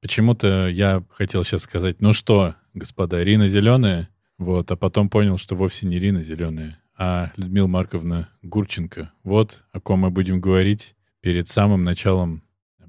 Почему-то 0.00 0.68
я 0.68 1.04
хотел 1.10 1.44
сейчас 1.44 1.62
сказать, 1.62 2.00
ну 2.00 2.12
что, 2.12 2.54
господа, 2.74 3.22
Рина 3.22 3.46
зеленая, 3.46 4.08
вот, 4.38 4.70
а 4.70 4.76
потом 4.76 5.10
понял, 5.10 5.36
что 5.36 5.54
вовсе 5.54 5.86
не 5.86 5.98
Рина 5.98 6.22
зеленая, 6.22 6.80
а 6.96 7.32
Людмила 7.36 7.66
Марковна 7.66 8.30
Гурченко. 8.42 9.12
Вот 9.22 9.66
о 9.72 9.80
ком 9.80 10.00
мы 10.00 10.10
будем 10.10 10.40
говорить 10.40 10.94
перед 11.20 11.48
самым 11.48 11.84
началом 11.84 12.42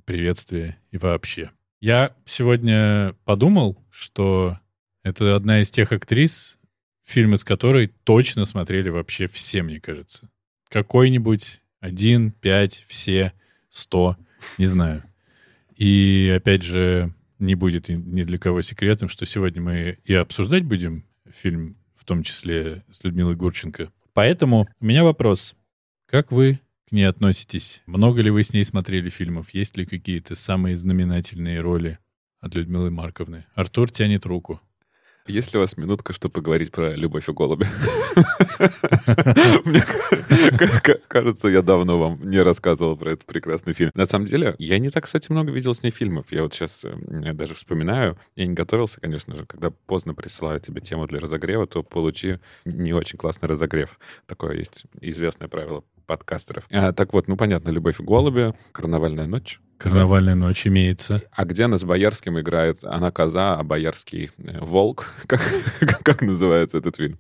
приветствия 0.06 0.78
и 0.92 0.98
вообще. 0.98 1.52
Я 1.82 2.16
сегодня 2.26 3.16
подумал, 3.26 3.84
что 3.90 4.60
это 5.04 5.36
одна 5.36 5.62
из 5.62 5.72
тех 5.72 5.92
актрис, 5.92 6.60
фильмы 7.04 7.38
с 7.38 7.44
которой 7.44 7.88
точно 8.04 8.46
смотрели 8.46 8.90
вообще 8.90 9.28
все, 9.28 9.64
мне 9.64 9.80
кажется. 9.80 10.30
Какой-нибудь 10.70 11.62
один, 11.80 12.32
пять, 12.32 12.86
все, 12.88 13.34
сто, 13.70 14.16
не 14.58 14.66
знаю. 14.66 15.04
И 15.82 16.32
опять 16.38 16.62
же, 16.62 17.12
не 17.40 17.56
будет 17.56 17.90
ни 17.90 18.22
для 18.22 18.38
кого 18.38 18.62
секретом, 18.62 19.10
что 19.10 19.26
сегодня 19.26 19.64
мы 19.64 19.98
и 20.06 20.14
обсуждать 20.14 20.64
будем 20.64 21.06
фильм, 21.28 21.76
в 21.96 22.06
том 22.06 22.22
числе 22.22 22.84
с 22.92 23.04
Людмилой 23.04 23.36
Гурченко. 23.36 23.92
Поэтому 24.14 24.68
у 24.80 24.86
меня 24.86 25.04
вопрос. 25.04 25.56
Как 26.06 26.32
вы 26.32 26.60
к 26.88 26.92
ней 26.92 27.06
относитесь? 27.06 27.82
Много 27.88 28.22
ли 28.22 28.30
вы 28.30 28.44
с 28.44 28.54
ней 28.54 28.64
смотрели 28.64 29.10
фильмов? 29.10 29.56
Есть 29.56 29.76
ли 29.76 29.88
какие-то 29.88 30.36
самые 30.36 30.78
знаменательные 30.78 31.62
роли 31.62 31.98
от 32.40 32.54
Людмилы 32.54 32.92
Марковны? 32.92 33.46
Артур 33.56 33.90
тянет 33.90 34.28
руку. 34.28 34.62
Есть 35.28 35.54
ли 35.54 35.60
у 35.60 35.62
вас 35.62 35.78
минутка, 35.78 36.14
чтобы 36.14 36.34
поговорить 36.34 36.72
про 36.72 36.96
«Любовь 36.96 37.30
и 37.30 37.32
голуби»? 37.32 37.68
Мне 39.66 39.84
кажется, 41.08 41.48
я 41.48 41.62
давно 41.62 42.00
вам 42.00 42.30
не 42.30 42.42
рассказывал 42.42 42.98
про 42.98 43.12
этот 43.12 43.26
прекрасный 43.26 43.74
фильм. 43.74 43.92
На 43.94 44.06
самом 44.06 44.26
деле, 44.26 44.56
я 44.58 44.80
не 44.80 44.90
так, 44.90 45.06
кстати, 45.06 45.32
много 45.32 45.52
видел 45.52 45.76
с 45.76 45.84
ней 45.84 45.92
фильмов. 45.92 46.32
Я 46.32 46.44
вот 46.44 46.54
сейчас 46.54 46.86
даже 47.34 47.54
вспоминаю, 47.54 48.18
я 48.36 48.46
не 48.46 48.54
готовился, 48.54 49.00
конечно 49.00 49.36
же, 49.36 49.46
когда 49.46 49.70
поздно 49.70 50.14
присылают 50.14 50.64
тебе 50.64 50.82
тему 50.82 51.08
для 51.08 51.20
разогрева, 51.20 51.68
то 51.68 51.84
получи 51.84 52.40
не 52.66 52.94
очень 52.94 53.18
классный 53.18 53.48
разогрев. 53.50 54.00
Такое 54.26 54.58
есть 54.58 54.86
известное 55.00 55.48
правило 55.48 55.84
подкастеров. 56.12 56.66
А, 56.70 56.92
так 56.92 57.14
вот, 57.14 57.30
ну 57.30 57.38
понятно, 57.38 57.70
«Любовь 57.70 58.02
и 58.02 58.04
голуби», 58.04 58.54
«Карнавальная 58.74 59.28
ночь». 59.28 59.62
Карнавальная 59.78 60.36
ночь 60.36 60.68
имеется. 60.68 61.22
А 61.32 61.46
где 61.46 61.64
она 61.64 61.78
с 61.78 61.86
Боярским 61.86 62.38
играет? 62.38 62.84
Она 62.84 63.12
коза, 63.12 63.56
а 63.58 63.64
Боярский 63.64 64.30
э, 64.38 64.60
волк. 64.60 65.06
Как, 65.28 65.42
как 66.04 66.22
называется 66.22 66.80
этот 66.80 66.98
фильм? 66.98 67.18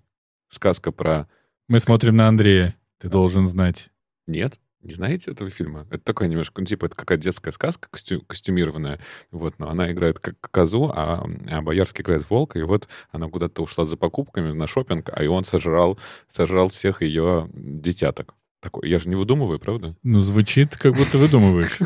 Сказка 0.50 0.92
про... 0.92 1.30
Мы 1.70 1.80
смотрим 1.80 2.18
на 2.18 2.28
Андрея. 2.28 2.76
Ты 3.00 3.08
должен 3.08 3.48
знать. 3.48 3.90
Нет? 4.28 4.60
Не 4.82 4.92
знаете 4.92 5.32
этого 5.32 5.50
фильма? 5.50 5.88
Это 5.90 6.04
такая 6.04 6.28
немножко, 6.28 6.60
ну, 6.60 6.66
типа, 6.66 6.88
это 6.88 6.96
какая 6.96 7.18
детская 7.18 7.52
сказка 7.52 7.88
костю, 7.90 8.22
костюмированная. 8.24 9.00
Вот, 9.32 9.58
но 9.58 9.70
она 9.70 9.90
играет 9.90 10.20
как 10.20 10.36
козу, 10.52 10.92
а, 10.94 11.26
а 11.50 11.62
Боярский 11.62 12.02
играет 12.02 12.30
волка, 12.30 12.60
и 12.60 12.64
вот 12.64 12.90
она 13.12 13.30
куда-то 13.30 13.62
ушла 13.62 13.86
за 13.86 13.96
покупками 13.96 14.52
на 14.52 14.68
шопинг, 14.68 15.10
а 15.14 15.24
и 15.24 15.28
он 15.28 15.46
сожрал, 15.46 15.98
сожрал 16.28 16.68
всех 16.68 17.02
ее 17.02 17.50
детяток. 17.54 18.36
Такой, 18.62 18.88
я 18.88 19.00
же 19.00 19.10
не 19.10 19.16
выдумываю, 19.16 19.58
правда? 19.58 19.96
Ну, 20.04 20.20
звучит, 20.22 20.78
как 20.78 20.96
будто 20.96 21.18
выдумываешь. 21.18 21.80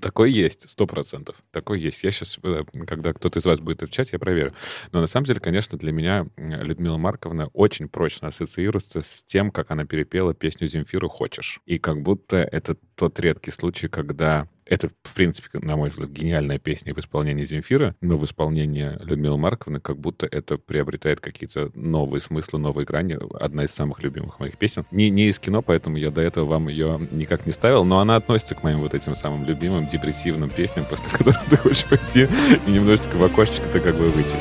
Такой 0.00 0.32
есть, 0.32 0.68
сто 0.68 0.88
процентов. 0.88 1.36
Такой 1.52 1.80
есть. 1.80 2.02
Я 2.02 2.10
сейчас, 2.10 2.38
э, 2.42 2.64
когда 2.84 3.12
кто-то 3.12 3.38
из 3.38 3.44
вас 3.44 3.60
будет 3.60 3.84
отвечать, 3.84 4.10
я 4.12 4.18
проверю. 4.18 4.54
Но 4.90 5.00
на 5.00 5.06
самом 5.06 5.26
деле, 5.26 5.38
конечно, 5.38 5.78
для 5.78 5.92
меня 5.92 6.26
Людмила 6.36 6.96
Марковна 6.96 7.46
очень 7.52 7.88
прочно 7.88 8.28
ассоциируется 8.28 9.02
с 9.02 9.22
тем, 9.22 9.52
как 9.52 9.70
она 9.70 9.84
перепела 9.84 10.34
песню 10.34 10.66
Земфиру 10.66 11.08
«Хочешь». 11.08 11.60
И 11.64 11.78
как 11.78 12.02
будто 12.02 12.38
это 12.38 12.76
тот 12.96 13.20
редкий 13.20 13.52
случай, 13.52 13.86
когда 13.86 14.48
это, 14.68 14.90
в 15.02 15.14
принципе, 15.14 15.58
на 15.58 15.76
мой 15.76 15.88
взгляд, 15.88 16.10
гениальная 16.10 16.58
песня 16.58 16.94
в 16.94 16.98
исполнении 16.98 17.44
Земфира, 17.44 17.96
но 18.00 18.18
в 18.18 18.24
исполнении 18.24 18.92
Людмилы 19.02 19.38
Марковны 19.38 19.80
как 19.80 19.98
будто 19.98 20.26
это 20.30 20.58
приобретает 20.58 21.20
какие-то 21.20 21.70
новые 21.74 22.20
смыслы, 22.20 22.58
новые 22.58 22.84
грани. 22.84 23.18
Одна 23.40 23.64
из 23.64 23.70
самых 23.70 24.02
любимых 24.02 24.38
моих 24.40 24.58
песен. 24.58 24.84
Не, 24.90 25.10
не 25.10 25.28
из 25.28 25.38
кино, 25.38 25.62
поэтому 25.62 25.96
я 25.96 26.10
до 26.10 26.20
этого 26.20 26.44
вам 26.44 26.68
ее 26.68 27.00
никак 27.10 27.46
не 27.46 27.52
ставил, 27.52 27.84
но 27.84 28.00
она 28.00 28.16
относится 28.16 28.54
к 28.54 28.62
моим 28.62 28.80
вот 28.80 28.94
этим 28.94 29.14
самым 29.14 29.44
любимым 29.46 29.86
депрессивным 29.86 30.50
песням, 30.50 30.84
после 30.88 31.10
которых 31.16 31.44
ты 31.46 31.56
хочешь 31.56 31.86
пойти 31.86 32.28
и 32.66 32.70
немножечко 32.70 33.16
в 33.16 33.24
окошечко-то 33.24 33.80
как 33.80 33.96
бы 33.96 34.08
выйти. 34.08 34.36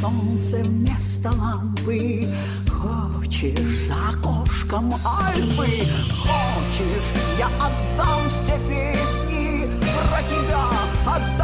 Солнце 0.00 0.58
вместо 0.58 1.30
лампы, 1.32 2.24
хочешь 2.70 3.58
за 3.86 3.96
окошком 4.68 4.94
Альпы 5.04 5.86
Хочешь, 6.22 7.08
я 7.38 7.46
отдам 7.46 8.28
все 8.28 8.52
песни 8.68 9.68
Про 10.10 10.22
тебя. 10.22 10.64
отдам 11.06 11.37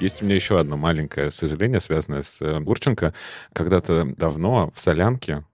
есть 0.00 0.22
у 0.22 0.24
меня 0.24 0.34
еще 0.34 0.58
одно 0.58 0.76
маленькое 0.76 1.30
сожаление, 1.30 1.80
связанное 1.80 2.22
с 2.22 2.40
э, 2.40 2.60
Гурченко. 2.60 3.14
Когда-то 3.52 4.04
давно 4.16 4.70
в 4.74 4.80
Солянке 4.80 5.44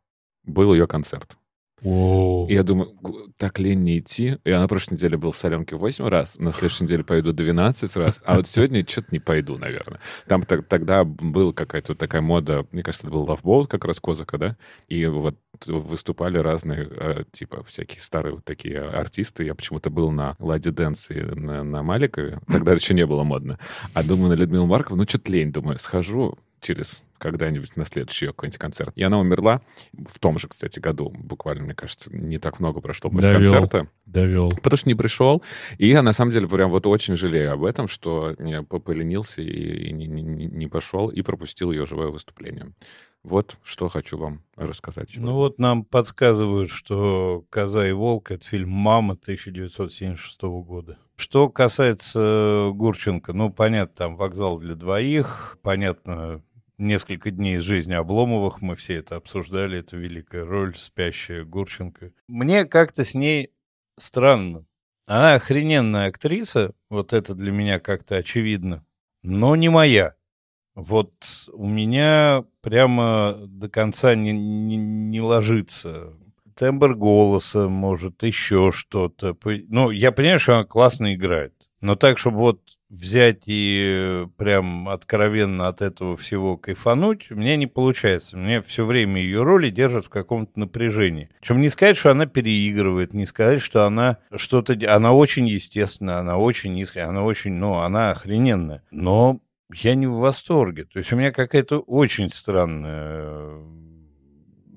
был 0.44 0.72
ее 0.72 0.86
концерт. 0.86 1.36
Воу. 1.84 2.46
И 2.48 2.54
я 2.54 2.62
думаю, 2.62 2.96
так 3.36 3.58
лень 3.58 3.82
не 3.82 3.98
идти. 3.98 4.38
Я 4.44 4.60
на 4.60 4.68
прошлой 4.68 4.94
неделе 4.94 5.18
был 5.18 5.32
в 5.32 5.36
Соленке 5.36 5.76
8 5.76 6.08
раз, 6.08 6.38
на 6.38 6.50
следующей 6.50 6.84
неделе 6.84 7.04
пойду 7.04 7.32
12 7.32 7.94
раз, 7.96 8.22
а 8.24 8.36
вот 8.36 8.48
сегодня 8.48 8.86
что-то 8.88 9.08
не 9.10 9.18
пойду, 9.18 9.58
наверное. 9.58 10.00
Там 10.26 10.44
тогда 10.44 11.04
была 11.04 11.52
какая-то 11.52 11.92
вот 11.92 11.98
такая 11.98 12.22
мода, 12.22 12.66
мне 12.72 12.82
кажется, 12.82 13.06
это 13.06 13.14
был 13.14 13.26
Loveboat 13.26 13.66
как 13.66 13.84
раз 13.84 14.00
Козака, 14.00 14.38
да? 14.38 14.56
И 14.88 15.04
вот 15.04 15.36
выступали 15.66 16.38
разные, 16.38 16.88
э, 16.90 17.24
типа, 17.32 17.64
всякие 17.64 18.00
старые 18.00 18.34
вот 18.34 18.44
такие 18.44 18.80
артисты. 18.80 19.44
Я 19.44 19.54
почему-то 19.54 19.90
был 19.90 20.10
на 20.10 20.36
Лади 20.38 20.70
Дэнс 20.70 21.10
и 21.10 21.20
на, 21.20 21.62
на 21.62 21.82
Маликове. 21.82 22.40
Тогда 22.46 22.72
еще 22.72 22.94
не 22.94 23.06
было 23.06 23.24
модно. 23.24 23.58
А 23.92 24.02
думаю, 24.02 24.30
на 24.30 24.34
Людмилу 24.34 24.66
Маркову, 24.66 24.96
ну, 24.96 25.04
что-то 25.04 25.32
лень, 25.32 25.52
думаю, 25.52 25.78
схожу 25.78 26.38
через 26.60 27.02
когда-нибудь 27.18 27.76
на 27.76 27.86
следующий 27.86 28.26
какой-нибудь 28.26 28.58
концерт. 28.58 28.92
И 28.96 29.02
она 29.02 29.18
умерла 29.18 29.62
в 29.92 30.18
том 30.18 30.38
же, 30.38 30.46
кстати, 30.48 30.78
году. 30.78 31.10
Буквально, 31.16 31.64
мне 31.64 31.74
кажется, 31.74 32.14
не 32.14 32.38
так 32.38 32.60
много 32.60 32.80
прошло 32.80 33.10
после 33.10 33.32
довел, 33.32 33.52
концерта. 33.52 33.88
Довел. 34.04 34.50
Потому 34.50 34.76
что 34.76 34.88
не 34.88 34.94
пришел. 34.94 35.42
И 35.78 35.88
я, 35.88 36.02
на 36.02 36.12
самом 36.12 36.32
деле, 36.32 36.46
прям 36.46 36.70
вот 36.70 36.86
очень 36.86 37.16
жалею 37.16 37.52
об 37.52 37.64
этом, 37.64 37.88
что 37.88 38.34
я 38.38 38.62
поленился 38.62 39.40
и, 39.40 39.88
и 39.88 39.92
не, 39.92 40.06
не, 40.06 40.22
не 40.22 40.66
пошел, 40.66 41.08
и 41.08 41.22
пропустил 41.22 41.72
ее 41.72 41.86
живое 41.86 42.08
выступление. 42.08 42.72
Вот 43.24 43.56
что 43.62 43.88
хочу 43.88 44.18
вам 44.18 44.42
рассказать. 44.54 45.14
Ну 45.16 45.32
вот 45.32 45.58
нам 45.58 45.84
подсказывают, 45.84 46.70
что 46.70 47.44
«Коза 47.48 47.88
и 47.88 47.92
волк»— 47.92 48.30
это 48.30 48.46
фильм 48.46 48.70
«Мама» 48.70 49.14
1976 49.14 50.42
года. 50.42 50.98
Что 51.16 51.48
касается 51.48 52.70
Гурченко, 52.74 53.32
ну, 53.32 53.50
понятно, 53.50 53.94
там 53.96 54.16
«Вокзал 54.16 54.58
для 54.58 54.74
двоих», 54.74 55.58
понятно, 55.62 56.42
несколько 56.76 57.30
дней 57.30 57.56
из 57.56 57.62
жизни 57.62 57.94
Обломовых, 57.94 58.60
мы 58.60 58.76
все 58.76 58.96
это 58.96 59.16
обсуждали, 59.16 59.78
это 59.78 59.96
великая 59.96 60.44
роль, 60.44 60.76
спящая 60.76 61.44
Гурченко. 61.44 62.12
Мне 62.28 62.66
как-то 62.66 63.04
с 63.04 63.14
ней 63.14 63.52
странно. 63.96 64.66
Она 65.06 65.34
охрененная 65.34 66.08
актриса, 66.08 66.74
вот 66.90 67.14
это 67.14 67.34
для 67.34 67.52
меня 67.52 67.78
как-то 67.78 68.16
очевидно, 68.16 68.84
но 69.22 69.56
не 69.56 69.70
моя. 69.70 70.14
Вот 70.74 71.12
у 71.52 71.66
меня 71.66 72.44
прямо 72.60 73.36
до 73.46 73.68
конца 73.68 74.14
не, 74.14 74.32
не, 74.32 74.76
не 74.76 75.20
ложится. 75.20 76.12
Тембр 76.56 76.94
голоса, 76.94 77.68
может, 77.68 78.22
еще 78.22 78.70
что-то. 78.72 79.36
Ну, 79.68 79.90
я 79.90 80.12
понимаю, 80.12 80.38
что 80.38 80.54
она 80.54 80.64
классно 80.64 81.14
играет. 81.14 81.52
Но 81.80 81.96
так, 81.96 82.18
чтобы 82.18 82.38
вот 82.38 82.60
взять 82.88 83.42
и 83.46 84.26
прям 84.36 84.88
откровенно 84.88 85.68
от 85.68 85.82
этого 85.82 86.16
всего 86.16 86.56
кайфануть, 86.56 87.30
мне 87.30 87.56
не 87.56 87.66
получается. 87.66 88.36
Мне 88.36 88.62
все 88.62 88.86
время 88.86 89.20
ее 89.20 89.42
роли 89.42 89.70
держат 89.70 90.06
в 90.06 90.08
каком-то 90.08 90.58
напряжении. 90.58 91.28
Чем 91.40 91.60
не 91.60 91.68
сказать, 91.68 91.96
что 91.96 92.10
она 92.10 92.26
переигрывает, 92.26 93.12
не 93.12 93.26
сказать, 93.26 93.60
что 93.60 93.84
она 93.84 94.18
что-то... 94.34 94.74
Она 94.88 95.12
очень 95.12 95.46
естественная, 95.46 96.18
она 96.18 96.38
очень 96.38 96.72
низкая, 96.74 97.08
она 97.08 97.22
очень... 97.22 97.52
Ну, 97.52 97.74
она 97.74 98.12
охрененная. 98.12 98.82
Но 98.90 99.40
я 99.74 99.94
не 99.94 100.06
в 100.06 100.14
восторге. 100.14 100.84
То 100.84 100.98
есть 100.98 101.12
у 101.12 101.16
меня 101.16 101.32
какая-то 101.32 101.78
очень 101.78 102.30
странное 102.30 103.62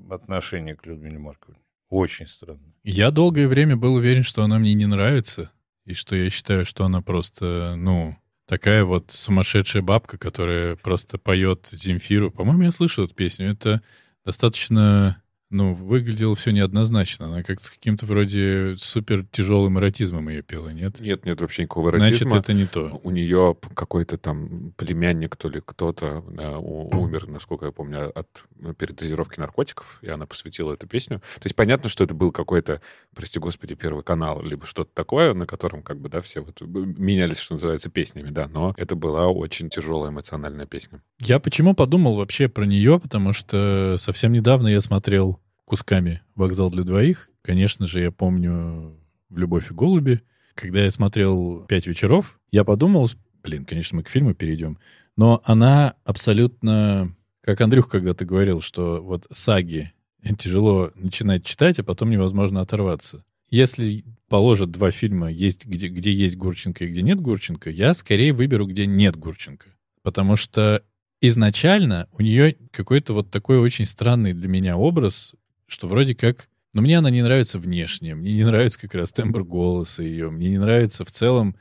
отношение 0.10 0.76
к 0.76 0.86
Людмиле 0.86 1.20
Марковне. 1.20 1.62
Очень 1.90 2.28
странно. 2.28 2.74
Я 2.84 3.12
долгое 3.12 3.48
время 3.48 3.78
был 3.78 3.96
уверен, 3.96 4.24
что 4.24 4.44
она 4.44 4.60
мне 4.60 4.74
не 4.74 4.86
нравится 4.86 5.52
и 5.86 5.94
что 5.94 6.16
я 6.16 6.30
считаю, 6.30 6.66
что 6.66 6.86
она 6.86 7.02
просто, 7.02 7.76
ну, 7.78 8.18
такая 8.46 8.84
вот 8.84 9.12
сумасшедшая 9.12 9.84
бабка, 9.84 10.18
которая 10.18 10.76
просто 10.76 11.18
поет 11.18 11.70
Земфиру. 11.72 12.32
По-моему, 12.32 12.64
я 12.64 12.72
слышал 12.72 13.06
эту 13.06 13.14
песню. 13.14 13.52
Это 13.52 13.82
достаточно 14.26 15.22
ну, 15.50 15.74
выглядело 15.74 16.36
все 16.36 16.52
неоднозначно. 16.52 17.28
Она 17.28 17.44
как 17.44 17.62
с 17.62 17.70
каким-то 17.70 18.06
вроде 18.06 18.76
супер 18.78 19.26
тяжелым 19.32 19.80
эротизмом 19.80 20.28
ее 20.30 20.42
пела, 20.42 20.70
нет? 20.70 21.00
Нет, 21.00 21.26
нет 21.26 21.40
вообще 21.40 21.64
никакого 21.64 21.90
эротизма. 21.90 22.30
Значит, 22.30 22.44
это 22.44 22.54
не 22.54 22.66
то. 22.66 23.00
У 23.04 23.12
нее 23.12 23.56
какой-то 23.74 24.18
там 24.18 24.74
племянник, 24.76 25.36
то 25.38 25.48
ли 25.48 25.62
кто-то 25.64 26.24
да, 26.30 26.58
умер, 26.60 27.28
насколько 27.28 27.68
я 27.68 27.72
помню, 27.72 28.12
от 28.18 28.44
передозировки 28.78 29.40
наркотиков, 29.40 30.00
и 30.02 30.10
она 30.10 30.26
посвятила 30.26 30.74
эту 30.74 30.88
песню. 30.88 31.20
То 31.20 31.46
есть 31.46 31.56
понятно, 31.56 31.90
что 31.90 32.04
это 32.04 32.14
был 32.14 32.32
какой-то, 32.32 32.82
прости 33.16 33.40
господи, 33.40 33.76
первый 33.76 34.04
канал, 34.04 34.42
либо 34.42 34.66
что-то 34.66 34.92
такое, 34.94 35.34
на 35.34 35.46
котором 35.46 35.82
как 35.82 36.00
бы, 36.00 36.10
да, 36.10 36.20
все 36.22 36.42
вот 36.42 36.60
менялись, 36.62 37.38
что 37.38 37.54
называется, 37.54 37.90
песнями, 37.90 38.32
да, 38.32 38.48
но 38.48 38.74
это 38.76 38.96
была 38.96 39.28
очень 39.28 39.70
тяжелая 39.70 40.12
эмоциональная 40.12 40.66
песня. 40.66 41.02
Я 41.20 41.40
почему 41.40 41.74
подумал 41.74 42.16
вообще 42.16 42.50
про 42.50 42.66
нее, 42.66 43.00
потому 43.00 43.32
что 43.32 43.96
совсем 43.98 44.34
недавно 44.34 44.68
я 44.68 44.82
смотрел 44.82 45.40
кусками 45.68 46.22
«Вокзал 46.34 46.72
для 46.72 46.84
двоих». 46.84 47.30
Конечно 47.42 47.88
же, 47.88 48.00
я 48.00 48.12
помню 48.12 48.98
«В 49.30 49.38
любовь 49.38 49.70
и 49.70 49.74
голуби». 49.74 50.22
Когда 50.56 50.84
я 50.84 50.90
смотрел 50.90 51.66
«Пять 51.68 51.86
вечеров», 51.86 52.40
я 52.52 52.64
подумал, 52.64 53.10
блин, 53.44 53.66
конечно, 53.66 53.98
мы 53.98 54.04
к 54.04 54.10
фильму 54.10 54.34
перейдем, 54.34 54.80
но 55.18 55.42
она 55.44 55.96
абсолютно, 56.06 57.14
как 57.42 57.60
Андрюх 57.60 57.90
когда-то 57.90 58.24
говорил, 58.24 58.62
что 58.62 59.04
вот 59.04 59.28
саги 59.32 59.92
тяжело 60.40 60.92
начинать 60.96 61.46
читать, 61.46 61.80
а 61.80 61.84
потом 61.84 62.10
невозможно 62.10 62.62
оторваться. 62.62 63.26
Если 63.50 64.06
положат 64.30 64.72
два 64.72 64.92
фильма, 64.92 65.30
есть, 65.30 65.66
где, 65.66 65.90
где 65.90 66.12
есть 66.12 66.38
Гурченко 66.38 66.86
и 66.86 66.90
где 66.90 67.02
нет 67.02 67.20
Гурченко, 67.20 67.70
я 67.70 67.94
скорее 67.94 68.32
выберу, 68.32 68.68
где 68.68 68.86
нет 68.86 69.18
Гурченко. 69.18 69.68
Потому 70.02 70.38
что 70.38 70.84
изначально 71.20 72.08
у 72.18 72.22
нее 72.22 72.56
какой-то 72.72 73.14
вот 73.14 73.32
такой 73.32 73.60
очень 73.60 73.86
странный 73.86 74.34
для 74.34 74.48
меня 74.48 74.78
образ 74.78 75.34
что 75.68 75.88
вроде 75.88 76.16
как... 76.16 76.50
Но 76.74 76.82
мне 76.82 76.98
она 76.98 77.10
не 77.10 77.24
нравится 77.24 77.60
внешне, 77.60 78.14
мне 78.14 78.34
не 78.34 78.44
нравится 78.44 78.80
как 78.80 78.94
раз 78.94 79.12
тембр 79.12 79.44
голоса 79.44 80.04
ее, 80.04 80.30
мне 80.30 80.50
не 80.50 80.60
нравится 80.60 81.06
в 81.06 81.12
целом, 81.12 81.56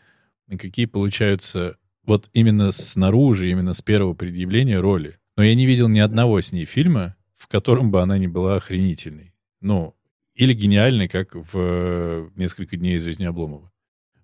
какие 0.58 0.86
получаются 0.86 1.78
вот 2.04 2.28
именно 2.32 2.70
снаружи, 2.70 3.50
именно 3.50 3.72
с 3.72 3.80
первого 3.80 4.14
предъявления 4.14 4.78
роли. 4.78 5.18
Но 5.36 5.42
я 5.42 5.54
не 5.54 5.64
видел 5.64 5.88
ни 5.88 6.00
одного 6.00 6.40
с 6.40 6.52
ней 6.52 6.64
фильма, 6.64 7.16
в 7.34 7.46
котором 7.48 7.90
бы 7.90 8.02
она 8.02 8.18
не 8.18 8.28
была 8.28 8.56
охренительной. 8.56 9.34
Ну, 9.60 9.96
или 10.34 10.52
гениальной, 10.52 11.08
как 11.08 11.34
в 11.34 12.30
«Несколько 12.36 12.76
дней 12.76 12.96
из 12.96 13.04
жизни 13.04 13.24
Обломова». 13.24 13.72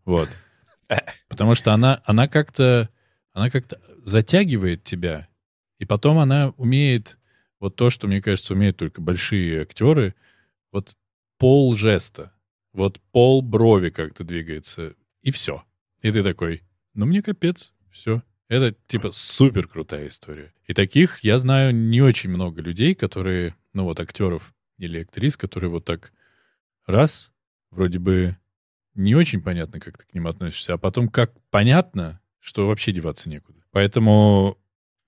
Вот. 0.05 0.29
Потому 1.29 1.55
что 1.55 1.73
она, 1.73 2.03
она 2.05 2.29
как-то 2.29 2.91
она 3.33 3.51
как-то 3.51 3.81
затягивает 4.03 4.85
тебя, 4.85 5.29
и 5.79 5.85
потом 5.85 6.19
она 6.19 6.53
умеет 6.57 7.19
вот 7.63 7.77
то, 7.77 7.91
что, 7.91 8.09
мне 8.09 8.21
кажется, 8.21 8.55
умеют 8.55 8.77
только 8.77 9.01
большие 9.01 9.63
актеры, 9.63 10.17
вот 10.73 10.97
пол 11.39 11.75
жеста, 11.75 12.33
вот 12.73 13.01
пол 13.13 13.41
брови 13.41 13.91
как-то 13.91 14.25
двигается, 14.25 14.97
и 15.23 15.31
все. 15.31 15.63
И 16.01 16.11
ты 16.11 16.25
такой, 16.25 16.65
ну 16.93 17.07
мне 17.07 17.23
капец, 17.23 17.73
все. 17.93 18.21
Это 18.49 18.77
типа 18.89 19.13
супер 19.13 19.69
крутая 19.69 20.09
история. 20.09 20.53
И 20.67 20.75
таких 20.75 21.21
я 21.21 21.39
знаю 21.39 21.73
не 21.73 22.03
очень 22.03 22.31
много 22.31 22.61
людей, 22.61 22.97
которые, 22.97 23.55
ну 23.73 23.85
вот 23.85 24.01
актеров 24.01 24.53
или 24.79 25.01
актрис, 25.03 25.37
которые 25.37 25.71
вот 25.71 25.85
так 25.85 26.13
раз, 26.85 27.33
вроде 27.71 28.01
бы 28.01 28.37
не 28.95 29.15
очень 29.15 29.41
понятно, 29.41 29.79
как 29.79 29.99
ты 29.99 30.05
к 30.05 30.15
ним 30.15 30.27
относишься, 30.27 30.75
а 30.75 30.79
потом 30.79 31.09
как 31.09 31.33
понятно, 31.51 32.21
что 32.41 32.67
вообще 32.67 32.91
деваться 32.91 33.31
некуда. 33.31 33.63
Поэтому 33.71 34.59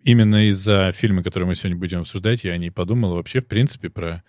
именно 0.04 0.46
из-за 0.48 0.92
фильма, 0.92 1.22
который 1.22 1.44
мы 1.44 1.54
сегодня 1.54 1.78
будем 1.78 2.00
обсуждать, 2.00 2.44
я 2.44 2.56
не 2.56 2.70
подумал 2.70 3.14
вообще, 3.14 3.40
в 3.40 3.46
принципе, 3.46 3.90
про 3.90 4.22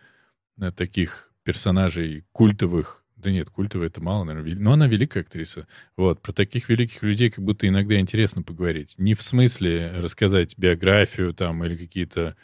э, 0.60 0.72
таких 0.72 1.32
персонажей 1.44 2.26
культовых. 2.32 3.04
Да 3.18 3.32
нет, 3.32 3.50
культовая 3.50 3.88
это 3.88 4.02
мало, 4.02 4.24
наверное. 4.24 4.56
Но 4.56 4.74
она 4.74 4.88
великая 4.88 5.22
актриса. 5.22 5.68
Вот, 5.98 6.22
про 6.22 6.32
таких 6.32 6.70
великих 6.70 7.04
людей 7.04 7.30
как 7.30 7.44
будто 7.44 7.68
иногда 7.68 8.00
интересно 8.00 8.42
поговорить. 8.42 8.96
Не 8.98 9.14
в 9.14 9.22
смысле 9.22 9.94
рассказать 9.98 10.58
биографию 10.58 11.34
там 11.34 11.64
или 11.64 11.76
какие-то 11.76 12.36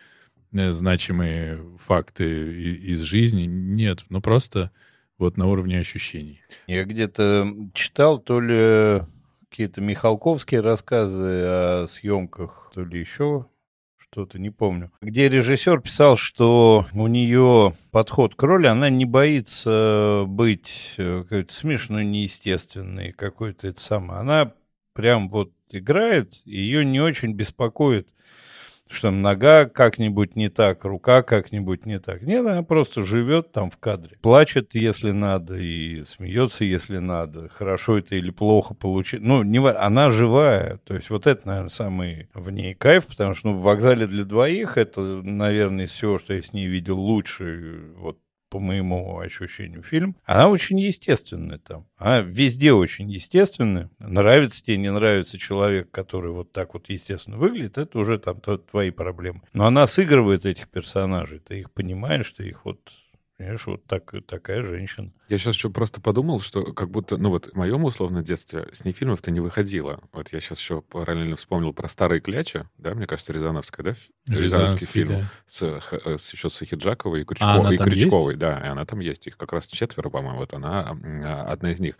э, 0.51 0.71
значимые 0.71 1.59
факты 1.85 2.53
из 2.83 2.99
жизни. 3.01 3.45
Нет, 3.45 4.05
ну 4.09 4.21
просто 4.21 4.71
вот 5.17 5.37
на 5.37 5.47
уровне 5.47 5.79
ощущений. 5.79 6.41
Я 6.67 6.83
где-то 6.83 7.47
читал 7.73 8.19
то 8.19 8.41
ли 8.41 9.05
какие-то 9.51 9.81
Михалковские 9.81 10.61
рассказы 10.61 11.43
о 11.45 11.85
съемках, 11.85 12.71
то 12.73 12.85
ли 12.85 12.99
еще 12.99 13.47
что-то, 13.97 14.39
не 14.39 14.49
помню. 14.49 14.91
Где 15.01 15.27
режиссер 15.27 15.81
писал, 15.81 16.15
что 16.15 16.85
у 16.93 17.07
нее 17.07 17.73
подход 17.91 18.35
к 18.35 18.43
роли, 18.43 18.67
она 18.67 18.89
не 18.89 19.05
боится 19.05 20.23
быть 20.25 20.95
э, 20.97 21.23
какой-то 21.23 21.53
смешной, 21.53 22.05
неестественной, 22.05 23.11
какой-то 23.11 23.67
это 23.67 23.81
самое. 23.81 24.21
Она 24.21 24.53
прям 24.93 25.27
вот 25.27 25.51
играет, 25.69 26.41
ее 26.45 26.85
не 26.85 27.01
очень 27.01 27.33
беспокоит 27.33 28.09
что 28.91 29.11
нога 29.11 29.65
как-нибудь 29.65 30.35
не 30.35 30.49
так, 30.49 30.83
рука 30.85 31.23
как-нибудь 31.23 31.85
не 31.85 31.99
так. 31.99 32.21
Нет, 32.21 32.45
она 32.45 32.63
просто 32.63 33.03
живет 33.03 33.51
там 33.51 33.69
в 33.69 33.77
кадре. 33.77 34.17
Плачет, 34.21 34.75
если 34.75 35.11
надо, 35.11 35.57
и 35.57 36.03
смеется, 36.03 36.65
если 36.65 36.97
надо. 36.97 37.49
Хорошо 37.49 37.97
это 37.97 38.15
или 38.15 38.31
плохо 38.31 38.73
получить. 38.73 39.21
Ну, 39.21 39.43
не, 39.43 39.59
она 39.59 40.09
живая. 40.09 40.79
То 40.85 40.95
есть 40.95 41.09
вот 41.09 41.27
это, 41.27 41.47
наверное, 41.47 41.69
самый 41.69 42.29
в 42.33 42.49
ней 42.49 42.73
кайф, 42.73 43.07
потому 43.07 43.33
что 43.33 43.49
ну, 43.49 43.57
в 43.57 43.61
«Вокзале 43.61 44.07
для 44.07 44.25
двоих» 44.25 44.77
это, 44.77 45.01
наверное, 45.01 45.87
все, 45.87 46.17
что 46.17 46.33
я 46.33 46.41
с 46.41 46.53
ней 46.53 46.67
видел 46.67 46.99
лучше. 46.99 47.93
Вот 47.97 48.17
по 48.51 48.59
моему 48.59 49.17
ощущению, 49.17 49.81
фильм, 49.81 50.17
она 50.25 50.49
очень 50.49 50.77
естественная 50.77 51.57
там. 51.57 51.87
Она 51.95 52.19
везде 52.19 52.73
очень 52.73 53.09
естественная. 53.09 53.89
Нравится 53.97 54.61
тебе, 54.61 54.75
не 54.75 54.91
нравится 54.91 55.37
человек, 55.37 55.89
который 55.89 56.31
вот 56.31 56.51
так 56.51 56.73
вот 56.73 56.89
естественно 56.89 57.37
выглядит, 57.37 57.77
это 57.77 57.97
уже 57.97 58.19
там 58.19 58.41
твои 58.41 58.91
проблемы. 58.91 59.41
Но 59.53 59.65
она 59.65 59.87
сыгрывает 59.87 60.45
этих 60.45 60.67
персонажей, 60.67 61.39
ты 61.39 61.61
их 61.61 61.71
понимаешь, 61.71 62.29
ты 62.33 62.49
их 62.49 62.65
вот 62.65 62.81
Понимаешь, 63.41 63.65
вот 63.65 63.83
так, 63.85 64.13
такая 64.27 64.61
женщина. 64.61 65.11
Я 65.27 65.39
сейчас 65.39 65.55
еще 65.55 65.71
просто 65.71 65.99
подумал, 65.99 66.41
что 66.41 66.73
как 66.73 66.91
будто, 66.91 67.17
ну 67.17 67.31
вот 67.31 67.47
в 67.47 67.55
моем 67.55 67.83
условном 67.85 68.23
детстве 68.23 68.67
с 68.71 68.85
ней 68.85 68.91
фильмов-то 68.91 69.31
не 69.31 69.39
выходило. 69.39 69.99
Вот 70.13 70.31
я 70.31 70.39
сейчас 70.39 70.59
еще 70.59 70.83
параллельно 70.83 71.35
вспомнил 71.37 71.73
про 71.73 71.89
«Старые 71.89 72.21
клячи», 72.21 72.65
да, 72.77 72.93
мне 72.93 73.07
кажется, 73.07 73.33
Рязановская, 73.33 73.83
да? 73.83 73.95
Рязановский 74.31 74.85
фильм 74.85 75.09
да. 75.09 75.31
с, 75.47 75.63
э, 75.63 76.17
с, 76.19 76.33
еще 76.33 76.51
с 76.51 76.63
Хиджаковой 76.63 77.21
и, 77.21 77.25
Крючко, 77.25 77.67
а 77.67 77.73
и 77.73 77.77
Крючковой. 77.77 78.33
Есть? 78.33 78.39
Да, 78.39 78.61
и 78.63 78.67
она 78.67 78.85
там 78.85 78.99
есть. 78.99 79.25
Их 79.25 79.37
как 79.37 79.53
раз 79.53 79.65
четверо, 79.65 80.11
по-моему, 80.11 80.37
вот 80.37 80.53
она 80.53 80.95
одна 81.47 81.71
из 81.71 81.79
них. 81.79 81.95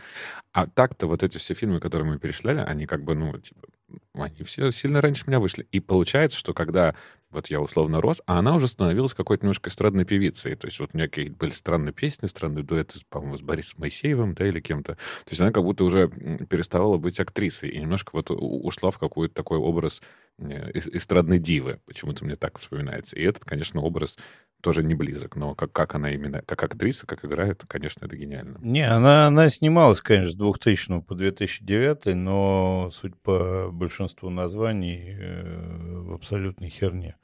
А 0.53 0.67
так-то 0.67 1.07
вот 1.07 1.23
эти 1.23 1.39
все 1.39 1.55
фильмы, 1.55 1.79
которые 1.79 2.07
мы 2.07 2.19
перечисляли, 2.19 2.59
они 2.59 2.85
как 2.85 3.03
бы, 3.03 3.15
ну, 3.15 3.35
типа, 3.39 3.67
они 4.13 4.43
все 4.43 4.69
сильно 4.69 5.01
раньше 5.01 5.23
меня 5.25 5.39
вышли. 5.39 5.67
И 5.71 5.79
получается, 5.79 6.37
что 6.37 6.53
когда 6.53 6.93
вот 7.31 7.47
я 7.47 7.61
условно 7.61 8.01
рос, 8.01 8.21
а 8.25 8.39
она 8.39 8.55
уже 8.55 8.67
становилась 8.67 9.13
какой-то 9.13 9.45
немножко 9.45 9.69
эстрадной 9.69 10.05
певицей. 10.05 10.55
То 10.55 10.67
есть 10.67 10.79
вот 10.79 10.91
у 10.93 10.97
нее 10.97 11.07
какие-то 11.07 11.35
были 11.35 11.51
странные 11.51 11.93
песни, 11.93 12.27
странные 12.27 12.63
дуэты, 12.63 12.99
по-моему, 13.09 13.37
с 13.37 13.41
Борисом 13.41 13.79
Моисеевым, 13.79 14.33
да, 14.33 14.47
или 14.47 14.59
кем-то. 14.59 14.95
То 14.95 15.29
есть 15.29 15.41
она 15.41 15.51
как 15.51 15.63
будто 15.63 15.85
уже 15.85 16.09
переставала 16.09 16.97
быть 16.97 17.19
актрисой 17.19 17.69
и 17.69 17.79
немножко 17.79 18.11
вот 18.13 18.27
ушла 18.29 18.91
в 18.91 18.99
какой-то 18.99 19.33
такой 19.33 19.57
образ 19.57 20.01
эстрадной 20.41 21.39
дивы. 21.39 21.79
Почему-то 21.85 22.25
мне 22.25 22.35
так 22.35 22.57
вспоминается. 22.57 23.15
И 23.15 23.23
этот, 23.23 23.45
конечно, 23.45 23.81
образ 23.81 24.17
тоже 24.61 24.83
не 24.83 24.93
близок, 24.93 25.35
но 25.35 25.55
как, 25.55 25.71
как 25.71 25.95
она 25.95 26.11
именно, 26.11 26.41
как 26.43 26.63
актриса, 26.63 27.05
как 27.07 27.25
играет, 27.25 27.63
конечно, 27.67 28.05
это 28.05 28.15
гениально. 28.15 28.59
Не, 28.61 28.87
она, 28.87 29.27
она 29.27 29.49
снималась, 29.49 30.01
конечно, 30.01 30.31
с 30.31 30.35
2000 30.35 31.01
по 31.01 31.15
2009, 31.15 32.15
но, 32.15 32.91
суть 32.93 33.15
по 33.17 33.69
большинству 33.71 34.29
названий, 34.29 35.17
э, 35.19 36.01
в 36.01 36.13
абсолютной 36.13 36.69
херне 36.69 37.15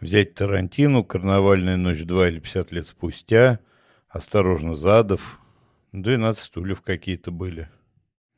взять 0.00 0.34
Тарантину, 0.34 1.04
«Карнавальная 1.04 1.76
ночь 1.76 2.02
2» 2.02 2.28
или 2.28 2.40
«50 2.40 2.74
лет 2.74 2.86
спустя», 2.86 3.60
«Осторожно, 4.08 4.74
Задов», 4.74 5.40
12 5.92 6.42
стульев 6.42 6.82
какие-то 6.82 7.30
были, 7.30 7.68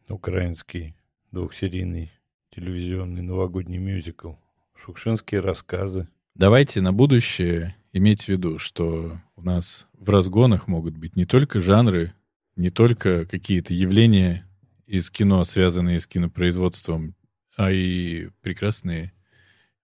украинский 0.09 0.97
двухсерийный 1.31 2.13
телевизионный 2.59 3.23
новогодний 3.23 3.79
мюзикл, 3.79 4.33
шукшинские 4.75 5.41
рассказы. 5.41 6.09
Давайте 6.35 6.81
на 6.81 6.93
будущее 6.93 7.77
иметь 7.93 8.25
в 8.25 8.29
виду, 8.29 8.59
что 8.59 9.19
у 9.37 9.43
нас 9.43 9.87
в 9.93 10.11
разгонах 10.11 10.67
могут 10.67 10.97
быть 10.97 11.15
не 11.15 11.25
только 11.25 11.61
жанры, 11.61 12.15
не 12.57 12.71
только 12.71 13.27
какие-то 13.27 13.75
явления 13.75 14.45
из 14.87 15.11
кино, 15.11 15.45
связанные 15.45 16.01
с 16.01 16.07
кинопроизводством, 16.07 17.15
а 17.57 17.71
и 17.71 18.31
прекрасные 18.41 19.13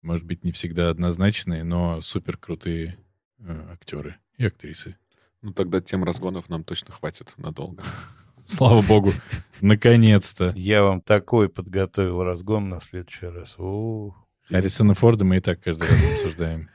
может 0.05 0.27
быть, 0.27 0.45
не 0.45 0.53
всегда 0.53 0.91
однозначные, 0.91 1.65
но 1.65 2.03
супер 2.03 2.37
крутые 2.37 2.99
э, 3.39 3.69
актеры 3.73 4.17
и 4.37 4.45
актрисы. 4.45 4.99
Ну, 5.41 5.55
тогда 5.55 5.81
тем 5.81 6.05
разгонов 6.05 6.51
нам 6.51 6.63
точно 6.63 6.93
хватит 6.93 7.33
надолго. 7.39 7.83
Слава 8.47 8.83
богу, 8.83 9.13
наконец-то. 9.61 10.53
Я 10.57 10.83
вам 10.83 11.01
такой 11.01 11.49
подготовил 11.49 12.23
разгон 12.23 12.69
на 12.69 12.81
следующий 12.81 13.27
раз. 13.27 13.57
Харрисона 14.49 14.95
Форда 14.95 15.25
мы 15.25 15.39
и 15.39 15.41
так 15.41 15.61
каждый 15.61 15.89
раз 15.89 16.07
обсуждаем. 16.07 16.69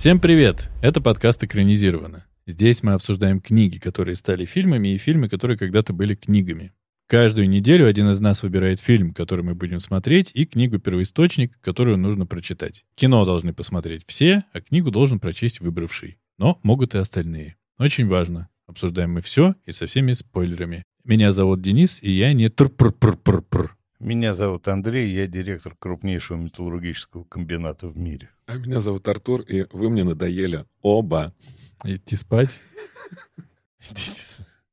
Всем 0.00 0.18
привет! 0.18 0.70
Это 0.80 1.02
подкаст 1.02 1.44
«Экранизировано». 1.44 2.24
Здесь 2.46 2.82
мы 2.82 2.94
обсуждаем 2.94 3.38
книги, 3.38 3.76
которые 3.76 4.16
стали 4.16 4.46
фильмами, 4.46 4.94
и 4.94 4.96
фильмы, 4.96 5.28
которые 5.28 5.58
когда-то 5.58 5.92
были 5.92 6.14
книгами. 6.14 6.72
Каждую 7.06 7.50
неделю 7.50 7.86
один 7.86 8.08
из 8.08 8.18
нас 8.18 8.42
выбирает 8.42 8.80
фильм, 8.80 9.12
который 9.12 9.44
мы 9.44 9.54
будем 9.54 9.78
смотреть, 9.78 10.30
и 10.32 10.46
книгу-первоисточник, 10.46 11.60
которую 11.60 11.98
нужно 11.98 12.24
прочитать. 12.24 12.86
Кино 12.94 13.26
должны 13.26 13.52
посмотреть 13.52 14.04
все, 14.06 14.44
а 14.54 14.62
книгу 14.62 14.90
должен 14.90 15.20
прочесть 15.20 15.60
выбравший. 15.60 16.16
Но 16.38 16.58
могут 16.62 16.94
и 16.94 16.98
остальные. 16.98 17.56
Очень 17.78 18.08
важно. 18.08 18.48
Обсуждаем 18.66 19.12
мы 19.12 19.20
все 19.20 19.54
и 19.66 19.70
со 19.70 19.84
всеми 19.84 20.14
спойлерами. 20.14 20.82
Меня 21.04 21.34
зовут 21.34 21.60
Денис, 21.60 22.02
и 22.02 22.10
я 22.10 22.32
не 22.32 22.48
тр-пр-пр-пр-пр. 22.48 23.76
Меня 24.00 24.32
зовут 24.32 24.66
Андрей, 24.66 25.14
я 25.14 25.26
директор 25.26 25.76
крупнейшего 25.78 26.38
металлургического 26.38 27.24
комбината 27.24 27.86
в 27.86 27.98
мире. 27.98 28.30
А 28.46 28.54
меня 28.54 28.80
зовут 28.80 29.06
Артур, 29.06 29.42
и 29.42 29.66
вы 29.72 29.90
мне 29.90 30.04
надоели 30.04 30.64
оба. 30.80 31.34
Идти 31.84 32.16
спать. 32.16 32.64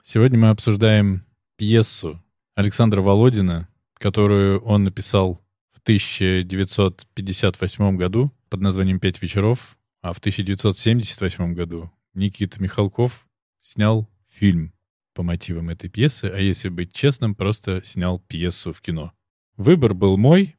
Сегодня 0.02 0.40
мы 0.40 0.48
обсуждаем 0.48 1.26
пьесу 1.58 2.24
Александра 2.56 3.02
Володина, 3.02 3.68
которую 3.96 4.62
он 4.62 4.86
написал 4.86 5.42
в 5.74 5.80
1958 5.80 7.98
году 7.98 8.32
под 8.48 8.62
названием 8.62 9.02
«Пять 9.02 9.22
вечеров», 9.22 9.78
а 10.02 10.14
в 10.14 10.20
1978 10.20 11.54
году 11.54 11.92
Никита 12.14 12.64
Михалков 12.64 13.28
снял 13.60 14.10
фильм 14.30 14.72
по 15.14 15.24
мотивам 15.24 15.70
этой 15.70 15.90
пьесы, 15.90 16.32
а 16.34 16.38
если 16.38 16.70
быть 16.70 16.94
честным, 16.94 17.36
просто 17.36 17.84
снял 17.84 18.20
пьесу 18.20 18.72
в 18.72 18.80
кино. 18.80 19.12
Выбор 19.58 19.96
был 19.96 20.18
мой, 20.18 20.56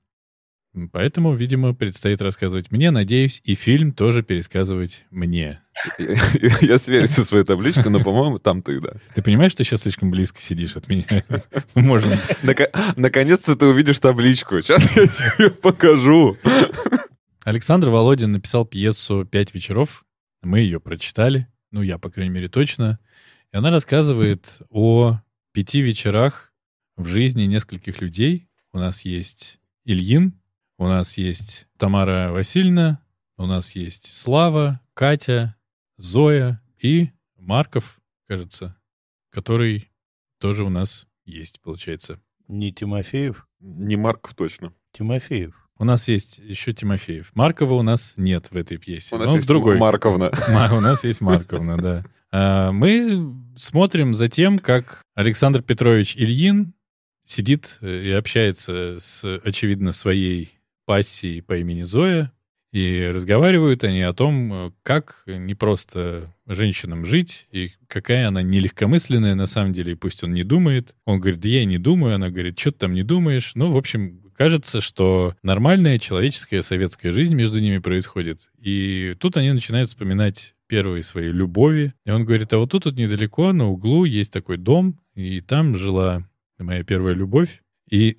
поэтому, 0.93 1.35
видимо, 1.35 1.73
предстоит 1.73 2.21
рассказывать 2.21 2.73
мне. 2.73 2.91
Надеюсь, 2.91 3.41
и 3.45 3.55
фильм 3.55 3.93
тоже 3.93 4.25
пересказывать 4.25 5.07
мне. 5.11 5.63
Я 6.61 6.79
сверюсь 6.79 7.11
со 7.11 7.25
своей 7.25 7.45
табличкой, 7.45 7.91
но, 7.91 8.03
по-моему, 8.03 8.41
там 8.41 8.61
ты, 8.61 8.81
да. 8.81 8.95
Ты 9.15 9.23
понимаешь, 9.23 9.53
что 9.53 9.63
сейчас 9.63 9.83
слишком 9.83 10.11
близко 10.11 10.41
сидишь 10.41 10.77
от 10.77 10.89
меня? 10.89 11.05
Можно. 11.75 12.19
Наконец-то 12.97 13.55
ты 13.55 13.67
увидишь 13.67 14.01
табличку. 14.01 14.61
Сейчас 14.61 14.85
я 14.97 15.07
тебе 15.07 15.51
покажу. 15.51 16.37
Александр 17.45 17.91
Володин 17.91 18.33
написал 18.33 18.67
пьесу 18.67 19.25
«Пять 19.25 19.55
вечеров». 19.55 20.05
Мы 20.43 20.61
ее 20.61 20.81
прочитали. 20.81 21.47
Ну, 21.71 21.83
я, 21.83 21.99
по 21.99 22.11
крайней 22.11 22.35
мере, 22.35 22.49
точно. 22.49 22.99
И 23.53 23.57
она 23.57 23.71
рассказывает 23.71 24.61
о 24.71 25.21
пяти 25.53 25.81
вечерах 25.81 26.53
в 26.97 27.07
жизни 27.07 27.45
нескольких 27.45 28.01
людей, 28.01 28.48
у 28.79 28.81
нас 28.81 29.05
есть 29.05 29.59
Ильин, 29.85 30.41
у 30.79 30.87
нас 30.87 31.19
есть 31.19 31.67
Тамара 31.79 32.31
Васильевна, 32.31 33.03
у 33.37 33.45
нас 33.45 33.73
есть 33.73 34.07
Слава, 34.07 34.81
Катя, 34.95 35.57
Зоя 35.97 36.63
и 36.81 37.11
Марков, 37.37 38.01
кажется, 38.29 38.81
который 39.31 39.91
тоже 40.39 40.63
у 40.63 40.69
нас 40.69 41.09
есть, 41.25 41.61
получается. 41.61 42.21
Не 42.47 42.73
Тимофеев? 42.73 43.49
Не 43.59 43.97
Марков 43.97 44.37
точно. 44.37 44.73
Тимофеев. 44.93 45.69
У 45.77 45.85
нас 45.85 46.07
есть 46.07 46.39
еще 46.39 46.73
Тимофеев. 46.73 47.33
Маркова 47.35 47.75
у 47.75 47.83
нас 47.83 48.15
нет 48.17 48.53
в 48.53 48.57
этой 48.57 48.77
пьесе. 48.77 49.17
У 49.17 49.19
нас 49.19 49.33
есть 49.33 49.45
в 49.45 49.49
другой. 49.49 49.77
Марковна. 49.77 50.31
У 50.73 50.81
нас 50.81 51.03
есть 51.03 51.21
Марковна, 51.21 51.79
да. 51.79 52.05
А, 52.31 52.71
мы 52.71 53.35
смотрим 53.57 54.15
за 54.15 54.29
тем, 54.29 54.61
как 54.61 55.03
Александр 55.17 55.63
Петрович 55.63 56.17
Ильин 56.17 56.75
сидит 57.29 57.79
э, 57.83 58.05
и 58.05 58.11
общается 58.11 58.97
с, 58.99 59.41
очевидно, 59.45 59.93
своей 59.93 60.59
пассией 60.87 61.43
по 61.43 61.57
имени 61.57 61.83
Зоя, 61.83 62.33
и 62.73 63.11
разговаривают 63.13 63.85
они 63.85 64.03
о 64.03 64.13
том, 64.13 64.53
э, 64.53 64.71
как 64.83 65.23
не 65.27 65.55
просто 65.55 66.35
женщинам 66.47 67.05
жить, 67.05 67.47
и 67.53 67.71
какая 67.87 68.29
она 68.29 68.43
нелегкомысленная 68.43 69.35
на 69.35 69.47
самом 69.47 69.73
деле, 69.73 69.93
и 69.93 69.97
пусть 69.97 70.25
он 70.25 70.33
не 70.33 70.43
думает. 70.43 70.97
Он 71.05 71.21
говорит, 71.21 71.45
я 71.45 71.65
не 71.65 71.79
думаю, 71.79 72.15
она 72.15 72.31
говорит, 72.31 72.59
что 72.59 72.73
ты 72.73 72.79
там 72.79 72.95
не 72.95 73.03
думаешь. 73.03 73.53
Ну, 73.55 73.73
в 73.73 73.77
общем, 73.77 74.23
кажется, 74.35 74.81
что 74.81 75.35
нормальная 75.43 75.99
человеческая 75.99 76.63
советская 76.63 77.13
жизнь 77.13 77.35
между 77.35 77.61
ними 77.61 77.79
происходит. 77.79 78.51
И 78.59 79.15
тут 79.19 79.37
они 79.37 79.53
начинают 79.53 79.91
вспоминать 79.91 80.55
первые 80.67 81.03
свои 81.03 81.31
любови. 81.31 81.95
И 82.07 82.11
он 82.11 82.25
говорит, 82.25 82.53
а 82.53 82.59
вот 82.59 82.71
тут, 82.71 82.85
тут 82.85 82.97
недалеко, 82.97 83.53
на 83.53 83.69
углу 83.69 84.05
есть 84.05 84.33
такой 84.33 84.57
дом, 84.57 85.01
и 85.15 85.41
там 85.41 85.77
жила 85.77 86.27
моя 86.65 86.85
первая 86.85 87.15
любовь. 87.15 87.63
И 87.91 88.17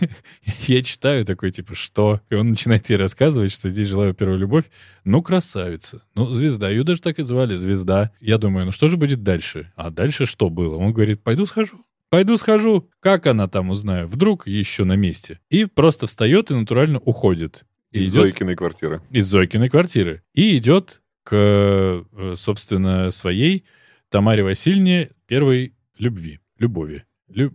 я 0.66 0.82
читаю 0.82 1.24
такой, 1.24 1.50
типа, 1.50 1.74
что? 1.74 2.20
И 2.30 2.34
он 2.34 2.50
начинает 2.50 2.88
ей 2.90 2.96
рассказывать, 2.96 3.52
что 3.52 3.68
здесь 3.68 3.88
жила 3.88 4.04
его 4.04 4.14
первая 4.14 4.38
любовь. 4.38 4.66
Ну, 5.04 5.22
красавица. 5.22 6.02
Ну, 6.14 6.32
звезда. 6.32 6.68
Ее 6.68 6.84
даже 6.84 7.00
так 7.00 7.18
и 7.18 7.24
звали, 7.24 7.54
звезда. 7.54 8.12
Я 8.20 8.38
думаю, 8.38 8.66
ну 8.66 8.72
что 8.72 8.88
же 8.88 8.96
будет 8.96 9.22
дальше? 9.22 9.72
А 9.76 9.90
дальше 9.90 10.26
что 10.26 10.50
было? 10.50 10.76
Он 10.76 10.92
говорит, 10.92 11.22
пойду 11.22 11.46
схожу. 11.46 11.80
Пойду 12.08 12.36
схожу. 12.36 12.88
Как 13.00 13.26
она 13.26 13.48
там, 13.48 13.70
узнаю? 13.70 14.06
Вдруг 14.06 14.46
еще 14.46 14.84
на 14.84 14.94
месте. 14.94 15.40
И 15.50 15.64
просто 15.64 16.06
встает 16.06 16.50
и 16.50 16.54
натурально 16.54 16.98
уходит. 17.00 17.64
И 17.92 18.00
из 18.00 18.12
идет... 18.12 18.22
Зойкиной 18.22 18.56
квартиры. 18.56 19.02
Из 19.10 19.26
Зойкиной 19.26 19.68
квартиры. 19.68 20.22
И 20.34 20.56
идет 20.56 21.02
к, 21.24 21.32
э, 21.32 22.34
собственно, 22.36 23.10
своей 23.10 23.64
Тамаре 24.10 24.44
Васильевне 24.44 25.10
первой 25.26 25.74
любви. 25.98 26.40
Любови. 26.58 27.04
Люб... 27.28 27.54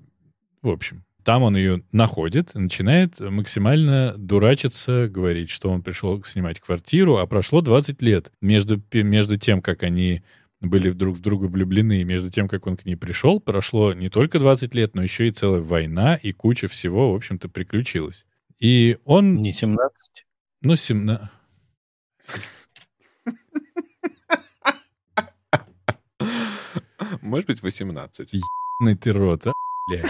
В 0.61 0.69
общем, 0.69 1.03
там 1.23 1.43
он 1.43 1.55
ее 1.55 1.83
находит, 1.91 2.55
начинает 2.55 3.19
максимально 3.19 4.15
дурачиться, 4.17 5.07
говорить, 5.07 5.49
что 5.49 5.69
он 5.69 5.83
пришел 5.83 6.23
снимать 6.23 6.59
квартиру, 6.59 7.17
а 7.17 7.27
прошло 7.27 7.61
20 7.61 8.01
лет 8.01 8.31
между, 8.41 8.81
между 8.93 9.37
тем, 9.37 9.61
как 9.61 9.83
они 9.83 10.23
были 10.59 10.91
друг 10.91 11.17
в 11.17 11.21
друга 11.21 11.45
влюблены, 11.45 12.01
и 12.01 12.03
между 12.03 12.29
тем, 12.29 12.47
как 12.47 12.67
он 12.67 12.77
к 12.77 12.85
ней 12.85 12.95
пришел, 12.95 13.39
прошло 13.39 13.93
не 13.93 14.09
только 14.09 14.39
20 14.39 14.73
лет, 14.75 14.95
но 14.95 15.01
еще 15.03 15.27
и 15.27 15.31
целая 15.31 15.61
война, 15.61 16.15
и 16.15 16.31
куча 16.31 16.67
всего, 16.67 17.11
в 17.11 17.15
общем-то, 17.15 17.49
приключилась. 17.49 18.25
И 18.59 18.97
он... 19.05 19.41
Не 19.41 19.53
17? 19.53 20.25
Ну, 20.61 20.75
17... 20.75 21.29
Может 27.21 27.47
быть, 27.47 27.61
18. 27.61 28.33
Ебаный 28.33 28.97
ты 28.97 29.13
рот, 29.13 29.47
а, 29.47 29.53
блядь. 29.89 30.07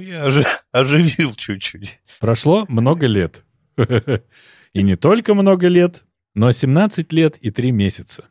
Ну, 0.00 0.06
я 0.06 0.26
ожи- 0.26 0.46
оживил 0.72 1.34
чуть-чуть. 1.34 2.00
Прошло 2.20 2.64
много 2.68 3.06
лет. 3.06 3.44
И 4.72 4.82
не 4.82 4.96
только 4.96 5.34
много 5.34 5.68
лет, 5.68 6.04
но 6.34 6.50
17 6.50 7.12
лет 7.12 7.36
и 7.42 7.50
3 7.50 7.70
месяца. 7.72 8.24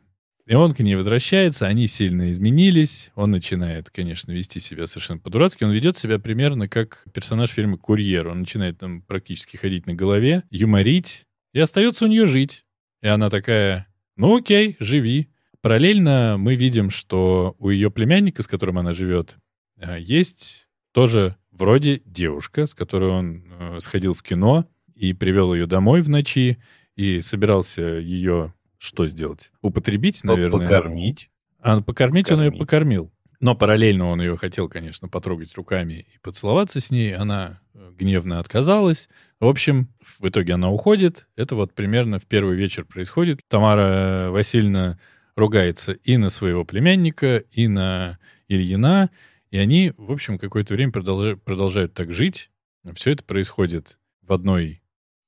И 0.46 0.54
он 0.54 0.74
к 0.74 0.80
ней 0.80 0.96
возвращается, 0.96 1.68
они 1.68 1.86
сильно 1.86 2.32
изменились. 2.32 3.12
Он 3.14 3.30
начинает, 3.30 3.88
конечно, 3.90 4.32
вести 4.32 4.58
себя 4.58 4.88
совершенно 4.88 5.20
по-дурацки. 5.20 5.62
Он 5.62 5.70
ведет 5.70 5.96
себя 5.96 6.18
примерно 6.18 6.66
как 6.66 7.04
персонаж 7.14 7.50
фильма 7.50 7.76
«Курьер». 7.78 8.26
Он 8.26 8.40
начинает 8.40 8.78
там 8.78 9.02
практически 9.02 9.56
ходить 9.56 9.86
на 9.86 9.94
голове, 9.94 10.42
юморить, 10.50 11.26
и 11.52 11.60
остается 11.60 12.06
у 12.06 12.08
нее 12.08 12.26
жить. 12.26 12.64
И 13.00 13.06
она 13.06 13.30
такая, 13.30 13.86
ну 14.16 14.38
окей, 14.38 14.76
живи. 14.80 15.30
Параллельно 15.60 16.34
мы 16.36 16.56
видим, 16.56 16.90
что 16.90 17.54
у 17.60 17.70
ее 17.70 17.92
племянника, 17.92 18.42
с 18.42 18.48
которым 18.48 18.78
она 18.78 18.92
живет, 18.92 19.36
э, 19.78 20.00
есть 20.00 20.66
тоже 20.92 21.36
вроде 21.60 22.02
девушка, 22.04 22.66
с 22.66 22.74
которой 22.74 23.10
он 23.10 23.44
э, 23.58 23.80
сходил 23.80 24.14
в 24.14 24.22
кино 24.22 24.66
и 24.94 25.12
привел 25.12 25.54
ее 25.54 25.66
домой 25.66 26.00
в 26.00 26.08
ночи 26.08 26.58
и 26.96 27.20
собирался 27.20 27.82
ее 27.82 28.54
что 28.78 29.06
сделать? 29.06 29.52
Употребить, 29.60 30.24
наверное. 30.24 30.60
Покормить. 30.60 31.30
А 31.60 31.82
покормить, 31.82 32.26
покормить 32.26 32.30
он 32.32 32.42
ее 32.42 32.52
покормил. 32.52 33.12
Но 33.40 33.54
параллельно 33.54 34.06
он 34.06 34.20
ее 34.20 34.36
хотел, 34.36 34.68
конечно, 34.68 35.08
потрогать 35.08 35.54
руками 35.54 36.06
и 36.14 36.18
поцеловаться 36.22 36.80
с 36.80 36.90
ней. 36.90 37.14
Она 37.14 37.60
э, 37.74 37.90
гневно 37.98 38.38
отказалась. 38.38 39.08
В 39.38 39.46
общем, 39.46 39.88
в 40.18 40.28
итоге 40.28 40.54
она 40.54 40.70
уходит. 40.70 41.26
Это 41.36 41.56
вот 41.56 41.74
примерно 41.74 42.18
в 42.18 42.26
первый 42.26 42.56
вечер 42.56 42.84
происходит. 42.84 43.40
Тамара 43.48 44.28
Васильевна 44.30 44.98
ругается 45.36 45.92
и 45.92 46.16
на 46.16 46.28
своего 46.28 46.64
племянника, 46.64 47.38
и 47.50 47.66
на 47.66 48.18
Ильина. 48.48 49.10
И 49.50 49.58
они, 49.58 49.92
в 49.96 50.12
общем, 50.12 50.38
какое-то 50.38 50.74
время 50.74 50.92
продолжают, 50.92 51.42
продолжают 51.42 51.94
так 51.94 52.12
жить. 52.12 52.50
Все 52.94 53.12
это 53.12 53.24
происходит 53.24 53.98
в 54.22 54.32
одной 54.32 54.82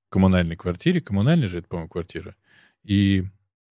коммунальной 0.08 0.56
квартире. 0.56 1.00
Коммунальная 1.00 1.48
же 1.48 1.58
это, 1.58 1.68
по-моему, 1.68 1.88
квартира. 1.88 2.36
И 2.84 3.24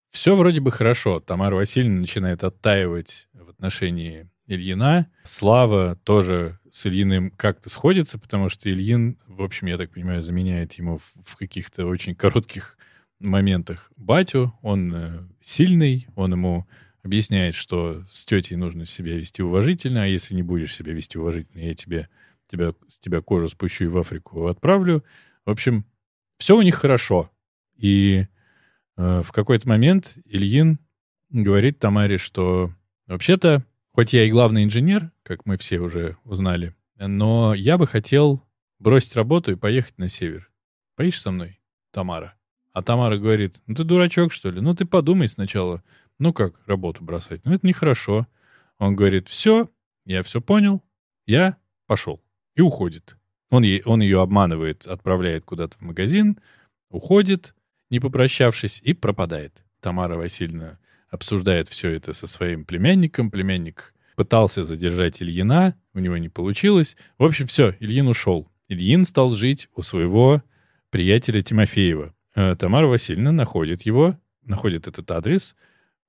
все 0.09 0.35
вроде 0.35 0.59
бы 0.59 0.71
хорошо. 0.71 1.19
Тамара 1.19 1.55
Васильевна 1.55 2.01
начинает 2.01 2.43
оттаивать 2.43 3.27
в 3.33 3.49
отношении 3.49 4.29
Ильина. 4.45 5.09
Слава 5.23 5.95
тоже 6.03 6.59
с 6.69 6.85
Ильиным 6.85 7.31
как-то 7.31 7.69
сходится, 7.69 8.19
потому 8.19 8.49
что 8.49 8.69
Ильин, 8.69 9.17
в 9.27 9.41
общем, 9.41 9.67
я 9.67 9.77
так 9.77 9.91
понимаю, 9.91 10.21
заменяет 10.21 10.73
ему 10.73 10.97
в, 10.97 11.13
в 11.23 11.37
каких-то 11.37 11.85
очень 11.85 12.15
коротких 12.15 12.77
моментах 13.19 13.91
батю. 13.95 14.53
Он 14.61 14.93
э, 14.93 15.19
сильный, 15.39 16.07
он 16.15 16.33
ему 16.33 16.67
объясняет, 17.03 17.55
что 17.55 18.03
с 18.09 18.25
тетей 18.25 18.55
нужно 18.55 18.85
себя 18.85 19.15
вести 19.15 19.41
уважительно, 19.41 20.03
а 20.03 20.07
если 20.07 20.35
не 20.35 20.43
будешь 20.43 20.75
себя 20.75 20.93
вести 20.93 21.17
уважительно, 21.17 21.61
я 21.61 21.73
тебе, 21.73 22.09
тебя, 22.47 22.73
с 22.87 22.99
тебя 22.99 23.21
кожу 23.21 23.49
спущу 23.49 23.85
и 23.85 23.87
в 23.87 23.97
Африку 23.97 24.47
отправлю. 24.47 25.03
В 25.45 25.49
общем, 25.49 25.85
все 26.37 26.57
у 26.57 26.61
них 26.61 26.75
хорошо. 26.75 27.31
И 27.75 28.27
э, 28.97 29.21
в 29.23 29.31
какой-то 29.31 29.67
момент 29.67 30.17
Ильин 30.25 30.79
говорит 31.29 31.79
Тамаре, 31.79 32.17
что 32.17 32.71
вообще-то, 33.07 33.63
хоть 33.91 34.13
я 34.13 34.25
и 34.25 34.31
главный 34.31 34.63
инженер, 34.63 35.11
как 35.23 35.45
мы 35.45 35.57
все 35.57 35.79
уже 35.79 36.17
узнали, 36.23 36.75
но 36.97 37.53
я 37.53 37.77
бы 37.77 37.87
хотел 37.87 38.43
бросить 38.79 39.15
работу 39.15 39.51
и 39.51 39.55
поехать 39.55 39.97
на 39.97 40.09
север. 40.09 40.51
Поедешь 40.95 41.21
со 41.21 41.31
мной, 41.31 41.59
Тамара? 41.91 42.35
А 42.73 42.81
Тамара 42.81 43.17
говорит, 43.17 43.61
ну 43.67 43.75
ты 43.75 43.83
дурачок, 43.83 44.31
что 44.31 44.49
ли? 44.49 44.61
Ну 44.61 44.73
ты 44.75 44.85
подумай 44.85 45.27
сначала. 45.27 45.83
Ну 46.21 46.33
как 46.33 46.53
работу 46.67 47.03
бросать? 47.03 47.43
Ну 47.45 47.51
это 47.51 47.65
нехорошо. 47.65 48.27
Он 48.77 48.95
говорит, 48.95 49.27
все, 49.27 49.71
я 50.05 50.21
все 50.21 50.39
понял, 50.39 50.83
я 51.25 51.57
пошел. 51.87 52.21
И 52.53 52.61
уходит. 52.61 53.17
Он, 53.49 53.63
ей, 53.63 53.81
он 53.85 54.03
ее 54.03 54.21
обманывает, 54.21 54.85
отправляет 54.85 55.45
куда-то 55.45 55.79
в 55.79 55.81
магазин, 55.81 56.39
уходит, 56.91 57.55
не 57.89 57.99
попрощавшись, 57.99 58.83
и 58.83 58.93
пропадает. 58.93 59.63
Тамара 59.79 60.15
Васильевна 60.15 60.77
обсуждает 61.09 61.67
все 61.67 61.89
это 61.89 62.13
со 62.13 62.27
своим 62.27 62.65
племянником. 62.65 63.31
Племянник 63.31 63.95
пытался 64.15 64.63
задержать 64.63 65.23
Ильина, 65.23 65.75
у 65.95 65.99
него 65.99 66.17
не 66.17 66.29
получилось. 66.29 66.97
В 67.17 67.23
общем, 67.23 67.47
все, 67.47 67.75
Ильин 67.79 68.07
ушел. 68.07 68.47
Ильин 68.67 69.05
стал 69.05 69.31
жить 69.31 69.69
у 69.73 69.81
своего 69.81 70.43
приятеля 70.91 71.41
Тимофеева. 71.41 72.13
Э, 72.35 72.55
Тамара 72.55 72.85
Васильевна 72.85 73.31
находит 73.31 73.81
его, 73.87 74.19
находит 74.43 74.87
этот 74.87 75.09
адрес, 75.09 75.55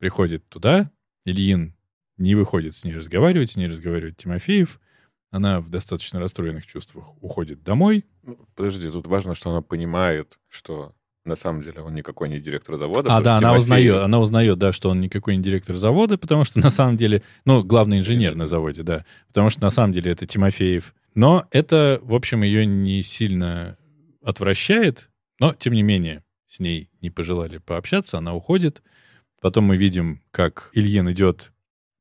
приходит 0.02 0.49
туда. 0.49 0.90
Ильин 1.25 1.76
не 2.16 2.35
выходит 2.35 2.75
с 2.75 2.85
ней 2.85 2.92
разговаривать, 2.92 3.52
с 3.52 3.56
ней 3.56 3.68
разговаривает 3.68 4.16
Тимофеев. 4.16 4.80
Она 5.30 5.61
в 5.61 5.71
достаточно 5.71 6.18
расстроенных 6.18 6.66
чувствах 6.66 7.14
уходит 7.23 7.62
домой. 7.62 8.04
Ну, 8.25 8.37
подожди, 8.56 8.90
тут 8.90 9.06
важно, 9.06 9.37
что 9.37 9.50
она 9.50 9.62
понимает, 9.62 10.40
что 10.49 10.92
на 11.25 11.37
самом 11.37 11.62
деле 11.62 11.82
он 11.82 11.94
никакой 11.94 12.28
не 12.28 12.40
директор 12.40 12.78
завода. 12.78 13.16
А, 13.16 13.21
да, 13.21 13.37
она 13.37 13.54
узнает, 13.54 13.94
она 13.94 14.18
узнает, 14.18 14.59
да, 14.59 14.73
что 14.73 14.90
он 14.90 15.00
никакой 15.00 15.37
не 15.37 15.42
директор 15.44 15.76
завода, 15.76 16.18
потому 16.18 16.44
что 16.44 16.59
на 16.59 16.71
самом 16.71 16.97
деле, 16.97 17.23
ну, 17.44 17.62
главный 17.62 18.00
инженер 18.00 18.35
на 18.35 18.49
заводе, 18.49 18.82
да, 18.82 19.04
потому 19.28 19.50
что 19.50 19.62
на 19.62 19.71
самом 19.71 19.92
деле 19.92 20.11
это 20.11 20.26
Тимофеев. 20.26 20.97
Но 21.14 21.47
это, 21.52 22.00
в 22.02 22.12
общем, 22.12 22.42
ее 22.42 22.66
не 22.66 23.04
сильно 23.04 23.78
отвращает, 24.21 25.11
но, 25.38 25.54
тем 25.54 25.75
не 25.75 25.85
менее, 25.85 26.25
с 26.49 26.59
ней 26.59 26.90
не 27.00 27.11
пожелали 27.11 27.59
пообщаться, 27.59 28.18
она 28.18 28.35
уходит. 28.35 28.82
Потом 29.42 29.64
мы 29.64 29.76
видим, 29.76 30.22
как 30.30 30.70
Ильин 30.72 31.11
идет 31.11 31.52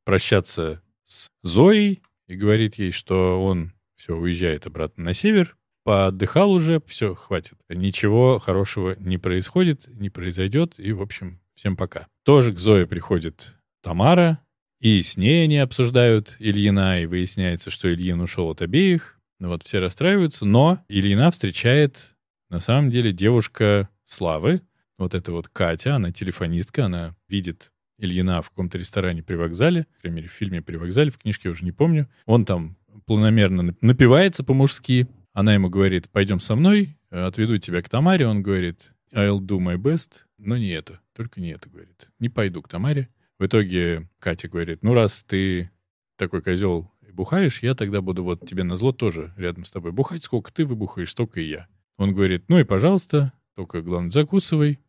прощаться 0.05 0.83
с 1.03 1.31
Зоей, 1.41 2.03
и 2.27 2.36
говорит 2.36 2.75
ей, 2.75 2.91
что 2.91 3.43
он 3.43 3.74
все, 3.95 4.15
уезжает 4.15 4.67
обратно 4.67 5.05
на 5.05 5.13
север, 5.13 5.57
поотдыхал 5.83 6.51
уже, 6.51 6.81
все, 6.86 7.15
хватит. 7.15 7.57
Ничего 7.67 8.38
хорошего 8.38 8.95
не 9.00 9.17
происходит, 9.17 9.88
не 9.88 10.12
произойдет, 10.12 10.75
и, 10.77 10.93
в 10.93 11.01
общем, 11.01 11.41
всем 11.55 11.75
пока. 11.75 12.07
Тоже 12.24 12.53
к 12.53 12.60
Зое 12.60 12.86
приходит 12.86 13.55
Тамара, 13.81 14.39
и 14.79 15.01
с 15.01 15.17
ней 15.17 15.43
они 15.45 15.57
обсуждают 15.57 16.36
Ильина, 16.38 17.01
и 17.01 17.07
выясняется, 17.07 17.71
что 17.71 17.91
Ильин 17.91 18.21
ушел 18.21 18.50
от 18.51 18.62
обеих. 18.62 19.19
Ну 19.39 19.50
вот 19.50 19.63
все 19.63 19.79
расстраиваются, 19.79 20.45
но 20.45 20.84
Ильина 20.88 21.32
встречает, 21.32 22.15
на 22.49 22.60
самом 22.60 22.91
деле, 22.91 23.12
девушка 23.12 23.89
Славы, 24.04 24.62
вот 25.01 25.15
эта 25.15 25.31
вот 25.31 25.47
Катя, 25.49 25.95
она 25.95 26.11
телефонистка, 26.11 26.85
она 26.85 27.15
видит 27.27 27.71
Ильина 27.97 28.41
в 28.41 28.49
каком-то 28.49 28.77
ресторане 28.77 29.21
при 29.21 29.35
вокзале, 29.35 29.83
по 29.95 30.01
крайней 30.01 30.17
мере, 30.17 30.29
в 30.29 30.33
фильме 30.33 30.61
«При 30.61 30.75
вокзале», 30.75 31.11
в 31.11 31.17
книжке 31.17 31.49
я 31.49 31.51
уже 31.51 31.65
не 31.65 31.71
помню. 31.71 32.09
Он 32.25 32.45
там 32.45 32.77
планомерно 33.05 33.75
напивается 33.81 34.43
по-мужски. 34.43 35.07
Она 35.33 35.53
ему 35.53 35.69
говорит, 35.69 36.09
пойдем 36.09 36.39
со 36.39 36.55
мной, 36.55 36.97
отведу 37.09 37.57
тебя 37.57 37.81
к 37.81 37.89
Тамаре. 37.89 38.27
Он 38.27 38.41
говорит, 38.41 38.93
I'll 39.13 39.39
do 39.39 39.59
my 39.59 39.77
best, 39.77 40.21
но 40.37 40.57
не 40.57 40.69
это, 40.69 40.99
только 41.15 41.39
не 41.39 41.49
это, 41.49 41.69
говорит. 41.69 42.09
Не 42.19 42.29
пойду 42.29 42.61
к 42.61 42.67
Тамаре. 42.67 43.09
В 43.37 43.45
итоге 43.45 44.09
Катя 44.19 44.49
говорит, 44.49 44.83
ну 44.83 44.93
раз 44.93 45.23
ты 45.23 45.71
такой 46.15 46.41
козел 46.41 46.91
и 47.07 47.11
бухаешь, 47.11 47.63
я 47.63 47.75
тогда 47.75 48.01
буду 48.01 48.23
вот 48.23 48.47
тебе 48.47 48.63
на 48.63 48.75
зло 48.75 48.91
тоже 48.91 49.33
рядом 49.37 49.65
с 49.65 49.71
тобой 49.71 49.91
бухать. 49.91 50.23
Сколько 50.23 50.51
ты 50.51 50.65
выбухаешь, 50.65 51.09
столько 51.09 51.41
и 51.41 51.49
я. 51.49 51.67
Он 51.97 52.13
говорит, 52.13 52.45
ну 52.49 52.59
и 52.59 52.63
пожалуйста, 52.63 53.33
только 53.55 53.81
главное 53.81 54.11
закусывай. 54.11 54.79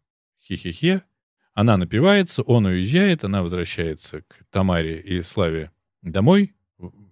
Хе-хе-хе. 0.42 1.02
Она 1.54 1.76
напивается, 1.76 2.42
он 2.42 2.66
уезжает, 2.66 3.24
она 3.24 3.42
возвращается 3.42 4.22
к 4.22 4.44
Тамаре 4.50 5.00
и 5.00 5.22
Славе 5.22 5.70
домой, 6.02 6.54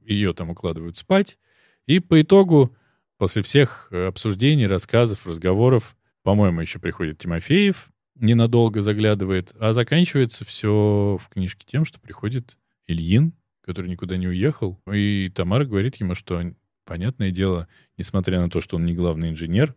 ее 0.04 0.32
там 0.32 0.50
укладывают 0.50 0.96
спать, 0.96 1.38
и 1.86 2.00
по 2.00 2.20
итогу, 2.20 2.74
после 3.18 3.42
всех 3.42 3.88
э, 3.90 4.06
обсуждений, 4.06 4.66
рассказов, 4.66 5.26
разговоров, 5.26 5.96
по-моему, 6.22 6.60
еще 6.60 6.78
приходит 6.78 7.18
Тимофеев, 7.18 7.90
ненадолго 8.14 8.82
заглядывает, 8.82 9.52
а 9.58 9.72
заканчивается 9.72 10.44
все 10.44 11.18
в 11.20 11.28
книжке 11.28 11.66
тем, 11.66 11.84
что 11.84 12.00
приходит 12.00 12.58
Ильин, 12.86 13.34
который 13.60 13.90
никуда 13.90 14.16
не 14.16 14.26
уехал, 14.26 14.80
и 14.90 15.30
Тамара 15.34 15.64
говорит 15.64 15.96
ему, 15.96 16.14
что, 16.14 16.42
понятное 16.84 17.30
дело, 17.30 17.68
несмотря 17.98 18.40
на 18.40 18.48
то, 18.48 18.60
что 18.60 18.76
он 18.76 18.86
не 18.86 18.94
главный 18.94 19.30
инженер, 19.30 19.74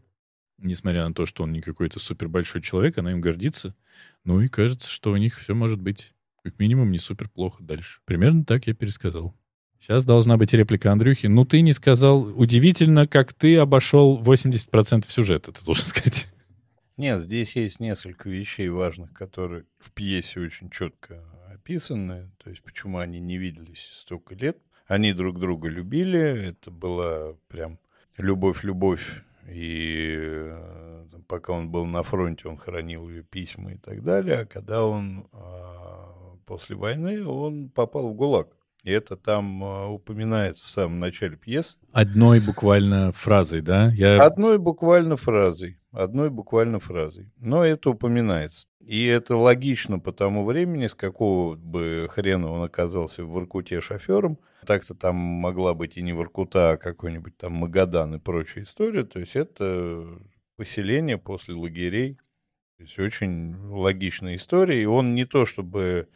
несмотря 0.64 1.08
на 1.08 1.14
то, 1.14 1.26
что 1.26 1.44
он 1.44 1.52
не 1.52 1.62
какой-то 1.62 2.00
супер 2.00 2.28
большой 2.28 2.62
человек, 2.62 2.98
она 2.98 3.12
им 3.12 3.22
гордится. 3.22 3.76
Ну 4.24 4.42
и 4.42 4.48
кажется, 4.48 4.90
что 4.90 5.12
у 5.12 5.18
них 5.18 5.40
все 5.40 5.54
может 5.54 5.80
быть 5.80 6.14
как 6.44 6.60
минимум 6.60 6.92
не 6.92 7.00
супер 7.00 7.30
плохо 7.30 7.64
дальше. 7.64 8.00
Примерно 8.06 8.44
так 8.44 8.68
я 8.68 8.74
пересказал. 8.74 9.36
Сейчас 9.80 10.06
должна 10.06 10.38
быть 10.38 10.54
реплика 10.54 10.92
Андрюхи. 10.92 11.28
Ну, 11.28 11.46
ты 11.46 11.62
не 11.62 11.74
сказал. 11.74 12.22
Удивительно, 12.22 13.06
как 13.06 13.34
ты 13.34 13.58
обошел 13.58 14.22
80% 14.22 15.10
сюжета, 15.10 15.52
ты 15.52 15.66
должен 15.66 15.86
сказать. 15.86 16.30
Нет, 16.96 17.20
здесь 17.20 17.56
есть 17.56 17.80
несколько 17.80 18.30
вещей 18.30 18.70
важных, 18.70 19.14
которые 19.14 19.66
в 19.80 19.92
пьесе 19.92 20.40
очень 20.40 20.70
четко 20.70 21.22
описаны. 21.52 22.32
То 22.42 22.50
есть, 22.50 22.62
почему 22.62 23.00
они 23.00 23.20
не 23.20 23.38
виделись 23.38 23.92
столько 23.96 24.36
лет. 24.36 24.58
Они 24.88 25.12
друг 25.12 25.40
друга 25.40 25.68
любили. 25.68 26.50
Это 26.50 26.72
была 26.72 27.34
прям 27.48 27.80
любовь-любовь 28.18 29.24
и 29.48 30.18
э, 30.20 31.06
пока 31.28 31.54
он 31.54 31.70
был 31.70 31.86
на 31.86 32.04
фронте, 32.04 32.48
он 32.48 32.58
хранил 32.58 33.10
ее 33.10 33.24
письма 33.24 33.74
и 33.74 33.78
так 33.78 34.04
далее. 34.04 34.40
А 34.40 34.46
когда 34.46 34.86
он 34.86 35.28
а, 35.32 36.36
после 36.46 36.76
войны, 36.76 37.26
он 37.26 37.70
попал 37.70 38.10
в 38.10 38.16
ГУЛАГ. 38.16 38.48
И 38.84 38.92
это 38.92 39.16
там 39.16 39.64
а, 39.64 39.88
упоминается 39.88 40.66
в 40.66 40.70
самом 40.70 41.00
начале 41.00 41.38
пьес. 41.38 41.78
Одной 41.92 42.40
буквально 42.40 43.12
фразой, 43.14 43.62
да? 43.62 43.92
Я... 43.94 44.24
Одной 44.24 44.58
буквально 44.58 45.18
фразой. 45.18 45.80
Одной 45.92 46.30
буквально 46.30 46.80
фразой. 46.80 47.32
Но 47.38 47.64
это 47.64 47.92
упоминается. 47.92 48.68
И 48.86 49.06
это 49.06 49.38
логично 49.38 50.00
по 50.00 50.12
тому 50.12 50.46
времени, 50.46 50.88
с 50.88 50.96
какого 50.96 51.56
бы 51.56 52.08
хрена 52.10 52.52
он 52.52 52.64
оказался 52.64 53.24
в 53.24 53.30
Воркуте 53.30 53.80
шофером. 53.80 54.38
Так-то 54.64 54.96
там 54.96 55.16
могла 55.16 55.74
быть 55.74 55.98
и 55.98 56.02
не 56.02 56.14
Воркута, 56.14 56.72
а 56.72 56.78
какой-нибудь 56.78 57.38
там 57.38 57.54
Магадан 57.54 58.16
и 58.16 58.20
прочая 58.20 58.64
история. 58.64 59.04
То 59.04 59.20
есть 59.20 59.36
это 59.36 60.08
поселение 60.56 61.18
после 61.18 61.54
лагерей. 61.54 62.16
То 62.78 62.84
есть 62.84 63.00
очень 63.00 63.56
логичная 63.70 64.36
история. 64.36 64.82
И 64.82 64.86
он 64.86 65.16
не 65.16 65.26
то 65.26 65.46
чтобы 65.46 66.08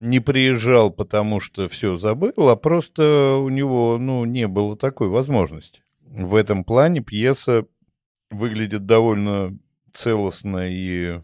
не 0.00 0.20
приезжал, 0.20 0.90
потому 0.90 1.40
что 1.40 1.68
все 1.68 1.96
забыл, 1.96 2.48
а 2.48 2.56
просто 2.56 3.36
у 3.36 3.48
него 3.48 3.98
ну, 3.98 4.24
не 4.24 4.46
было 4.46 4.76
такой 4.76 5.08
возможности. 5.08 5.82
В 6.02 6.34
этом 6.34 6.64
плане 6.64 7.00
пьеса 7.00 7.66
выглядит 8.30 8.86
довольно 8.86 9.58
целостно 9.92 10.68
и 10.70 11.20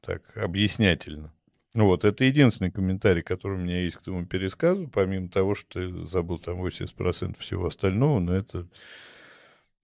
так 0.00 0.36
объяснятельно. 0.36 1.32
Вот, 1.74 2.04
это 2.04 2.24
единственный 2.24 2.70
комментарий, 2.70 3.22
который 3.22 3.58
у 3.58 3.60
меня 3.60 3.82
есть 3.82 3.96
к 3.96 4.02
этому 4.02 4.26
пересказу, 4.26 4.86
помимо 4.86 5.28
того, 5.28 5.56
что 5.56 5.80
ты 5.80 6.06
забыл 6.06 6.38
там 6.38 6.64
80% 6.64 7.36
всего 7.38 7.66
остального, 7.66 8.20
но 8.20 8.32
это 8.32 8.68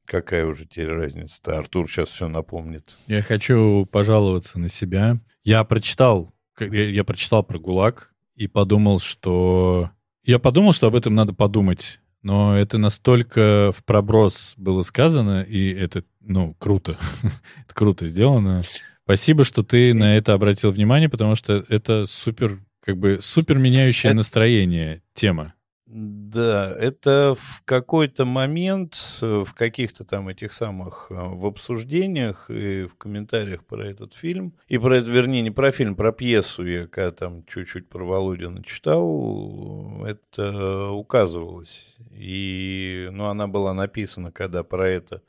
какая 0.05 0.47
уже 0.47 0.67
теперь 0.67 0.89
разница-то? 0.89 1.59
Артур 1.59 1.91
сейчас 1.91 2.11
все 2.11 2.29
напомнит. 2.29 2.97
Я 3.07 3.23
хочу 3.23 3.87
пожаловаться 3.87 4.61
на 4.61 4.69
себя. 4.69 5.19
Я 5.43 5.65
прочитал, 5.65 6.33
я 6.59 7.05
прочитал 7.05 7.43
про 7.43 7.59
ГУЛАГ 7.59 8.13
и 8.37 8.47
подумал, 8.47 9.01
что... 9.01 9.91
Я 10.25 10.39
подумал, 10.39 10.73
что 10.73 10.87
об 10.87 10.95
этом 10.95 11.15
надо 11.15 11.33
подумать, 11.33 12.01
но 12.23 12.57
это 12.57 12.79
настолько 12.79 13.73
в 13.77 13.85
проброс 13.85 14.55
было 14.57 14.83
сказано, 14.83 15.43
и 15.43 15.73
это, 15.73 16.05
ну, 16.21 16.55
круто. 16.59 16.99
это 17.65 17.75
круто 17.75 18.07
сделано. 18.07 18.63
Спасибо, 19.11 19.43
что 19.43 19.65
ты 19.65 19.93
на 19.93 20.17
это 20.17 20.35
обратил 20.35 20.71
внимание, 20.71 21.09
потому 21.09 21.35
что 21.35 21.65
это 21.69 22.07
супер, 22.07 22.61
как 22.81 22.97
бы, 22.97 23.19
супер 23.21 23.59
меняющее 23.59 24.11
это... 24.11 24.19
настроение 24.19 25.03
тема. 25.15 25.55
Да, 25.85 26.73
это 26.79 27.35
в 27.37 27.63
какой-то 27.65 28.25
момент, 28.25 29.19
э, 29.21 29.43
в 29.45 29.53
каких-то 29.55 30.05
там 30.05 30.29
этих 30.29 30.53
самых, 30.53 31.09
э, 31.11 31.15
в 31.17 31.45
обсуждениях 31.45 32.49
и 32.51 32.85
в 32.85 32.95
комментариях 32.95 33.65
про 33.65 33.85
этот 33.85 34.15
фильм, 34.15 34.55
и 34.69 34.79
про 34.79 34.99
это, 34.99 35.11
вернее, 35.11 35.43
не 35.43 35.51
про 35.51 35.73
фильм, 35.73 35.97
про 35.97 36.13
пьесу, 36.13 36.65
я 36.65 36.87
когда 36.87 37.11
там 37.11 37.45
чуть-чуть 37.47 37.89
про 37.89 38.05
Володина 38.05 38.63
читал, 38.63 40.05
это 40.07 40.91
указывалось. 40.91 41.97
И, 42.13 43.09
ну, 43.11 43.25
она 43.25 43.49
была 43.49 43.75
написана, 43.75 44.31
когда 44.31 44.63
про 44.63 44.89
это 44.89 45.23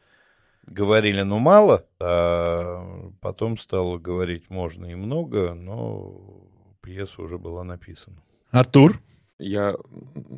говорили, 0.72 1.22
ну, 1.22 1.40
мало, 1.40 1.86
а 2.00 3.12
потом 3.20 3.58
стало 3.58 3.98
говорить 3.98 4.50
можно 4.50 4.86
и 4.86 4.96
много, 4.96 5.54
но 5.54 6.50
пьеса 6.82 7.22
уже 7.22 7.38
была 7.38 7.64
написана. 7.64 8.22
Артур? 8.52 9.02
Я, 9.38 9.76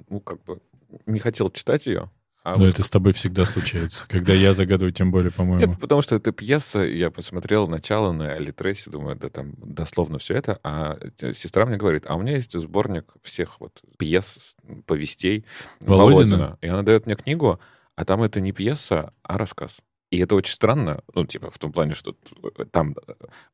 ну, 0.10 0.20
как 0.20 0.44
бы 0.44 0.60
не 1.06 1.20
хотел 1.20 1.50
читать 1.52 1.88
ее, 1.88 2.10
а 2.44 2.58
Но 2.58 2.66
вот... 2.66 2.68
это 2.68 2.84
с 2.84 2.90
тобой 2.90 3.14
всегда 3.14 3.46
случается. 3.46 4.06
Когда 4.10 4.34
я 4.34 4.54
загадываю, 4.54 4.92
тем 4.92 5.12
более, 5.12 5.32
по-моему. 5.32 5.66
Нет, 5.66 5.80
потому 5.80 6.02
что 6.02 6.16
это 6.16 6.34
пьеса, 6.34 6.80
я 6.80 7.10
посмотрел 7.10 7.68
начало 7.70 8.12
на 8.12 8.34
Алитресе, 8.34 8.92
думаю, 8.92 9.16
да 9.16 9.30
там 9.30 9.54
дословно 9.58 10.18
все 10.18 10.36
это, 10.36 10.60
а 10.62 10.98
сестра 11.34 11.66
мне 11.66 11.78
говорит, 11.78 12.04
а 12.06 12.16
у 12.16 12.22
меня 12.22 12.36
есть 12.36 12.60
сборник 12.60 13.14
всех 13.22 13.62
вот 13.62 13.82
пьес, 13.98 14.56
повестей 14.86 15.46
Володина. 15.80 16.16
Володина. 16.16 16.58
И 16.62 16.68
она 16.68 16.84
дает 16.84 17.06
мне 17.06 17.16
книгу, 17.16 17.60
а 17.96 18.06
там 18.06 18.24
это 18.24 18.42
не 18.42 18.52
пьеса, 18.52 19.14
а 19.24 19.38
рассказ. 19.38 19.80
И 20.14 20.20
это 20.20 20.36
очень 20.36 20.54
странно, 20.54 21.02
ну, 21.16 21.26
типа, 21.26 21.50
в 21.50 21.58
том 21.58 21.72
плане, 21.72 21.96
что 21.96 22.16
там 22.70 22.96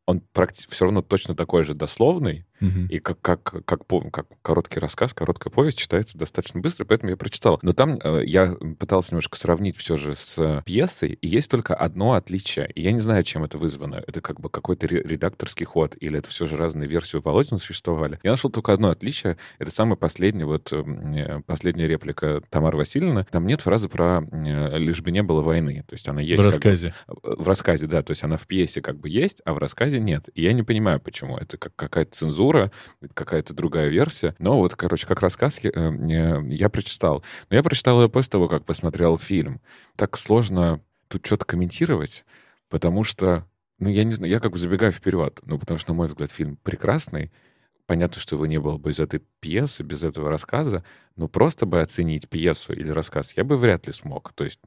он 0.06 0.22
практи- 0.34 0.68
все 0.70 0.84
равно 0.84 1.02
точно 1.02 1.34
такой 1.34 1.64
же 1.64 1.74
дословный, 1.74 2.46
угу. 2.62 2.88
и 2.90 3.00
как, 3.00 3.22
как, 3.22 3.66
как, 3.66 3.82
как 4.12 4.28
короткий 4.42 4.80
рассказ, 4.80 5.14
короткая 5.14 5.52
повесть 5.52 5.78
читается 5.78 6.18
достаточно 6.18 6.60
быстро, 6.60 6.86
поэтому 6.86 7.12
я 7.12 7.18
прочитал. 7.18 7.60
Но 7.62 7.74
там 7.74 8.00
э, 8.04 8.24
я 8.26 8.56
пытался 8.78 9.12
немножко 9.12 9.38
сравнить 9.38 9.78
все 9.78 9.98
же 9.98 10.16
с 10.16 10.64
пьесой, 10.66 11.14
и 11.22 11.28
есть 11.28 11.50
только 11.50 11.76
одно 11.76 12.14
отличие, 12.14 12.70
и 12.74 12.82
я 12.82 12.92
не 12.92 13.00
знаю, 13.00 13.24
чем 13.24 13.44
это 13.44 13.58
вызвано. 13.58 14.04
Это 14.08 14.22
как 14.22 14.40
бы 14.40 14.50
какой-то 14.50 14.88
редакторский 14.88 15.66
ход, 15.66 15.96
или 16.00 16.20
это 16.20 16.30
все 16.30 16.46
же 16.46 16.58
разные 16.58 16.88
версии 16.88 17.18
у 17.18 17.22
Володина 17.22 17.60
существовали. 17.60 18.20
Я 18.24 18.32
нашел 18.32 18.50
только 18.50 18.74
одно 18.74 18.90
отличие, 18.90 19.38
это 19.58 19.72
самая 19.72 19.96
последняя, 19.96 20.46
вот, 20.46 20.72
э, 20.72 21.42
последняя 21.46 21.88
реплика 21.88 22.42
Тамары 22.50 22.78
Васильевны. 22.78 23.26
Там 23.32 23.48
нет 23.48 23.62
фразы 23.62 23.90
про 23.90 24.22
э, 24.32 24.78
«лишь 24.78 25.02
бы 25.02 25.12
не 25.12 25.24
было 25.24 25.42
войны». 25.42 25.84
То 25.88 25.96
есть 25.96 26.08
она 26.08 26.22
есть... 26.22 26.42
В 26.42 26.46
рассказе. 26.46 26.94
Бы, 27.08 27.36
в 27.38 27.48
рассказе, 27.48 27.88
да. 27.88 28.02
То 28.04 28.12
есть 28.12 28.24
она 28.24 28.38
в 28.38 28.48
пьесе 28.48 28.82
как 28.82 29.00
бы 29.00 29.10
есть, 29.10 29.42
а 29.46 29.54
в 29.54 29.58
рассказе 29.58 30.00
нет. 30.00 30.30
И 30.34 30.42
я 30.42 30.54
не 30.54 30.64
понимаю, 30.64 31.00
почему. 31.00 31.38
Это 31.38 31.58
как 31.58 31.76
какая-то 31.76 32.12
цензура, 32.12 32.49
какая-то 33.14 33.54
другая 33.54 33.90
версия. 33.90 34.36
Но 34.40 34.58
вот, 34.58 34.76
короче, 34.76 35.08
как 35.08 35.22
рассказ 35.22 35.60
я, 35.60 35.72
э, 35.74 36.42
я 36.50 36.70
прочитал. 36.70 37.24
Но 37.50 37.58
я 37.58 37.64
прочитал 37.64 38.02
ее 38.02 38.10
после 38.10 38.32
того, 38.32 38.48
как 38.48 38.66
посмотрел 38.66 39.18
фильм. 39.18 39.62
Так 39.96 40.18
сложно 40.18 40.82
тут 41.08 41.26
что-то 41.26 41.46
комментировать, 41.46 42.24
потому 42.70 43.04
что, 43.04 43.46
ну, 43.80 43.90
я 43.90 44.04
не 44.04 44.14
знаю, 44.14 44.32
я 44.32 44.40
как 44.40 44.52
бы 44.52 44.58
забегаю 44.58 44.92
вперед. 44.92 45.40
Ну, 45.44 45.58
потому 45.58 45.78
что, 45.78 45.92
на 45.92 45.98
мой 45.98 46.08
взгляд, 46.08 46.32
фильм 46.32 46.58
прекрасный. 46.58 47.32
Понятно, 47.88 48.22
что 48.22 48.36
его 48.36 48.46
не 48.46 48.60
было 48.60 48.78
бы 48.78 48.92
из 48.92 49.00
этой 49.00 49.22
пьесы, 49.40 49.82
без 49.82 50.04
этого 50.04 50.30
рассказа, 50.30 50.84
но 51.20 51.28
просто 51.28 51.66
бы 51.66 51.82
оценить 51.82 52.30
пьесу 52.30 52.72
или 52.72 52.90
рассказ 52.92 53.34
я 53.36 53.44
бы 53.44 53.58
вряд 53.58 53.86
ли 53.88 53.94
смог. 53.94 54.32
То 54.34 54.46
есть, 54.46 54.62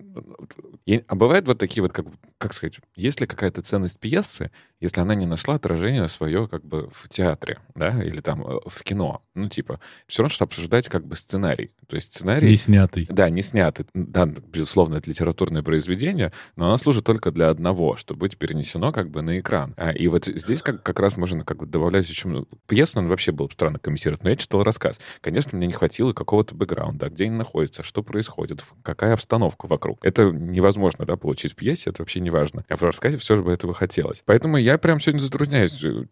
а 1.06 1.14
бывают 1.14 1.48
вот 1.48 1.58
такие 1.58 1.82
вот, 1.82 1.94
как, 1.94 2.04
как 2.36 2.52
сказать, 2.52 2.78
есть 2.94 3.22
ли 3.22 3.26
какая-то 3.26 3.62
ценность 3.62 3.98
пьесы, 3.98 4.50
если 4.78 5.00
она 5.00 5.14
не 5.14 5.26
нашла 5.26 5.54
отражение 5.54 6.08
свое 6.08 6.48
как 6.48 6.64
бы 6.64 6.90
в 6.92 7.08
театре, 7.08 7.60
да, 7.74 8.02
или 8.02 8.20
там 8.20 8.44
э, 8.44 8.58
в 8.66 8.82
кино. 8.82 9.22
Ну, 9.34 9.48
типа, 9.48 9.80
все 10.08 10.22
равно, 10.22 10.34
что 10.34 10.44
обсуждать 10.44 10.88
как 10.88 11.06
бы 11.06 11.14
сценарий. 11.14 11.70
То 11.86 11.96
есть 11.96 12.14
сценарий... 12.14 12.48
Не 12.48 12.56
снятый. 12.56 13.06
Да, 13.08 13.30
не 13.30 13.42
снятый. 13.42 13.86
Да, 13.94 14.26
безусловно, 14.26 14.96
это 14.96 15.08
литературное 15.08 15.62
произведение, 15.62 16.32
но 16.56 16.66
оно 16.66 16.78
служит 16.78 17.04
только 17.04 17.30
для 17.30 17.48
одного, 17.48 17.96
чтобы 17.96 18.20
быть 18.20 18.36
перенесено 18.36 18.92
как 18.92 19.08
бы 19.08 19.22
на 19.22 19.38
экран. 19.38 19.72
А, 19.76 19.92
и 19.92 20.08
вот 20.08 20.26
здесь 20.26 20.62
как, 20.62 20.82
как 20.82 20.98
раз 20.98 21.16
можно 21.16 21.44
как 21.44 21.58
бы 21.58 21.66
добавлять 21.66 22.08
еще... 22.10 22.44
Пьесу, 22.66 22.98
он 22.98 23.08
вообще 23.08 23.30
было 23.30 23.48
странно 23.48 23.78
комментировать, 23.78 24.24
но 24.24 24.30
я 24.30 24.36
читал 24.36 24.64
рассказ. 24.64 25.00
Конечно, 25.20 25.56
мне 25.56 25.68
не 25.68 25.72
хватило 25.72 26.12
какого-то 26.42 26.54
бэкграунда, 26.54 27.08
где 27.08 27.24
они 27.24 27.36
находятся, 27.36 27.82
что 27.82 28.02
происходит, 28.02 28.64
какая 28.82 29.14
обстановка 29.14 29.66
вокруг. 29.66 30.04
Это 30.04 30.30
невозможно, 30.30 31.04
да, 31.04 31.16
получить 31.16 31.52
в 31.52 31.56
пьесе, 31.56 31.90
это 31.90 32.02
вообще 32.02 32.20
не 32.20 32.30
важно. 32.30 32.64
А 32.68 32.76
в 32.76 32.82
рассказе 32.82 33.16
все 33.16 33.36
же 33.36 33.42
бы 33.42 33.52
этого 33.52 33.74
хотелось. 33.74 34.22
Поэтому 34.26 34.56
я 34.56 34.78
прям 34.78 35.00
сегодня 35.00 35.20
затрудняюсь 35.20 35.82
э, 35.84 36.04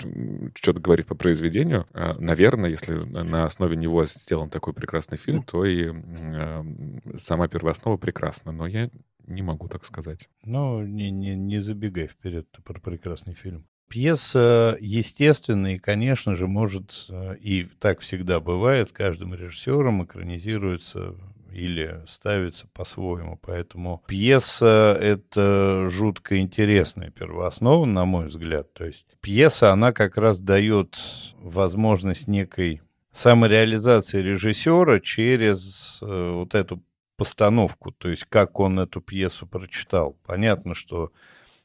что-то 0.54 0.80
говорить 0.80 1.06
по 1.06 1.14
произведению. 1.14 1.86
А, 1.92 2.14
наверное, 2.18 2.70
если 2.70 2.94
на 2.94 3.44
основе 3.44 3.76
него 3.76 4.04
сделан 4.04 4.50
такой 4.50 4.72
прекрасный 4.72 5.18
фильм, 5.18 5.42
то 5.42 5.64
и 5.64 5.90
э, 5.92 6.64
сама 7.16 7.48
первооснова 7.48 7.96
прекрасна. 7.96 8.52
Но 8.52 8.66
я 8.66 8.90
не 9.26 9.42
могу 9.42 9.68
так 9.68 9.84
сказать. 9.84 10.28
Ну, 10.44 10.82
не, 10.84 11.10
не, 11.10 11.34
не 11.34 11.58
забегай 11.60 12.06
вперед 12.06 12.46
про 12.64 12.80
прекрасный 12.80 13.34
фильм. 13.34 13.66
Пьеса, 13.90 14.78
естественно, 14.80 15.74
и, 15.74 15.78
конечно 15.78 16.36
же, 16.36 16.46
может, 16.46 17.06
э, 17.08 17.36
и 17.40 17.64
так 17.80 17.98
всегда 18.00 18.38
бывает, 18.38 18.92
каждым 18.92 19.34
режиссером 19.34 20.04
экранизируется 20.04 21.16
или 21.52 22.00
ставится 22.06 22.68
по-своему. 22.68 23.36
Поэтому 23.42 24.04
пьеса— 24.06 24.96
это 25.00 25.88
жутко 25.90 26.38
интересная 26.38 27.10
первооснова, 27.10 27.84
на 27.84 28.04
мой 28.04 28.26
взгляд. 28.26 28.72
То 28.74 28.84
есть 28.84 29.06
пьеса, 29.20 29.72
она 29.72 29.92
как 29.92 30.16
раз 30.16 30.38
дает 30.38 30.96
возможность 31.38 32.28
некой 32.28 32.82
самореализации 33.12 34.22
режиссера 34.22 35.00
через 35.00 35.98
э, 36.00 36.30
вот 36.32 36.54
эту 36.54 36.80
постановку, 37.16 37.90
то 37.90 38.08
есть 38.08 38.24
как 38.28 38.60
он 38.60 38.78
эту 38.78 39.00
пьесу 39.00 39.46
прочитал. 39.46 40.16
Понятно, 40.24 40.74
что 40.74 41.12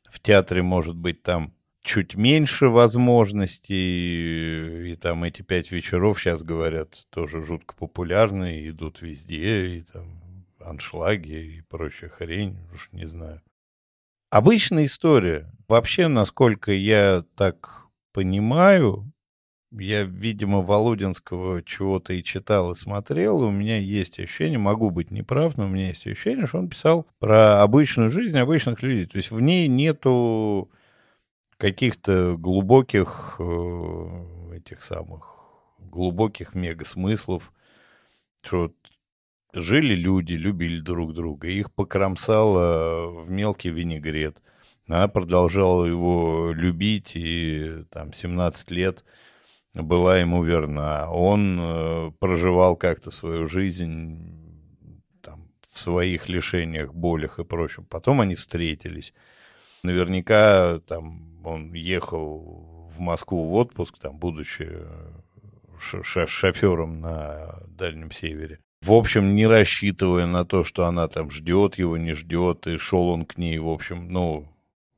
в 0.09 0.19
театре 0.19 0.63
может 0.63 0.95
быть 0.95 1.21
там 1.21 1.53
чуть 1.85 2.15
меньше 2.15 2.67
возможностей, 2.67 4.91
и 4.91 4.95
там 4.95 5.23
эти 5.23 5.43
пять 5.43 5.71
вечеров, 5.71 6.19
сейчас 6.19 6.43
говорят, 6.43 7.05
тоже 7.11 7.43
жутко 7.43 7.75
популярны, 7.75 8.67
идут 8.67 9.01
везде, 9.01 9.77
и 9.77 9.81
там 9.83 10.45
аншлаги 10.59 11.57
и 11.57 11.61
прочая 11.61 12.09
хрень, 12.09 12.57
уж 12.73 12.89
не 12.91 13.05
знаю. 13.05 13.41
Обычная 14.31 14.85
история. 14.85 15.51
Вообще, 15.67 16.07
насколько 16.07 16.71
я 16.71 17.23
так 17.35 17.83
понимаю, 18.13 19.11
я, 19.71 20.03
видимо, 20.03 20.61
Володинского 20.61 21.61
чего-то 21.61 22.13
и 22.13 22.23
читал, 22.23 22.71
и 22.71 22.75
смотрел, 22.75 23.43
и 23.43 23.45
у 23.45 23.51
меня 23.51 23.77
есть 23.77 24.19
ощущение, 24.19 24.57
могу 24.57 24.89
быть 24.89 25.11
неправ, 25.11 25.57
но 25.57 25.65
у 25.65 25.69
меня 25.69 25.89
есть 25.89 26.07
ощущение, 26.07 26.47
что 26.47 26.57
он 26.57 26.69
писал 26.69 27.05
про 27.19 27.61
обычную 27.61 28.09
жизнь 28.09 28.39
обычных 28.39 28.81
людей. 28.81 29.05
То 29.05 29.17
есть 29.17 29.29
в 29.29 29.39
ней 29.39 29.67
нету 29.67 30.71
каких-то 31.57 32.35
глубоких 32.37 33.35
э, 33.39 34.55
этих 34.57 34.81
самых 34.81 35.35
глубоких 35.79 36.55
мега-смыслов, 36.55 37.53
что 38.43 38.71
жили 39.53 39.95
люди, 39.95 40.33
любили 40.33 40.81
друг 40.81 41.13
друга, 41.13 41.47
их 41.47 41.73
покромсало 41.73 43.07
в 43.07 43.29
мелкий 43.29 43.69
винегрет. 43.69 44.41
Она 44.87 45.07
продолжала 45.07 45.85
его 45.85 46.51
любить, 46.53 47.13
и 47.15 47.85
там 47.89 48.13
17 48.13 48.71
лет 48.71 49.03
была 49.73 50.19
ему 50.19 50.43
верна. 50.43 51.09
Он 51.09 51.57
э, 51.59 52.11
проживал 52.19 52.75
как-то 52.75 53.09
свою 53.09 53.47
жизнь 53.47 54.19
там, 55.21 55.49
в 55.67 55.77
своих 55.77 56.29
лишениях, 56.29 56.93
болях 56.93 57.39
и 57.39 57.43
прочем. 57.43 57.85
Потом 57.85 58.21
они 58.21 58.35
встретились. 58.35 59.13
Наверняка 59.81 60.79
там 60.87 61.34
он 61.45 61.73
ехал 61.73 62.89
в 62.95 62.99
Москву 62.99 63.49
в 63.49 63.53
отпуск, 63.53 63.97
там, 63.99 64.17
будучи 64.17 64.69
шофером 65.79 67.01
на 67.01 67.59
Дальнем 67.67 68.11
Севере. 68.11 68.59
В 68.81 68.93
общем, 68.93 69.35
не 69.35 69.47
рассчитывая 69.47 70.25
на 70.25 70.45
то, 70.45 70.63
что 70.63 70.85
она 70.85 71.07
там 71.07 71.31
ждет 71.31 71.75
его, 71.75 71.97
не 71.97 72.13
ждет, 72.13 72.67
и 72.67 72.77
шел 72.77 73.09
он 73.09 73.25
к 73.25 73.37
ней, 73.37 73.57
в 73.57 73.67
общем, 73.67 74.07
ну, 74.09 74.47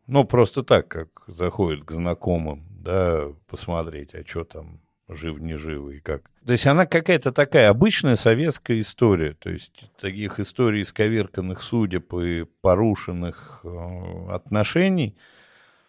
ну 0.07 0.25
просто 0.25 0.63
так, 0.63 0.87
как 0.87 1.07
заходит 1.27 1.85
к 1.85 1.91
знакомым, 1.91 2.63
да, 2.69 3.27
посмотреть, 3.47 4.13
а 4.13 4.25
что 4.25 4.43
там 4.43 4.81
жив, 5.07 5.39
не 5.39 5.57
жив 5.57 5.89
и 5.89 5.99
как. 5.99 6.29
То 6.45 6.51
есть 6.51 6.67
она 6.67 6.85
какая-то 6.85 7.31
такая 7.31 7.69
обычная 7.69 8.15
советская 8.15 8.79
история. 8.81 9.33
То 9.33 9.49
есть 9.49 9.89
таких 9.99 10.39
историй 10.39 10.81
исковерканных 10.81 11.61
судеб 11.61 12.13
и 12.13 12.45
порушенных 12.61 13.61
э, 13.63 14.27
отношений– 14.29 15.15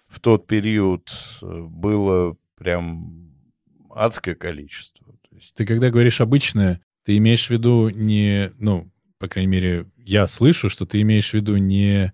в 0.09 0.21
тот 0.21 0.47
период 0.47 1.11
э, 1.43 1.47
было 1.47 2.37
прям 2.57 3.31
адское 3.91 4.35
количество. 4.35 5.15
Ты 5.55 5.67
когда 5.67 5.91
говоришь 5.91 6.21
обычное, 6.21 6.81
ты 7.05 7.17
имеешь 7.19 7.47
в 7.47 7.51
виду 7.51 7.91
не, 7.91 8.51
ну, 8.59 8.91
по 9.19 9.29
крайней 9.29 9.51
мере, 9.51 9.87
я 9.97 10.27
слышу, 10.27 10.69
что 10.69 10.87
ты 10.87 11.01
имеешь 11.03 11.31
в 11.31 11.35
виду 11.35 11.57
не, 11.57 12.13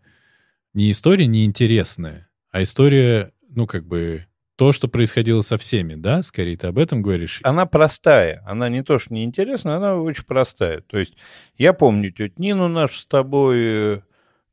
не 0.75 0.91
история 0.91 1.27
неинтересная, 1.27 2.29
а 2.51 2.63
история, 2.63 3.33
ну, 3.49 3.67
как 3.67 3.87
бы, 3.87 4.27
то, 4.57 4.73
что 4.73 4.87
происходило 4.87 5.41
со 5.41 5.59
всеми, 5.59 5.95
да? 5.95 6.23
Скорее, 6.23 6.57
ты 6.57 6.69
об 6.69 6.79
этом 6.79 7.03
говоришь? 7.03 7.41
Она 7.43 7.67
простая. 7.67 8.43
Она 8.47 8.69
не 8.69 8.85
то, 8.85 8.99
что 8.99 9.13
неинтересная, 9.13 9.77
она 9.77 9.97
очень 9.97 10.25
простая. 10.25 10.81
То 10.83 10.99
есть 10.99 11.17
я 11.59 11.73
помню 11.73 12.13
тетю 12.13 12.35
Нину 12.39 12.69
нашу 12.69 13.01
с 13.01 13.07
тобой, 13.07 13.57
э, 13.59 14.01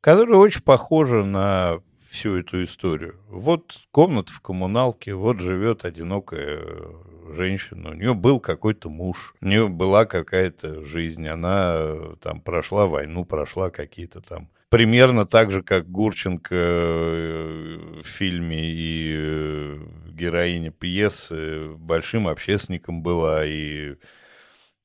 которая 0.00 0.38
очень 0.38 0.62
похожа 0.62 1.22
на 1.22 1.78
всю 2.12 2.36
эту 2.36 2.62
историю. 2.64 3.16
Вот 3.28 3.80
комната 3.90 4.32
в 4.32 4.40
коммуналке, 4.40 5.14
вот 5.14 5.40
живет 5.40 5.84
одинокая 5.84 6.62
женщина, 7.34 7.90
у 7.90 7.94
нее 7.94 8.14
был 8.14 8.38
какой-то 8.38 8.90
муж, 8.90 9.34
у 9.40 9.46
нее 9.46 9.68
была 9.68 10.04
какая-то 10.04 10.84
жизнь, 10.84 11.26
она 11.26 12.14
там 12.20 12.40
прошла 12.40 12.86
войну, 12.86 13.24
прошла 13.24 13.70
какие-то 13.70 14.20
там 14.20 14.48
примерно 14.68 15.26
так 15.26 15.50
же, 15.50 15.62
как 15.62 15.90
Гурченко 15.90 16.54
э, 16.54 17.78
в 18.02 18.06
фильме 18.06 18.64
и 18.64 19.14
э, 19.18 19.78
героиня 20.08 20.70
пьесы 20.70 21.68
большим 21.76 22.26
общественником 22.26 23.02
была 23.02 23.44
и 23.44 23.96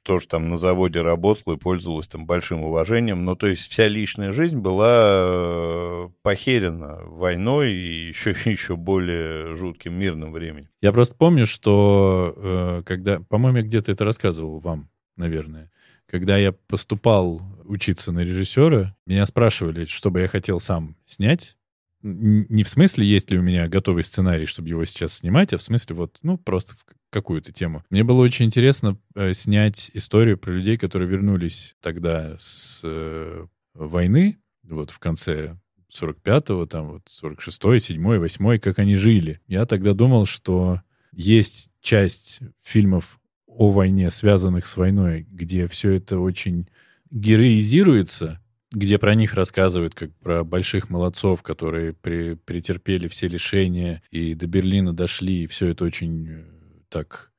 тоже 0.07 0.27
там 0.27 0.49
на 0.49 0.57
заводе 0.57 1.01
работала 1.01 1.55
и 1.55 1.57
пользовалась 1.57 2.07
там 2.07 2.25
большим 2.25 2.63
уважением. 2.63 3.25
Ну, 3.25 3.35
то 3.35 3.47
есть 3.47 3.69
вся 3.69 3.87
личная 3.87 4.31
жизнь 4.31 4.57
была 4.57 4.87
э, 4.89 6.09
похерена 6.23 7.01
войной 7.03 7.73
и 7.73 8.07
еще, 8.07 8.31
еще 8.45 8.75
более 8.77 9.55
жутким 9.55 9.93
мирным 9.93 10.31
временем. 10.31 10.69
Я 10.81 10.93
просто 10.93 11.15
помню, 11.15 11.45
что 11.45 12.83
когда, 12.85 13.19
по-моему, 13.19 13.57
я 13.57 13.63
где-то 13.63 13.91
это 13.91 14.05
рассказывал 14.05 14.59
вам, 14.59 14.89
наверное, 15.17 15.69
когда 16.07 16.37
я 16.37 16.53
поступал 16.53 17.41
учиться 17.65 18.11
на 18.11 18.19
режиссера, 18.19 18.95
меня 19.05 19.25
спрашивали, 19.25 19.85
что 19.85 20.09
бы 20.09 20.21
я 20.21 20.27
хотел 20.27 20.59
сам 20.59 20.95
снять. 21.05 21.56
Не 22.01 22.63
в 22.63 22.69
смысле, 22.69 23.05
есть 23.05 23.31
ли 23.31 23.37
у 23.37 23.41
меня 23.41 23.67
готовый 23.67 24.03
сценарий, 24.03 24.45
чтобы 24.45 24.69
его 24.69 24.85
сейчас 24.85 25.13
снимать, 25.13 25.53
а 25.53 25.57
в 25.57 25.63
смысле 25.63 25.95
вот, 25.95 26.17
ну, 26.21 26.37
просто 26.37 26.75
в 26.75 26.85
какую-то 27.09 27.51
тему. 27.51 27.83
Мне 27.89 28.03
было 28.03 28.21
очень 28.21 28.45
интересно 28.45 28.97
э, 29.15 29.33
снять 29.33 29.89
историю 29.93 30.37
про 30.37 30.51
людей, 30.51 30.77
которые 30.77 31.09
вернулись 31.09 31.75
тогда 31.81 32.37
с 32.39 32.81
э, 32.83 33.47
войны, 33.73 34.37
вот 34.63 34.91
в 34.91 34.99
конце 34.99 35.57
45-го, 35.91 36.65
там 36.65 36.87
вот 36.91 37.03
46-й, 37.07 37.77
7-й, 37.77 38.17
8-й, 38.19 38.59
как 38.59 38.79
они 38.79 38.95
жили. 38.95 39.41
Я 39.47 39.65
тогда 39.65 39.93
думал, 39.93 40.25
что 40.25 40.81
есть 41.11 41.71
часть 41.81 42.41
фильмов 42.61 43.19
о 43.47 43.71
войне, 43.71 44.11
связанных 44.11 44.67
с 44.67 44.77
войной, 44.77 45.25
где 45.29 45.67
все 45.67 45.93
это 45.93 46.19
очень 46.19 46.67
героизируется, 47.09 48.41
где 48.77 48.97
про 48.97 49.15
них 49.15 49.33
рассказывают 49.33 49.95
как 49.95 50.13
про 50.17 50.43
больших 50.43 50.89
молодцов, 50.89 51.41
которые 51.41 51.93
при, 51.93 52.35
претерпели 52.35 53.07
все 53.07 53.27
лишения 53.27 54.03
и 54.11 54.35
до 54.35 54.47
Берлина 54.47 54.93
дошли, 54.93 55.43
и 55.43 55.47
все 55.47 55.67
это 55.67 55.83
очень 55.83 56.27
э, 56.29 56.43
так, 56.89 57.31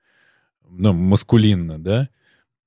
ну, 0.68 0.92
маскулинно, 0.92 1.78
да, 1.78 2.08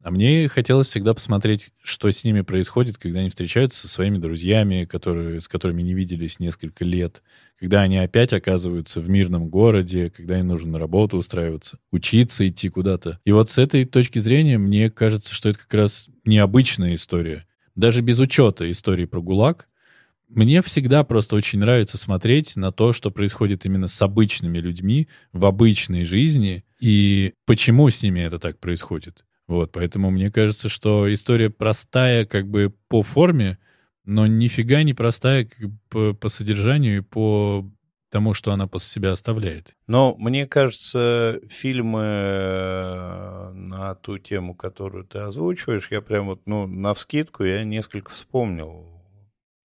а 0.04 0.10
мне 0.10 0.48
хотелось 0.48 0.88
всегда 0.88 1.14
посмотреть, 1.14 1.74
что 1.84 2.10
с 2.10 2.24
ними 2.24 2.42
происходит, 2.42 2.98
когда 2.98 3.20
они 3.20 3.30
встречаются 3.30 3.82
со 3.82 3.88
своими 3.88 4.18
друзьями, 4.18 4.86
которые, 4.86 5.42
с 5.42 5.48
которыми 5.48 5.84
не 5.84 5.94
виделись 5.94 6.40
несколько 6.40 6.84
лет, 6.84 7.22
когда 7.60 7.82
они 7.82 7.98
опять 7.98 8.34
оказываются 8.34 9.00
в 9.00 9.10
мирном 9.10 9.50
городе, 9.50 10.10
когда 10.10 10.40
им 10.40 10.48
нужно 10.48 10.72
на 10.72 10.80
работу 10.80 11.18
устраиваться, 11.18 11.78
учиться, 11.92 12.48
идти 12.48 12.70
куда-то. 12.70 13.20
И 13.26 13.32
вот 13.32 13.52
с 13.52 13.60
этой 13.60 13.86
точки 13.86 14.18
зрения 14.18 14.58
мне 14.58 14.90
кажется, 14.90 15.36
что 15.36 15.50
это 15.50 15.60
как 15.60 15.74
раз 15.76 16.10
необычная 16.26 16.96
история. 16.96 17.46
Даже 17.76 18.02
без 18.02 18.20
учета 18.20 18.70
истории 18.70 19.06
про 19.06 19.22
ГУЛАГ, 19.22 19.68
мне 20.30 20.62
всегда 20.62 21.04
просто 21.04 21.36
очень 21.36 21.60
нравится 21.60 21.98
смотреть 21.98 22.56
на 22.56 22.72
то, 22.72 22.94
что 22.94 23.12
происходит 23.12 23.66
именно 23.66 23.88
с 23.88 24.02
обычными 24.02 24.60
людьми 24.60 25.10
в 25.34 25.46
обычной 25.46 26.06
жизни, 26.06 26.64
и 26.80 27.34
почему 27.46 27.90
с 27.90 28.02
ними 28.02 28.22
это 28.22 28.40
так 28.40 28.60
происходит. 28.60 29.26
Вот, 29.48 29.74
поэтому 29.74 30.10
мне 30.10 30.32
кажется, 30.32 30.70
что 30.70 31.14
история 31.14 31.50
простая 31.50 32.26
как 32.26 32.48
бы 32.50 32.74
по 32.88 33.04
форме, 33.04 33.58
но 34.06 34.26
нифига 34.26 34.84
не 34.84 34.94
простая 34.94 35.50
по, 35.90 36.14
по 36.14 36.30
содержанию 36.30 37.00
и 37.00 37.02
по 37.02 37.70
тому, 38.12 38.34
что 38.34 38.52
она 38.52 38.68
после 38.68 38.90
себя 38.90 39.12
оставляет. 39.12 39.76
Но 39.88 40.16
мне 40.18 40.46
кажется, 40.46 41.40
фильмы 41.50 42.04
э, 42.04 43.52
на 43.54 43.96
ту 43.96 44.20
тему, 44.20 44.54
которую 44.54 45.06
ты 45.06 45.20
озвучиваешь, 45.20 45.88
я 45.90 46.02
прям 46.02 46.28
вот, 46.28 46.42
ну, 46.46 46.68
на 46.68 46.94
вскидку 46.94 47.44
я 47.44 47.64
несколько 47.64 48.12
вспомнил 48.12 48.92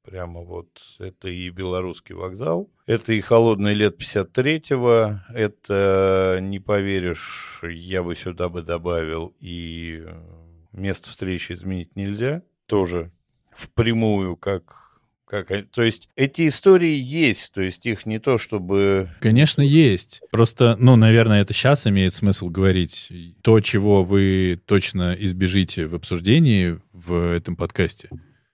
Прямо 0.07 0.43
вот 0.43 0.69
это 1.01 1.29
и 1.29 1.51
белорусский 1.51 2.15
вокзал, 2.15 2.71
это 2.87 3.13
и 3.13 3.21
холодное 3.21 3.73
лет 3.73 4.01
53-го, 4.01 5.19
это, 5.35 6.39
не 6.41 6.61
поверишь, 6.61 7.61
я 7.65 8.05
бы 8.05 8.15
сюда 8.15 8.49
бы 8.49 8.63
добавил 8.63 9.35
и 9.41 10.05
э, 10.07 10.23
место 10.71 11.09
встречи 11.11 11.55
изменить 11.55 11.97
нельзя, 11.97 12.45
тоже 12.67 13.11
впрямую, 13.53 14.37
как 14.37 14.86
как, 15.27 15.49
то 15.73 15.83
есть 15.83 16.09
эти 16.15 16.47
истории 16.47 16.97
есть, 16.97 17.53
то 17.53 17.61
есть 17.61 17.85
их 17.85 18.07
не 18.07 18.21
то 18.21 18.39
чтобы... 18.39 19.11
Конечно, 19.21 19.61
есть. 19.61 20.23
Просто, 20.31 20.77
ну, 20.79 20.95
наверное, 20.95 21.43
это 21.43 21.53
сейчас 21.53 21.87
имеет 21.87 22.15
смысл 22.15 22.49
говорить. 22.49 23.11
То, 23.43 23.61
чего 23.61 24.05
вы 24.05 24.61
точно 24.67 25.17
избежите 25.19 25.87
в 25.87 25.95
обсуждении 25.97 26.79
в 26.93 27.35
этом 27.35 27.57
подкасте, 27.57 28.09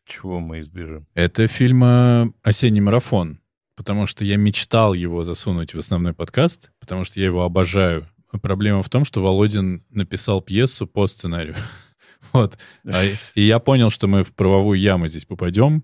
чего 0.06 0.40
мы 0.40 0.60
избежим? 0.60 1.06
Это 1.14 1.46
фильм 1.46 2.34
«Осенний 2.42 2.80
марафон», 2.80 3.40
потому 3.76 4.06
что 4.06 4.24
я 4.24 4.36
мечтал 4.36 4.94
его 4.94 5.24
засунуть 5.24 5.74
в 5.74 5.78
основной 5.78 6.14
подкаст, 6.14 6.70
потому 6.80 7.04
что 7.04 7.20
я 7.20 7.26
его 7.26 7.42
обожаю. 7.42 8.06
Проблема 8.40 8.82
в 8.82 8.88
том, 8.88 9.04
что 9.04 9.22
Володин 9.22 9.84
написал 9.90 10.40
пьесу 10.40 10.86
по 10.86 11.06
сценарию. 11.06 11.54
Вот. 12.32 12.56
А, 12.86 13.02
и 13.34 13.42
я 13.42 13.58
понял, 13.58 13.90
что 13.90 14.06
мы 14.06 14.22
в 14.22 14.32
правовую 14.32 14.78
яму 14.78 15.08
здесь 15.08 15.24
попадем, 15.24 15.82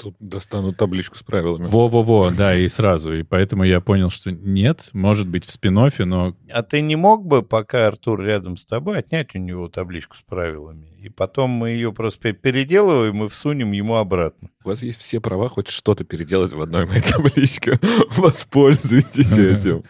Тут 0.00 0.14
достану 0.20 0.72
табличку 0.72 1.18
с 1.18 1.24
правилами. 1.24 1.66
Во-во-во, 1.66 2.30
да, 2.30 2.54
и 2.54 2.68
сразу. 2.68 3.12
И 3.14 3.24
поэтому 3.24 3.64
я 3.64 3.80
понял, 3.80 4.10
что 4.10 4.30
нет, 4.30 4.90
может 4.92 5.26
быть, 5.26 5.44
в 5.44 5.50
спин 5.50 5.74
но... 5.74 6.36
А 6.50 6.62
ты 6.62 6.82
не 6.82 6.94
мог 6.94 7.26
бы, 7.26 7.42
пока 7.42 7.88
Артур 7.88 8.22
рядом 8.22 8.56
с 8.56 8.64
тобой, 8.64 8.98
отнять 8.98 9.34
у 9.34 9.38
него 9.38 9.68
табличку 9.68 10.16
с 10.16 10.20
правилами? 10.20 10.86
И 11.00 11.08
потом 11.08 11.50
мы 11.50 11.70
ее 11.70 11.92
просто 11.92 12.32
переделываем 12.32 13.24
и 13.24 13.28
всунем 13.28 13.72
ему 13.72 13.96
обратно. 13.96 14.50
У 14.64 14.68
вас 14.68 14.84
есть 14.84 15.00
все 15.00 15.20
права 15.20 15.48
хоть 15.48 15.68
что-то 15.68 16.04
переделать 16.04 16.52
в 16.52 16.60
одной 16.60 16.86
моей 16.86 17.00
табличке. 17.12 17.80
Воспользуйтесь 18.10 19.36
этим. 19.36 19.82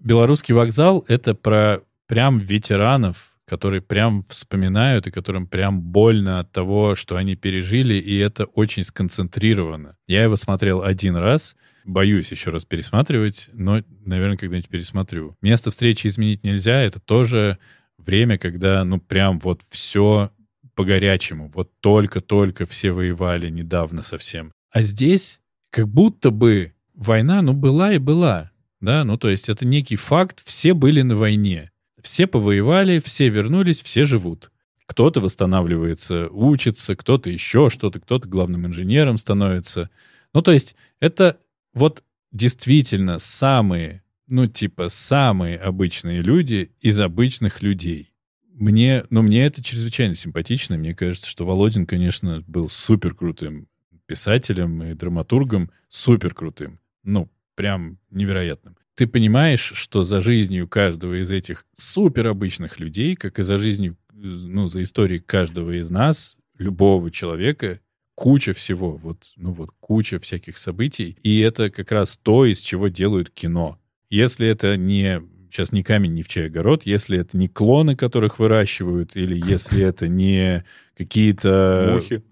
Белорусский 0.00 0.54
вокзал— 0.54 1.04
это 1.08 1.36
про 1.36 1.82
прям 2.08 2.40
ветеранов 2.40 3.29
которые 3.50 3.80
прям 3.82 4.22
вспоминают 4.28 5.08
и 5.08 5.10
которым 5.10 5.48
прям 5.48 5.82
больно 5.82 6.38
от 6.38 6.52
того, 6.52 6.94
что 6.94 7.16
они 7.16 7.34
пережили, 7.34 7.94
и 7.94 8.16
это 8.16 8.44
очень 8.44 8.84
сконцентрировано. 8.84 9.96
Я 10.06 10.22
его 10.22 10.36
смотрел 10.36 10.84
один 10.84 11.16
раз, 11.16 11.56
боюсь 11.84 12.30
еще 12.30 12.50
раз 12.50 12.64
пересматривать, 12.64 13.50
но, 13.52 13.82
наверное, 14.06 14.36
когда-нибудь 14.36 14.68
пересмотрю. 14.68 15.34
Место 15.42 15.72
встречи 15.72 16.06
изменить 16.06 16.44
нельзя, 16.44 16.80
это 16.80 17.00
тоже 17.00 17.58
время, 17.98 18.38
когда, 18.38 18.84
ну, 18.84 19.00
прям 19.00 19.40
вот 19.40 19.62
все 19.68 20.30
по-горячему. 20.76 21.50
Вот 21.52 21.72
только-только 21.80 22.66
все 22.66 22.92
воевали 22.92 23.50
недавно 23.50 24.02
совсем. 24.02 24.52
А 24.70 24.80
здесь 24.80 25.40
как 25.70 25.88
будто 25.88 26.30
бы 26.30 26.72
война, 26.94 27.42
ну, 27.42 27.52
была 27.52 27.94
и 27.94 27.98
была. 27.98 28.52
Да, 28.80 29.02
ну, 29.02 29.18
то 29.18 29.28
есть 29.28 29.48
это 29.48 29.66
некий 29.66 29.96
факт, 29.96 30.40
все 30.46 30.72
были 30.72 31.02
на 31.02 31.16
войне. 31.16 31.72
Все 32.02 32.26
повоевали, 32.26 33.00
все 33.00 33.28
вернулись, 33.28 33.82
все 33.82 34.04
живут. 34.04 34.50
Кто-то 34.86 35.20
восстанавливается, 35.20 36.28
учится, 36.30 36.96
кто-то 36.96 37.30
еще 37.30 37.70
что-то, 37.70 38.00
кто-то 38.00 38.28
главным 38.28 38.66
инженером 38.66 39.18
становится. 39.18 39.90
Ну, 40.32 40.42
то 40.42 40.52
есть 40.52 40.74
это 40.98 41.38
вот 41.74 42.02
действительно 42.32 43.18
самые, 43.18 44.02
ну, 44.26 44.46
типа, 44.46 44.88
самые 44.88 45.58
обычные 45.58 46.22
люди 46.22 46.72
из 46.80 46.98
обычных 46.98 47.62
людей. 47.62 48.12
Мне, 48.52 49.04
ну, 49.10 49.22
мне 49.22 49.46
это 49.46 49.62
чрезвычайно 49.62 50.14
симпатично. 50.14 50.76
Мне 50.76 50.94
кажется, 50.94 51.28
что 51.28 51.46
Володин, 51.46 51.86
конечно, 51.86 52.42
был 52.46 52.68
супер 52.68 53.14
крутым 53.14 53.68
писателем 54.06 54.82
и 54.82 54.94
драматургом, 54.94 55.70
супер 55.88 56.34
крутым. 56.34 56.80
Ну, 57.04 57.30
прям 57.54 57.98
невероятным 58.10 58.74
ты 59.00 59.06
понимаешь, 59.06 59.62
что 59.62 60.02
за 60.04 60.20
жизнью 60.20 60.68
каждого 60.68 61.22
из 61.22 61.30
этих 61.30 61.64
суперобычных 61.72 62.78
людей, 62.80 63.16
как 63.16 63.38
и 63.38 63.44
за 63.44 63.56
жизнью, 63.56 63.96
ну, 64.12 64.68
за 64.68 64.82
историей 64.82 65.20
каждого 65.20 65.70
из 65.70 65.90
нас, 65.90 66.36
любого 66.58 67.10
человека, 67.10 67.80
куча 68.14 68.52
всего, 68.52 68.98
вот, 68.98 69.32
ну 69.36 69.52
вот, 69.52 69.70
куча 69.80 70.18
всяких 70.18 70.58
событий. 70.58 71.16
И 71.22 71.38
это 71.38 71.70
как 71.70 71.90
раз 71.92 72.18
то, 72.22 72.44
из 72.44 72.60
чего 72.60 72.88
делают 72.88 73.30
кино. 73.30 73.78
Если 74.10 74.46
это 74.46 74.76
не 74.76 75.22
сейчас 75.50 75.72
не 75.72 75.82
камень, 75.82 76.12
не 76.12 76.22
в 76.22 76.28
чай 76.28 76.48
огород, 76.48 76.82
если 76.84 77.18
это 77.18 77.38
не 77.38 77.48
клоны, 77.48 77.96
которых 77.96 78.38
выращивают, 78.38 79.16
или 79.16 79.42
если 79.42 79.82
это 79.90 80.08
не 80.08 80.62
какие-то... 80.94 81.92
Мухи. 81.94 82.22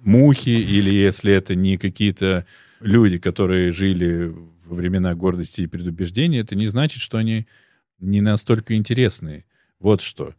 Мухи, 0.00 0.50
или 0.50 0.90
если 0.90 1.32
это 1.32 1.54
не 1.54 1.78
какие-то 1.78 2.44
люди, 2.80 3.16
которые 3.18 3.72
жили 3.72 4.34
во 4.68 4.74
времена 4.74 5.14
гордости 5.14 5.62
и 5.62 5.66
предубеждения, 5.66 6.40
это 6.40 6.54
не 6.54 6.66
значит, 6.66 7.00
что 7.00 7.18
они 7.18 7.46
не 7.98 8.20
настолько 8.20 8.76
интересные. 8.76 9.44
Вот 9.80 10.00
что. 10.00 10.34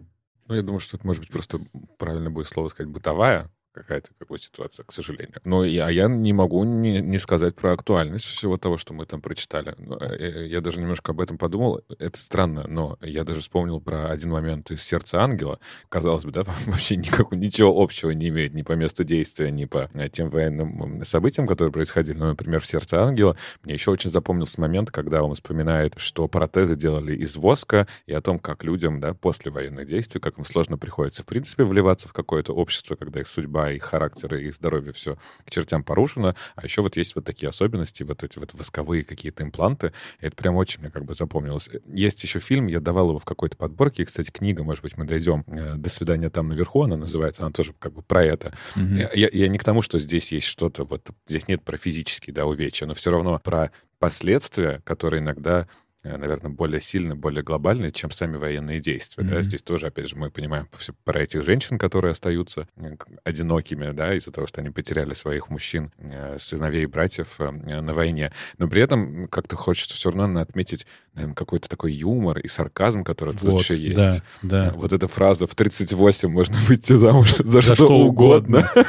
Ну, 0.47 0.55
я 0.55 0.61
думаю, 0.61 0.79
что 0.79 0.97
это, 0.97 1.05
может 1.05 1.21
быть, 1.21 1.31
просто 1.31 1.59
правильно 1.97 2.31
будет 2.31 2.47
слово 2.47 2.69
сказать 2.69 2.91
«бытовая», 2.91 3.51
какая-то 3.71 4.09
как 4.17 4.27
бы 4.27 4.37
ситуация, 4.37 4.83
к 4.83 4.91
сожалению. 4.91 5.35
Но 5.43 5.63
я, 5.63 5.89
я 5.89 6.07
не 6.07 6.33
могу 6.33 6.63
не, 6.63 7.01
не 7.01 7.17
сказать 7.17 7.55
про 7.55 7.73
актуальность 7.73 8.25
всего 8.25 8.57
того, 8.57 8.77
что 8.77 8.93
мы 8.93 9.05
там 9.05 9.21
прочитали. 9.21 9.75
Э, 10.01 10.47
я 10.47 10.61
даже 10.61 10.81
немножко 10.81 11.11
об 11.11 11.21
этом 11.21 11.37
подумал. 11.37 11.81
Это 11.97 12.19
странно, 12.19 12.65
но 12.67 12.97
я 13.01 13.23
даже 13.23 13.41
вспомнил 13.41 13.79
про 13.79 14.09
один 14.09 14.31
момент 14.31 14.71
из 14.71 14.83
«Сердца 14.83 15.21
ангела». 15.21 15.59
Казалось 15.89 16.25
бы, 16.25 16.31
да, 16.31 16.43
вообще 16.65 16.95
никакого, 16.95 17.37
ничего 17.37 17.81
общего 17.81 18.11
не 18.11 18.29
имеет 18.29 18.53
ни 18.53 18.61
по 18.61 18.73
месту 18.73 19.03
действия, 19.03 19.51
ни 19.51 19.65
по 19.65 19.89
э, 19.93 20.09
тем 20.09 20.29
военным 20.29 21.03
событиям, 21.03 21.47
которые 21.47 21.71
происходили. 21.71 22.17
Но, 22.17 22.27
например, 22.27 22.61
в 22.61 22.65
«Сердце 22.65 23.01
ангела» 23.01 23.37
мне 23.63 23.73
еще 23.73 23.91
очень 23.91 24.09
запомнился 24.09 24.59
момент, 24.59 24.91
когда 24.91 25.23
он 25.23 25.35
вспоминает, 25.35 25.93
что 25.97 26.27
протезы 26.27 26.75
делали 26.75 27.15
из 27.15 27.35
воска, 27.35 27.87
и 28.05 28.13
о 28.13 28.21
том, 28.21 28.39
как 28.39 28.63
людям, 28.63 28.99
да, 28.99 29.13
после 29.13 29.51
военных 29.51 29.87
действий, 29.87 30.19
как 30.19 30.37
им 30.37 30.45
сложно 30.45 30.77
приходится, 30.77 31.23
в 31.23 31.25
принципе, 31.25 31.63
вливаться 31.63 32.07
в 32.07 32.13
какое-то 32.13 32.53
общество, 32.53 32.95
когда 32.95 33.19
их 33.21 33.27
судьба, 33.27 33.58
их 33.67 33.83
характер, 33.83 34.35
их 34.35 34.55
здоровье 34.55 34.93
все 34.93 35.17
к 35.45 35.49
чертям 35.49 35.83
порушено. 35.83 36.35
А 36.55 36.63
еще 36.63 36.81
вот 36.81 36.97
есть 36.97 37.15
вот 37.15 37.25
такие 37.25 37.49
особенности, 37.49 38.03
вот 38.03 38.23
эти 38.23 38.39
вот 38.39 38.53
восковые 38.53 39.03
какие-то 39.03 39.43
импланты. 39.43 39.93
И 40.19 40.25
это 40.25 40.35
прям 40.35 40.55
очень 40.55 40.81
мне 40.81 40.89
как 40.89 41.05
бы 41.05 41.15
запомнилось. 41.15 41.69
Есть 41.85 42.23
еще 42.23 42.39
фильм, 42.39 42.67
я 42.67 42.79
давал 42.79 43.09
его 43.09 43.19
в 43.19 43.25
какой-то 43.25 43.57
подборке, 43.57 44.03
и, 44.03 44.05
кстати, 44.05 44.31
книга, 44.31 44.63
может 44.63 44.83
быть, 44.83 44.97
мы 44.97 45.05
дойдем. 45.05 45.43
Э, 45.47 45.75
«До 45.75 45.89
свидания 45.89 46.29
там 46.29 46.49
наверху», 46.49 46.83
она 46.83 46.97
называется, 46.97 47.43
она 47.43 47.51
тоже 47.51 47.73
как 47.77 47.93
бы 47.93 48.01
про 48.01 48.23
это. 48.23 48.53
Mm-hmm. 48.75 49.09
Я, 49.15 49.29
я 49.31 49.47
не 49.47 49.57
к 49.57 49.63
тому, 49.63 49.81
что 49.81 49.99
здесь 49.99 50.31
есть 50.31 50.47
что-то, 50.47 50.85
вот 50.85 51.07
здесь 51.27 51.47
нет 51.47 51.63
про 51.63 51.77
физические, 51.77 52.33
да, 52.33 52.45
увечья, 52.45 52.85
но 52.85 52.93
все 52.93 53.11
равно 53.11 53.39
про 53.39 53.71
последствия, 53.99 54.81
которые 54.85 55.21
иногда 55.21 55.67
наверное, 56.03 56.51
более 56.51 56.79
сильный, 56.79 57.15
более 57.15 57.43
глобальный, 57.43 57.91
чем 57.91 58.11
сами 58.11 58.37
военные 58.37 58.79
действия. 58.79 59.23
Mm-hmm. 59.23 59.29
Да? 59.29 59.41
Здесь 59.41 59.61
тоже, 59.61 59.87
опять 59.87 60.09
же, 60.09 60.15
мы 60.15 60.31
понимаем 60.31 60.67
про 61.03 61.21
этих 61.21 61.43
женщин, 61.43 61.77
которые 61.77 62.11
остаются 62.11 62.67
э, 62.77 62.95
одинокими, 63.23 63.91
да, 63.91 64.13
из-за 64.15 64.31
того, 64.31 64.47
что 64.47 64.61
они 64.61 64.69
потеряли 64.69 65.13
своих 65.13 65.49
мужчин, 65.49 65.91
э, 65.97 66.37
сыновей 66.39 66.83
и 66.83 66.85
братьев 66.85 67.39
на 67.39 67.93
войне. 67.93 68.31
Но 68.57 68.67
при 68.67 68.81
этом 68.81 69.27
как-то 69.27 69.57
хочется 69.57 69.95
все 69.95 70.11
равно 70.11 70.39
отметить, 70.39 70.85
наверное, 71.13 71.35
какой-то 71.35 71.67
такой 71.67 71.91
юмор 71.91 72.39
и 72.39 72.47
сарказм, 72.47 73.03
который 73.03 73.33
вот, 73.35 73.51
тут 73.51 73.61
еще 73.61 73.77
есть. 73.77 74.21
Да, 74.41 74.67
да. 74.67 74.73
Вот 74.75 74.93
эта 74.93 75.07
фраза 75.07 75.47
«в 75.47 75.55
38 75.55 76.29
можно 76.29 76.55
выйти 76.67 76.93
замуж 76.93 77.35
за, 77.39 77.43
за 77.43 77.61
что, 77.61 77.75
что 77.75 77.97
угодно». 77.97 78.69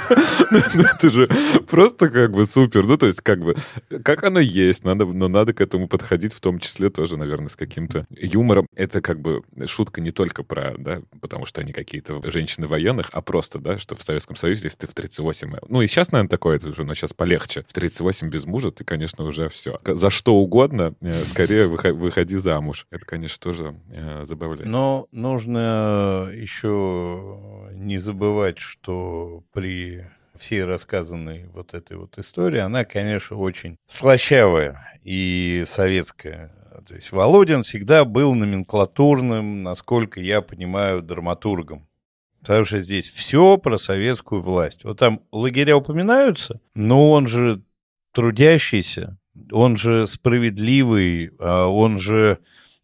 Ну, 0.75 0.83
это 0.83 1.11
же 1.11 1.29
просто 1.68 2.09
как 2.11 2.33
бы 2.33 2.44
супер. 2.44 2.85
Ну, 2.85 2.96
то 2.96 3.07
есть 3.07 3.20
как 3.20 3.40
бы, 3.40 3.57
как 4.03 4.25
оно 4.25 4.40
есть, 4.40 4.85
но 4.85 4.94
надо 4.94 5.53
к 5.53 5.61
этому 5.61 5.88
подходить 5.88 6.33
в 6.33 6.40
том 6.40 6.59
числе 6.59 6.90
тоже, 7.01 7.17
наверное, 7.17 7.49
с 7.49 7.57
каким-то 7.57 8.07
юмором. 8.11 8.67
Это 8.77 9.01
как 9.01 9.23
бы 9.23 9.43
шутка 9.65 10.03
не 10.03 10.11
только 10.11 10.43
про, 10.43 10.75
да, 10.77 11.01
потому 11.23 11.47
что 11.47 11.63
они 11.63 11.73
какие-то 11.73 12.21
женщины 12.31 12.67
военных, 12.67 13.09
а 13.13 13.23
просто, 13.23 13.59
да, 13.59 13.79
что 13.79 13.97
в 13.97 14.03
Советском 14.03 14.37
Союзе, 14.37 14.65
если 14.65 14.81
ты 14.81 14.87
в 14.87 14.93
38... 14.93 15.55
Ну 15.67 15.81
и 15.81 15.87
сейчас, 15.87 16.13
наверное, 16.13 16.29
такое 16.29 16.57
это 16.57 16.69
уже, 16.69 16.85
но 16.85 16.93
сейчас 16.93 17.15
полегче. 17.15 17.65
В 17.67 17.73
38 17.73 18.29
без 18.29 18.45
мужа 18.45 18.71
ты, 18.71 18.85
конечно, 18.85 19.25
уже 19.25 19.49
все. 19.49 19.81
За 19.87 20.11
что 20.11 20.35
угодно, 20.35 20.95
э, 21.01 21.11
скорее 21.25 21.69
выходи 21.69 22.37
замуж. 22.37 22.87
Это, 22.91 23.07
конечно, 23.07 23.39
тоже 23.41 23.75
э, 23.91 24.27
забавляет. 24.27 24.69
Но 24.69 25.09
нужно 25.11 26.29
еще 26.35 27.71
не 27.73 27.97
забывать, 27.97 28.59
что 28.59 29.43
при 29.55 30.05
всей 30.37 30.65
рассказанной 30.65 31.47
вот 31.55 31.73
этой 31.73 31.97
вот 31.97 32.19
истории, 32.19 32.59
она, 32.59 32.85
конечно, 32.85 33.39
очень 33.39 33.79
слащавая 33.89 34.77
и 35.03 35.65
советская. 35.67 36.51
То 36.87 36.95
есть 36.95 37.12
Володин 37.12 37.62
всегда 37.62 38.05
был 38.05 38.35
номенклатурным, 38.35 39.62
насколько 39.62 40.21
я 40.21 40.40
понимаю, 40.40 41.03
драматургом. 41.03 41.87
Потому 42.40 42.64
что 42.64 42.81
здесь 42.81 43.11
все 43.11 43.59
про 43.59 43.77
советскую 43.77 44.43
власть. 44.43 44.85
Вот 44.85 44.99
там 44.99 45.21
лагеря 45.31 45.77
упоминаются, 45.77 46.61
но 46.75 47.11
он 47.11 47.27
же 47.27 47.62
трудящийся, 48.12 49.19
он 49.53 49.77
же 49.77 50.07
справедливый, 50.07 51.33
а 51.38 51.66
он 51.66 51.99
же 51.99 52.38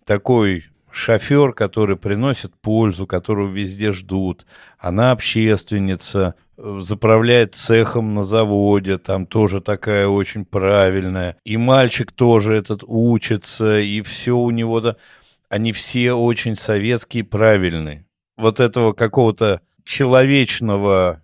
такой 0.04 0.66
шофер, 0.96 1.52
который 1.52 1.96
приносит 1.96 2.54
пользу, 2.60 3.06
которого 3.06 3.48
везде 3.48 3.92
ждут. 3.92 4.46
Она 4.78 5.12
общественница, 5.12 6.34
заправляет 6.56 7.54
цехом 7.54 8.14
на 8.14 8.24
заводе, 8.24 8.96
там 8.98 9.26
тоже 9.26 9.60
такая 9.60 10.08
очень 10.08 10.44
правильная. 10.44 11.36
И 11.44 11.56
мальчик 11.56 12.12
тоже 12.12 12.54
этот 12.54 12.82
учится, 12.86 13.78
и 13.78 14.00
все 14.02 14.36
у 14.36 14.50
него-то... 14.50 14.96
Они 15.48 15.72
все 15.72 16.12
очень 16.12 16.56
советские, 16.56 17.22
правильные. 17.22 18.04
Вот 18.36 18.58
этого 18.58 18.92
какого-то 18.92 19.60
человечного 19.84 21.22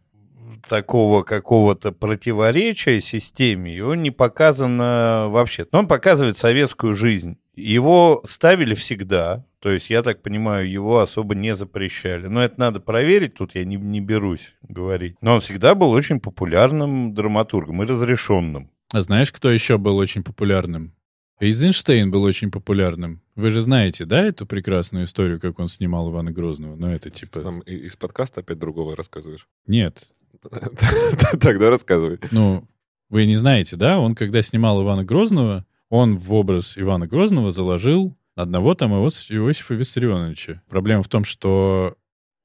такого 0.68 1.24
какого-то 1.24 1.90
противоречия 1.90 3.00
системе, 3.00 3.74
его 3.74 3.96
не 3.96 4.12
показано 4.12 5.26
вообще. 5.28 5.66
Но 5.72 5.80
он 5.80 5.88
показывает 5.88 6.36
советскую 6.36 6.94
жизнь. 6.94 7.36
Его 7.56 8.22
ставили 8.24 8.74
всегда, 8.74 9.44
то 9.62 9.70
есть, 9.70 9.90
я 9.90 10.02
так 10.02 10.22
понимаю, 10.22 10.68
его 10.68 10.98
особо 10.98 11.36
не 11.36 11.54
запрещали. 11.54 12.26
Но 12.26 12.42
это 12.42 12.58
надо 12.58 12.80
проверить, 12.80 13.34
тут 13.34 13.54
я 13.54 13.64
не, 13.64 13.76
не 13.76 14.00
берусь 14.00 14.54
говорить. 14.62 15.14
Но 15.20 15.34
он 15.34 15.40
всегда 15.40 15.76
был 15.76 15.92
очень 15.92 16.18
популярным 16.18 17.14
драматургом 17.14 17.80
и 17.80 17.86
разрешенным. 17.86 18.72
А 18.92 19.02
знаешь, 19.02 19.30
кто 19.30 19.52
еще 19.52 19.78
был 19.78 19.98
очень 19.98 20.24
популярным? 20.24 20.94
Эйзенштейн 21.38 22.10
был 22.10 22.24
очень 22.24 22.50
популярным. 22.50 23.22
Вы 23.36 23.52
же 23.52 23.62
знаете, 23.62 24.04
да, 24.04 24.26
эту 24.26 24.46
прекрасную 24.46 25.04
историю, 25.04 25.40
как 25.40 25.60
он 25.60 25.68
снимал 25.68 26.10
Ивана 26.10 26.32
Грозного? 26.32 26.74
Ну, 26.74 26.88
это 26.88 27.10
типа... 27.10 27.40
Там 27.40 27.60
из 27.60 27.94
подкаста 27.94 28.40
опять 28.40 28.58
другого 28.58 28.96
рассказываешь? 28.96 29.46
Нет. 29.68 30.12
Тогда 31.40 31.70
рассказывай. 31.70 32.18
Ну, 32.32 32.64
вы 33.10 33.26
не 33.26 33.36
знаете, 33.36 33.76
да? 33.76 34.00
Он, 34.00 34.16
когда 34.16 34.42
снимал 34.42 34.82
Ивана 34.82 35.04
Грозного, 35.04 35.64
он 35.88 36.16
в 36.16 36.32
образ 36.32 36.76
Ивана 36.76 37.06
Грозного 37.06 37.52
заложил 37.52 38.16
одного 38.34 38.74
там 38.74 38.92
Иосифа 38.92 39.74
Виссарионовича. 39.74 40.62
Проблема 40.68 41.02
в 41.02 41.08
том, 41.08 41.24
что 41.24 41.96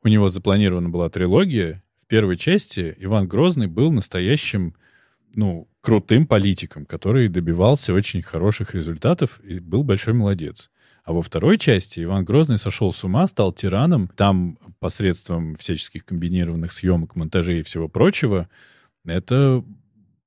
у 0.04 0.08
него 0.08 0.30
запланирована 0.30 0.90
была 0.90 1.10
трилогия. 1.10 1.84
В 2.02 2.08
первой 2.08 2.38
части 2.38 2.96
Иван 3.00 3.28
Грозный 3.28 3.68
был 3.68 3.92
настоящим, 3.92 4.76
ну, 5.34 5.68
крутым 5.82 6.28
политиком, 6.28 6.86
который 6.86 7.28
добивался 7.28 7.94
очень 7.94 8.22
хороших 8.22 8.76
результатов 8.76 9.40
и 9.44 9.60
был 9.60 9.84
большой 9.84 10.14
молодец. 10.14 10.70
А 11.04 11.14
во 11.14 11.22
второй 11.22 11.58
части 11.58 12.04
Иван 12.04 12.26
Грозный 12.26 12.58
сошел 12.58 12.92
с 12.92 13.04
ума, 13.04 13.28
стал 13.28 13.54
тираном. 13.54 14.10
Там 14.10 14.58
посредством 14.80 15.56
всяческих 15.56 16.04
комбинированных 16.04 16.74
съемок, 16.74 17.16
монтажей 17.16 17.62
и 17.62 17.64
всего 17.64 17.88
прочего, 17.88 18.50
это 19.06 19.64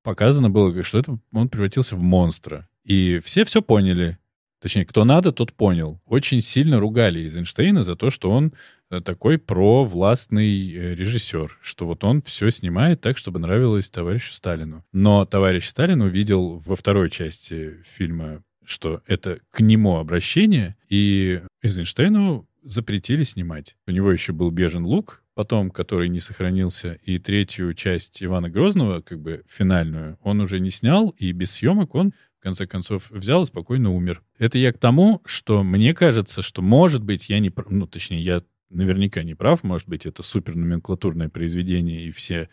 показано 0.02 0.48
было, 0.48 0.82
что 0.82 0.98
это 0.98 1.18
он 1.32 1.48
превратился 1.50 1.96
в 1.96 2.00
монстра. 2.00 2.66
И 2.84 3.20
все 3.22 3.44
все 3.44 3.60
поняли. 3.60 4.18
Точнее, 4.60 4.84
кто 4.84 5.04
надо, 5.04 5.32
тот 5.32 5.54
понял. 5.54 6.00
Очень 6.06 6.42
сильно 6.42 6.80
ругали 6.80 7.20
Эйзенштейна 7.20 7.82
за 7.82 7.96
то, 7.96 8.10
что 8.10 8.30
он 8.30 8.52
э, 8.90 9.00
такой 9.00 9.38
провластный 9.38 10.72
э, 10.72 10.94
режиссер, 10.94 11.58
что 11.62 11.86
вот 11.86 12.04
он 12.04 12.20
все 12.22 12.50
снимает 12.50 13.00
так, 13.00 13.16
чтобы 13.16 13.38
нравилось 13.38 13.88
товарищу 13.88 14.34
Сталину. 14.34 14.84
Но 14.92 15.24
товарищ 15.24 15.66
Сталин 15.66 16.02
увидел 16.02 16.58
во 16.58 16.76
второй 16.76 17.08
части 17.10 17.82
фильма, 17.84 18.42
что 18.62 19.02
это 19.06 19.40
к 19.50 19.60
нему 19.60 19.96
обращение, 19.96 20.76
и 20.90 21.40
Эйзенштейну 21.62 22.46
запретили 22.62 23.22
снимать. 23.22 23.76
У 23.86 23.92
него 23.92 24.12
еще 24.12 24.34
был 24.34 24.50
«Бежен 24.50 24.84
лук», 24.84 25.22
потом, 25.34 25.70
который 25.70 26.10
не 26.10 26.20
сохранился, 26.20 26.98
и 27.02 27.18
третью 27.18 27.72
часть 27.72 28.22
Ивана 28.22 28.50
Грозного, 28.50 29.00
как 29.00 29.20
бы 29.20 29.42
финальную, 29.48 30.18
он 30.22 30.40
уже 30.40 30.60
не 30.60 30.70
снял, 30.70 31.14
и 31.16 31.32
без 31.32 31.52
съемок 31.52 31.94
он 31.94 32.12
в 32.40 32.42
конце 32.42 32.66
концов, 32.66 33.10
взял 33.10 33.42
и 33.42 33.46
спокойно 33.46 33.90
умер. 33.90 34.22
Это 34.38 34.56
я 34.56 34.72
к 34.72 34.78
тому, 34.78 35.20
что 35.26 35.62
мне 35.62 35.92
кажется, 35.92 36.40
что, 36.40 36.62
может 36.62 37.04
быть, 37.04 37.28
я 37.28 37.38
не... 37.38 37.52
Ну, 37.68 37.86
точнее, 37.86 38.22
я 38.22 38.42
наверняка 38.70 39.22
не 39.22 39.34
прав, 39.34 39.62
может 39.62 39.86
быть, 39.86 40.06
это 40.06 40.22
супер 40.22 40.56
номенклатурное 40.56 41.28
произведение 41.28 42.06
и 42.06 42.12
все, 42.12 42.48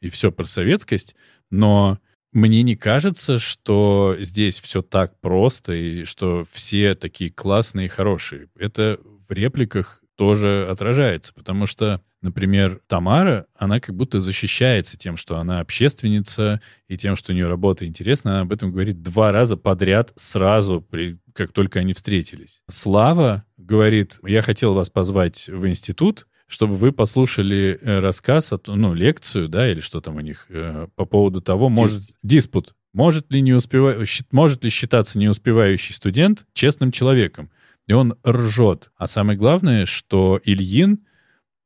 и 0.00 0.08
все 0.08 0.32
про 0.32 0.46
советскость, 0.46 1.16
но 1.50 1.98
мне 2.32 2.62
не 2.62 2.76
кажется, 2.76 3.38
что 3.38 4.16
здесь 4.18 4.58
все 4.58 4.80
так 4.80 5.20
просто 5.20 5.74
и 5.74 6.04
что 6.04 6.46
все 6.50 6.94
такие 6.94 7.30
классные 7.30 7.86
и 7.86 7.90
хорошие. 7.90 8.48
Это 8.58 8.98
в 9.28 9.30
репликах 9.30 10.02
тоже 10.14 10.66
отражается, 10.70 11.34
потому 11.34 11.66
что 11.66 12.00
Например, 12.22 12.80
Тамара, 12.86 13.46
она 13.54 13.78
как 13.78 13.94
будто 13.94 14.20
защищается 14.20 14.96
тем, 14.96 15.16
что 15.16 15.36
она 15.36 15.60
общественница, 15.60 16.60
и 16.88 16.96
тем, 16.96 17.14
что 17.14 17.32
у 17.32 17.34
нее 17.34 17.46
работа 17.46 17.86
интересна. 17.86 18.32
Она 18.32 18.40
об 18.42 18.52
этом 18.52 18.72
говорит 18.72 19.02
два 19.02 19.32
раза 19.32 19.56
подряд, 19.56 20.12
сразу, 20.16 20.80
при, 20.80 21.18
как 21.34 21.52
только 21.52 21.80
они 21.80 21.92
встретились. 21.92 22.62
Слава 22.68 23.44
говорит, 23.58 24.18
я 24.24 24.42
хотел 24.42 24.74
вас 24.74 24.90
позвать 24.90 25.48
в 25.48 25.66
институт, 25.66 26.26
чтобы 26.46 26.74
вы 26.74 26.92
послушали 26.92 27.78
э, 27.80 27.98
рассказ, 27.98 28.52
ну, 28.66 28.94
лекцию, 28.94 29.48
да, 29.48 29.70
или 29.70 29.80
что 29.80 30.00
там 30.00 30.16
у 30.16 30.20
них, 30.20 30.46
э, 30.48 30.88
по 30.94 31.04
поводу 31.04 31.40
того, 31.40 31.68
может, 31.68 32.02
диспут, 32.22 32.74
может 32.92 33.30
ли, 33.30 33.40
не 33.42 33.52
успева... 33.52 34.04
может 34.30 34.64
ли 34.64 34.70
считаться 34.70 35.18
не 35.18 35.28
успевающий 35.28 35.94
студент 35.94 36.46
честным 36.54 36.92
человеком. 36.92 37.50
И 37.86 37.92
он 37.92 38.16
ржет. 38.26 38.90
А 38.96 39.06
самое 39.06 39.38
главное, 39.38 39.86
что 39.86 40.40
Ильин 40.44 41.05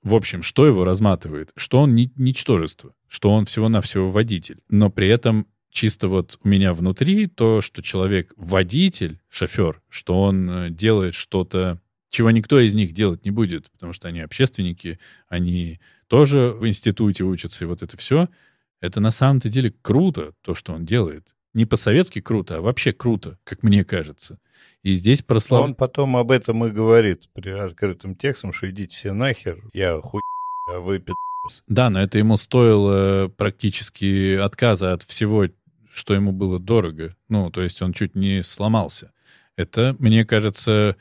В 0.02 0.14
общем, 0.14 0.42
что 0.42 0.66
его 0.66 0.84
разматывает? 0.84 1.50
Что 1.56 1.80
он 1.80 1.94
ни, 1.94 2.10
ничтожество, 2.16 2.94
что 3.08 3.30
он 3.30 3.44
всего-навсего 3.44 4.10
водитель. 4.10 4.60
Но 4.68 4.90
при 4.90 5.08
этом 5.08 5.46
чисто 5.70 6.08
вот 6.08 6.38
у 6.42 6.48
меня 6.48 6.72
внутри 6.72 7.26
то, 7.26 7.60
что 7.60 7.82
человек 7.82 8.32
водитель, 8.36 9.20
шофер, 9.28 9.82
что 9.88 10.20
он 10.20 10.50
э, 10.50 10.70
делает 10.70 11.14
что-то, 11.14 11.80
чего 12.08 12.30
никто 12.30 12.58
из 12.58 12.74
них 12.74 12.92
делать 12.92 13.24
не 13.24 13.30
будет, 13.30 13.70
потому 13.70 13.92
что 13.92 14.08
они 14.08 14.20
общественники, 14.20 14.98
они 15.28 15.80
тоже 16.08 16.50
в 16.58 16.66
институте 16.66 17.24
учатся, 17.24 17.64
и 17.64 17.68
вот 17.68 17.82
это 17.82 17.96
все, 17.96 18.28
это 18.80 19.00
на 19.00 19.10
самом-то 19.10 19.48
деле 19.48 19.72
круто, 19.82 20.32
то, 20.42 20.54
что 20.54 20.72
он 20.72 20.84
делает. 20.84 21.36
Не 21.52 21.66
по-советски 21.66 22.20
круто, 22.20 22.58
а 22.58 22.60
вообще 22.60 22.92
круто, 22.92 23.38
как 23.44 23.62
мне 23.62 23.84
кажется. 23.84 24.38
И 24.82 24.94
здесь 24.94 25.22
прослав... 25.22 25.64
Он 25.64 25.74
потом 25.74 26.16
об 26.16 26.30
этом 26.30 26.64
и 26.64 26.70
говорит 26.70 27.28
при 27.32 27.50
открытым 27.50 28.14
текстом, 28.14 28.52
что 28.52 28.70
идите 28.70 28.96
все 28.96 29.12
нахер, 29.12 29.62
я 29.72 30.00
хуй, 30.00 30.20
а 30.72 30.78
вы 30.78 31.00
пи***. 31.00 31.12
Да, 31.66 31.90
но 31.90 32.00
это 32.00 32.18
ему 32.18 32.36
стоило 32.36 33.28
практически 33.28 34.36
отказа 34.36 34.92
от 34.92 35.02
всего, 35.02 35.46
что 35.92 36.14
ему 36.14 36.32
было 36.32 36.60
дорого. 36.60 37.16
Ну, 37.28 37.50
то 37.50 37.62
есть 37.62 37.82
он 37.82 37.92
чуть 37.92 38.14
не 38.14 38.42
сломался. 38.42 39.12
Это, 39.56 39.96
мне 39.98 40.24
кажется, 40.24 40.96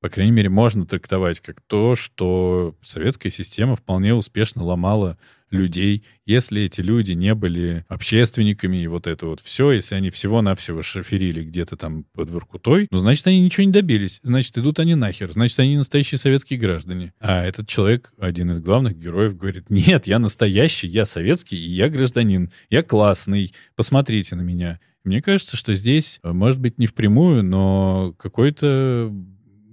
по 0.00 0.08
крайней 0.08 0.32
мере, 0.32 0.48
можно 0.48 0.86
трактовать 0.86 1.40
как 1.40 1.60
то, 1.62 1.94
что 1.94 2.76
советская 2.82 3.32
система 3.32 3.76
вполне 3.76 4.14
успешно 4.14 4.62
ломала 4.62 5.18
людей. 5.52 6.04
Если 6.24 6.62
эти 6.62 6.80
люди 6.80 7.12
не 7.12 7.34
были 7.34 7.84
общественниками 7.88 8.82
и 8.82 8.86
вот 8.86 9.06
это 9.06 9.26
вот 9.26 9.40
все, 9.40 9.72
если 9.72 9.94
они 9.94 10.10
всего-навсего 10.10 10.82
шоферили 10.82 11.44
где-то 11.44 11.76
там 11.76 12.04
под 12.12 12.30
Воркутой, 12.30 12.88
ну, 12.90 12.98
значит, 12.98 13.26
они 13.26 13.40
ничего 13.40 13.64
не 13.64 13.72
добились. 13.72 14.20
Значит, 14.22 14.56
идут 14.58 14.78
они 14.80 14.94
нахер. 14.94 15.32
Значит, 15.32 15.58
они 15.60 15.76
настоящие 15.76 16.18
советские 16.18 16.58
граждане. 16.58 17.12
А 17.20 17.44
этот 17.44 17.68
человек, 17.68 18.12
один 18.18 18.50
из 18.50 18.60
главных 18.60 18.98
героев, 18.98 19.36
говорит, 19.36 19.70
нет, 19.70 20.06
я 20.06 20.18
настоящий, 20.18 20.88
я 20.88 21.04
советский, 21.04 21.56
и 21.56 21.68
я 21.68 21.88
гражданин, 21.88 22.50
я 22.70 22.82
классный, 22.82 23.52
посмотрите 23.76 24.36
на 24.36 24.42
меня. 24.42 24.80
Мне 25.04 25.20
кажется, 25.20 25.56
что 25.56 25.74
здесь, 25.74 26.20
может 26.22 26.60
быть, 26.60 26.78
не 26.78 26.86
впрямую, 26.86 27.42
но 27.42 28.14
какой-то 28.18 29.12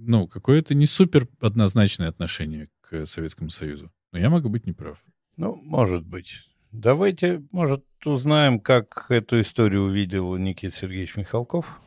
ну, 0.00 0.26
какое-то 0.26 0.74
не 0.74 0.86
супер 0.86 1.28
однозначное 1.40 2.08
отношение 2.08 2.68
к 2.80 3.06
Советскому 3.06 3.50
Союзу. 3.50 3.92
Но 4.12 4.18
я 4.18 4.30
могу 4.30 4.48
быть 4.48 4.66
неправ. 4.66 5.02
Ну, 5.40 5.58
может 5.64 6.04
быть. 6.04 6.50
Давайте, 6.70 7.42
может, 7.50 7.82
узнаем, 8.04 8.60
как 8.60 9.06
эту 9.08 9.40
историю 9.40 9.84
увидел 9.84 10.36
Никита 10.36 10.76
Сергеевич 10.76 11.16
Михалков. 11.16 11.80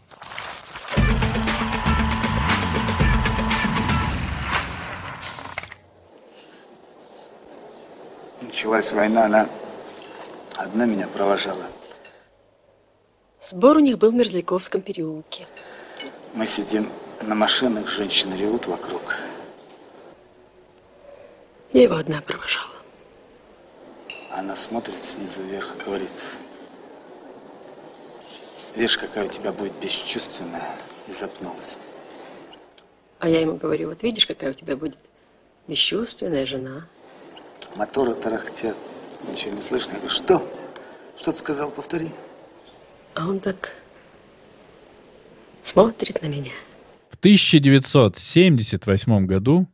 Началась 8.41 8.91
война, 8.91 9.25
она 9.25 9.47
одна 10.57 10.87
меня 10.87 11.07
провожала. 11.07 11.67
Сбор 13.39 13.77
у 13.77 13.81
них 13.81 13.99
был 13.99 14.09
в 14.09 14.15
Мерзляковском 14.15 14.81
переулке. 14.81 15.45
Мы 16.33 16.47
сидим 16.47 16.89
на 17.21 17.35
машинах 17.35 17.87
женщины 17.87 18.33
ревут 18.33 18.65
вокруг. 18.65 19.15
Я 21.71 21.83
его 21.83 21.97
одна 21.97 22.19
провожала. 22.21 22.72
Она 24.33 24.55
смотрит 24.55 24.97
снизу 24.97 25.41
вверх 25.41 25.75
и 25.75 25.83
говорит, 25.83 26.09
видишь, 28.75 28.97
какая 28.97 29.25
у 29.25 29.27
тебя 29.27 29.51
будет 29.51 29.73
бесчувственная, 29.81 30.67
и 31.07 31.11
запнулась. 31.11 31.77
А 33.19 33.29
я 33.29 33.41
ему 33.41 33.55
говорю, 33.55 33.89
вот 33.89 34.03
видишь, 34.03 34.25
какая 34.25 34.51
у 34.51 34.53
тебя 34.53 34.75
будет 34.75 34.97
бесчувственная 35.67 36.45
жена. 36.45 36.87
Моторы 37.75 38.15
тарахтят, 38.15 38.75
ничего 39.29 39.51
не 39.51 39.61
слышно. 39.61 39.93
Я 39.93 39.99
говорю, 39.99 40.13
что? 40.13 40.47
Что 41.17 41.31
ты 41.31 41.37
сказал, 41.37 41.71
повтори. 41.71 42.09
А 43.13 43.27
он 43.27 43.39
так 43.39 43.73
смотрит 45.61 46.21
на 46.21 46.27
меня. 46.27 46.51
1978 47.23 49.25
году 49.25 49.65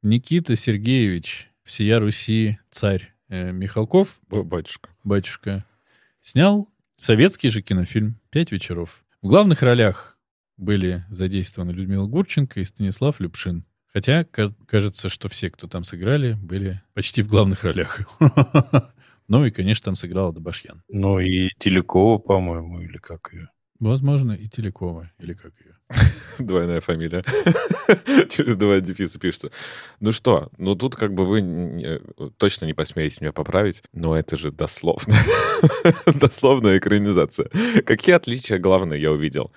Никита 0.00 0.56
Сергеевич 0.56 1.50
всея 1.62 1.98
Руси 1.98 2.58
царь 2.70 3.13
Михалков, 3.52 4.20
батюшка, 4.28 4.90
батюшка, 5.02 5.64
снял 6.20 6.68
советский 6.96 7.50
же 7.50 7.62
кинофильм 7.62 8.20
«Пять 8.30 8.52
вечеров». 8.52 9.04
В 9.22 9.28
главных 9.28 9.62
ролях 9.62 10.18
были 10.56 11.04
задействованы 11.10 11.72
Людмила 11.72 12.06
Гурченко 12.06 12.60
и 12.60 12.64
Станислав 12.64 13.20
Любшин. 13.20 13.64
Хотя 13.92 14.24
кажется, 14.24 15.08
что 15.08 15.28
все, 15.28 15.50
кто 15.50 15.68
там 15.68 15.84
сыграли, 15.84 16.34
были 16.34 16.82
почти 16.94 17.22
в 17.22 17.28
главных 17.28 17.64
ролях. 17.64 18.00
Ну 19.26 19.46
и, 19.46 19.50
конечно, 19.50 19.86
там 19.86 19.96
сыграла 19.96 20.34
Добашьян. 20.34 20.82
Ну 20.86 21.18
и 21.18 21.48
Телекова, 21.58 22.18
по-моему, 22.18 22.82
или 22.82 22.98
как 22.98 23.32
ее? 23.32 23.48
Возможно, 23.80 24.32
и 24.32 24.48
Телекова, 24.48 25.10
или 25.18 25.32
как 25.32 25.54
ее. 25.64 25.73
Двойная 26.38 26.80
фамилия. 26.80 27.22
Через 28.28 28.56
два 28.56 28.80
дефиса 28.80 29.18
пишется. 29.18 29.50
Ну 30.00 30.12
что, 30.12 30.50
ну 30.58 30.74
тут 30.74 30.96
как 30.96 31.14
бы 31.14 31.26
вы 31.26 32.02
точно 32.38 32.66
не 32.66 32.74
посмеете 32.74 33.18
меня 33.20 33.32
поправить, 33.32 33.82
но 33.92 34.16
это 34.16 34.36
же 34.36 34.50
дословно. 34.50 35.14
Дословная 36.06 36.78
экранизация. 36.78 37.48
Какие 37.84 38.16
отличия 38.16 38.58
главные 38.58 39.00
я 39.00 39.12
увидел? 39.12 39.52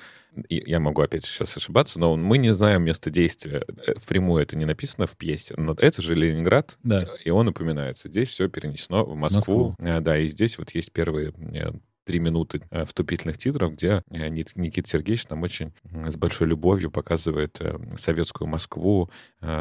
я 0.50 0.80
могу 0.80 1.02
опять 1.02 1.26
сейчас 1.26 1.58
ошибаться, 1.58 2.00
но 2.00 2.16
мы 2.16 2.38
не 2.38 2.54
знаем 2.54 2.84
место 2.84 3.10
действия. 3.10 3.66
Э, 3.88 3.94
впрямую 3.98 4.44
это 4.44 4.56
не 4.56 4.66
написано 4.66 5.08
в 5.08 5.18
пьесе, 5.18 5.56
но 5.58 5.76
это 5.78 6.02
же 6.02 6.16
Ленинград, 6.16 6.78
да. 6.84 7.08
и 7.24 7.30
он 7.30 7.48
упоминается. 7.48 8.08
Здесь 8.08 8.30
все 8.30 8.48
перенесено 8.48 9.04
в 9.04 9.16
Москву. 9.16 9.70
Москву. 9.70 9.76
Э, 9.80 10.00
да, 10.00 10.18
и 10.18 10.28
здесь 10.28 10.58
вот 10.58 10.72
есть 10.72 10.92
первые 10.92 11.34
э, 11.54 11.72
три 12.08 12.20
минуты 12.20 12.62
э, 12.72 12.86
вступительных 12.86 13.38
титров, 13.38 13.74
где 13.74 14.02
э, 14.10 14.30
Никита 14.30 14.88
Сергеевич 14.88 15.28
нам 15.28 15.44
очень 15.44 15.74
с 15.84 16.16
большой 16.16 16.48
любовью 16.48 16.90
показывает 16.90 17.58
э, 17.60 17.78
советскую 17.98 18.48
Москву, 18.48 19.12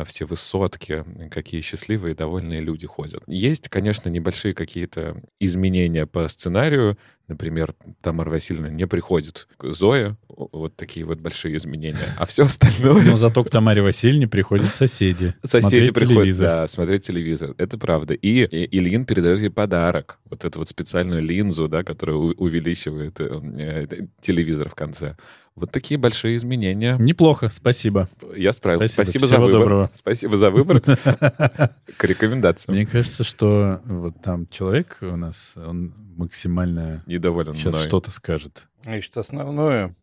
все 0.06 0.24
высотки, 0.24 1.04
какие 1.30 1.60
счастливые 1.60 2.14
и 2.14 2.16
довольные 2.16 2.60
люди 2.60 2.86
ходят. 2.86 3.22
Есть, 3.26 3.68
конечно, 3.68 4.08
небольшие 4.08 4.54
какие-то 4.54 5.20
изменения 5.40 6.06
по 6.06 6.28
сценарию, 6.28 6.96
Например, 7.28 7.74
Тамара 8.02 8.30
Васильевна 8.30 8.68
не 8.68 8.86
приходит 8.86 9.48
к 9.56 9.72
Зое, 9.72 10.16
вот 10.28 10.76
такие 10.76 11.04
вот 11.04 11.18
большие 11.18 11.56
изменения. 11.56 12.14
А 12.16 12.24
все 12.24 12.44
остальное... 12.44 13.02
Но 13.02 13.16
зато 13.16 13.42
к 13.42 13.50
Тамаре 13.50 13.82
Васильевне 13.82 14.28
приходят 14.28 14.74
соседи. 14.74 15.34
Соседи 15.42 15.90
приходят, 15.90 16.20
телевизор. 16.20 16.46
да, 16.46 16.68
смотреть 16.68 17.04
телевизор. 17.04 17.54
Это 17.58 17.78
правда. 17.78 18.14
И, 18.14 18.44
и 18.44 18.78
Ильин 18.78 19.06
передает 19.06 19.40
ей 19.40 19.50
подарок. 19.50 20.18
Вот 20.30 20.44
эту 20.44 20.60
вот 20.60 20.68
специальную 20.68 21.22
линзу, 21.22 21.68
да, 21.68 21.82
которая 21.82 22.16
увеличивает 22.16 23.20
э, 23.20 23.40
э, 23.58 24.06
телевизор 24.20 24.68
в 24.68 24.74
конце. 24.74 25.16
Вот 25.56 25.72
такие 25.72 25.96
большие 25.96 26.36
изменения. 26.36 26.96
Неплохо, 26.98 27.48
спасибо. 27.48 28.10
Я 28.36 28.52
справился. 28.52 28.92
Спасибо, 28.92 29.24
спасибо 29.24 29.26
за 29.26 29.40
выбор. 29.40 29.60
Доброго. 29.60 29.90
Спасибо 29.94 30.36
за 30.36 30.50
выбор. 30.50 30.80
К 31.96 32.04
рекомендациям. 32.04 32.76
Мне 32.76 32.84
кажется, 32.86 33.24
что 33.24 33.80
вот 33.86 34.20
там 34.22 34.46
человек 34.48 34.98
у 35.00 35.16
нас, 35.16 35.56
он 35.56 35.94
максимально 36.16 37.02
недоволен 37.06 37.54
сейчас 37.54 37.82
что-то 37.82 38.10
скажет. 38.10 38.68
Значит, 38.82 39.16
основное 39.16 39.96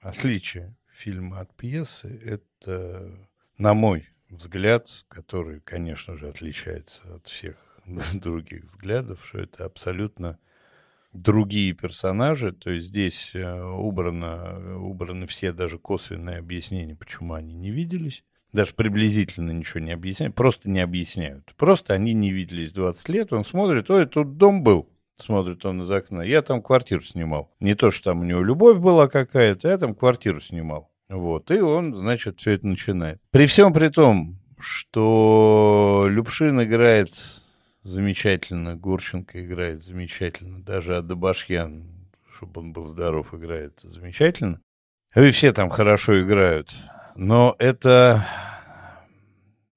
отличие 0.00 0.76
фильма 0.92 1.38
от 1.38 1.54
пьесы— 1.54 2.20
это, 2.24 3.08
на 3.58 3.74
мой 3.74 4.08
взгляд, 4.28 5.04
который, 5.06 5.60
конечно 5.60 6.16
же, 6.16 6.28
отличается 6.28 7.02
от 7.14 7.28
всех 7.28 7.54
других 8.12 8.64
взглядов, 8.64 9.20
что 9.24 9.38
это 9.38 9.66
абсолютно 9.66 10.38
другие 11.22 11.72
персонажи, 11.72 12.52
то 12.52 12.70
есть 12.70 12.88
здесь 12.88 13.32
э, 13.34 13.62
убрано, 13.62 14.78
убраны 14.78 15.26
все 15.26 15.52
даже 15.52 15.78
косвенные 15.78 16.38
объяснения, 16.38 16.94
почему 16.94 17.34
они 17.34 17.54
не 17.54 17.70
виделись. 17.70 18.24
Даже 18.52 18.74
приблизительно 18.74 19.50
ничего 19.50 19.80
не 19.80 19.92
объясняют, 19.92 20.34
просто 20.34 20.70
не 20.70 20.80
объясняют. 20.80 21.54
Просто 21.56 21.94
они 21.94 22.14
не 22.14 22.30
виделись 22.30 22.72
20 22.72 23.08
лет, 23.08 23.32
он 23.32 23.44
смотрит, 23.44 23.90
ой, 23.90 24.06
тут 24.06 24.36
дом 24.36 24.62
был, 24.62 24.88
смотрит 25.16 25.64
он 25.66 25.82
из 25.82 25.90
окна. 25.90 26.22
Я 26.22 26.42
там 26.42 26.62
квартиру 26.62 27.02
снимал. 27.02 27.52
Не 27.60 27.74
то, 27.74 27.90
что 27.90 28.10
там 28.10 28.20
у 28.20 28.24
него 28.24 28.42
любовь 28.42 28.78
была 28.78 29.08
какая-то, 29.08 29.68
я 29.68 29.78
там 29.78 29.94
квартиру 29.94 30.40
снимал. 30.40 30.90
Вот, 31.08 31.50
и 31.50 31.60
он, 31.60 31.94
значит, 31.94 32.40
все 32.40 32.52
это 32.52 32.66
начинает. 32.66 33.20
При 33.30 33.46
всем 33.46 33.72
при 33.72 33.88
том, 33.88 34.38
что 34.58 36.06
Любшин 36.08 36.62
играет 36.62 37.14
замечательно, 37.86 38.76
Гурченко 38.76 39.44
играет 39.44 39.82
замечательно, 39.82 40.62
даже 40.62 40.96
Адабашьян, 40.96 41.84
чтобы 42.30 42.60
он 42.60 42.72
был 42.72 42.86
здоров, 42.86 43.32
играет 43.32 43.80
замечательно. 43.80 44.60
И 45.14 45.30
все 45.30 45.52
там 45.52 45.70
хорошо 45.70 46.20
играют. 46.20 46.74
Но 47.14 47.56
это 47.58 48.26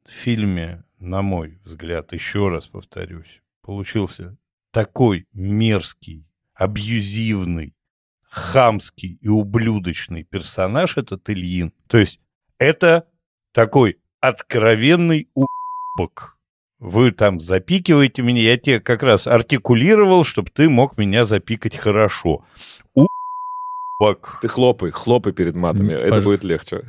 в 0.06 0.12
фильме, 0.12 0.84
на 0.98 1.22
мой 1.22 1.60
взгляд, 1.64 2.12
еще 2.12 2.50
раз 2.50 2.68
повторюсь, 2.68 3.42
получился 3.62 4.38
такой 4.72 5.28
мерзкий, 5.32 6.28
абьюзивный, 6.56 7.76
хамский 8.24 9.18
и 9.22 9.28
ублюдочный 9.28 10.24
персонаж 10.24 10.98
этот 10.98 11.30
Ильин. 11.30 11.74
То 11.88 11.98
есть 11.98 12.20
это 12.58 13.08
такой 13.54 14.00
откровенный 14.20 15.30
убок. 15.34 16.39
Вы 16.80 17.12
там 17.12 17.40
запикиваете 17.40 18.22
меня, 18.22 18.42
я 18.42 18.58
тебе 18.58 18.80
как 18.80 19.04
раз 19.04 19.28
артикулировал, 19.28 20.24
чтобы 20.24 20.50
ты 20.50 20.70
мог 20.70 20.98
меня 20.98 21.26
запикать 21.26 21.76
хорошо. 21.76 22.46
У 22.96 23.08
Ты 24.42 24.48
хлопай, 24.48 24.92
хлопай 24.92 25.34
перед 25.34 25.56
матами, 25.56 25.94
Пож... 25.96 26.04
это 26.04 26.22
будет 26.22 26.44
легче. 26.44 26.86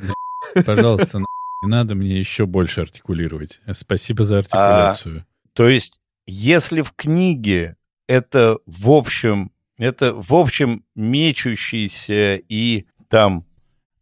Пожалуйста, 0.65 1.19
не 1.19 1.69
надо 1.69 1.95
мне 1.95 2.17
еще 2.17 2.45
больше 2.45 2.81
артикулировать. 2.81 3.59
Спасибо 3.73 4.23
за 4.23 4.39
артикуляцию. 4.39 5.25
А, 5.27 5.47
то 5.53 5.67
есть, 5.67 5.99
если 6.25 6.81
в 6.81 6.93
книге 6.93 7.75
это 8.07 8.57
в 8.65 8.89
общем, 8.89 9.51
это 9.77 10.13
в 10.13 10.33
общем 10.33 10.85
мечущийся 10.95 12.35
и 12.35 12.85
там 13.09 13.45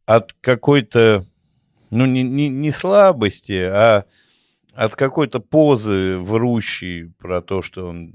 от 0.06 0.34
какой-то, 0.42 1.26
ну, 1.90 2.06
не, 2.06 2.24
не, 2.24 2.48
не 2.48 2.72
слабости, 2.72 3.54
а 3.54 4.06
от 4.80 4.96
какой-то 4.96 5.42
позы 5.42 6.18
врущей 6.20 7.10
про 7.18 7.42
то, 7.42 7.62
что 7.62 7.90
он 7.90 8.14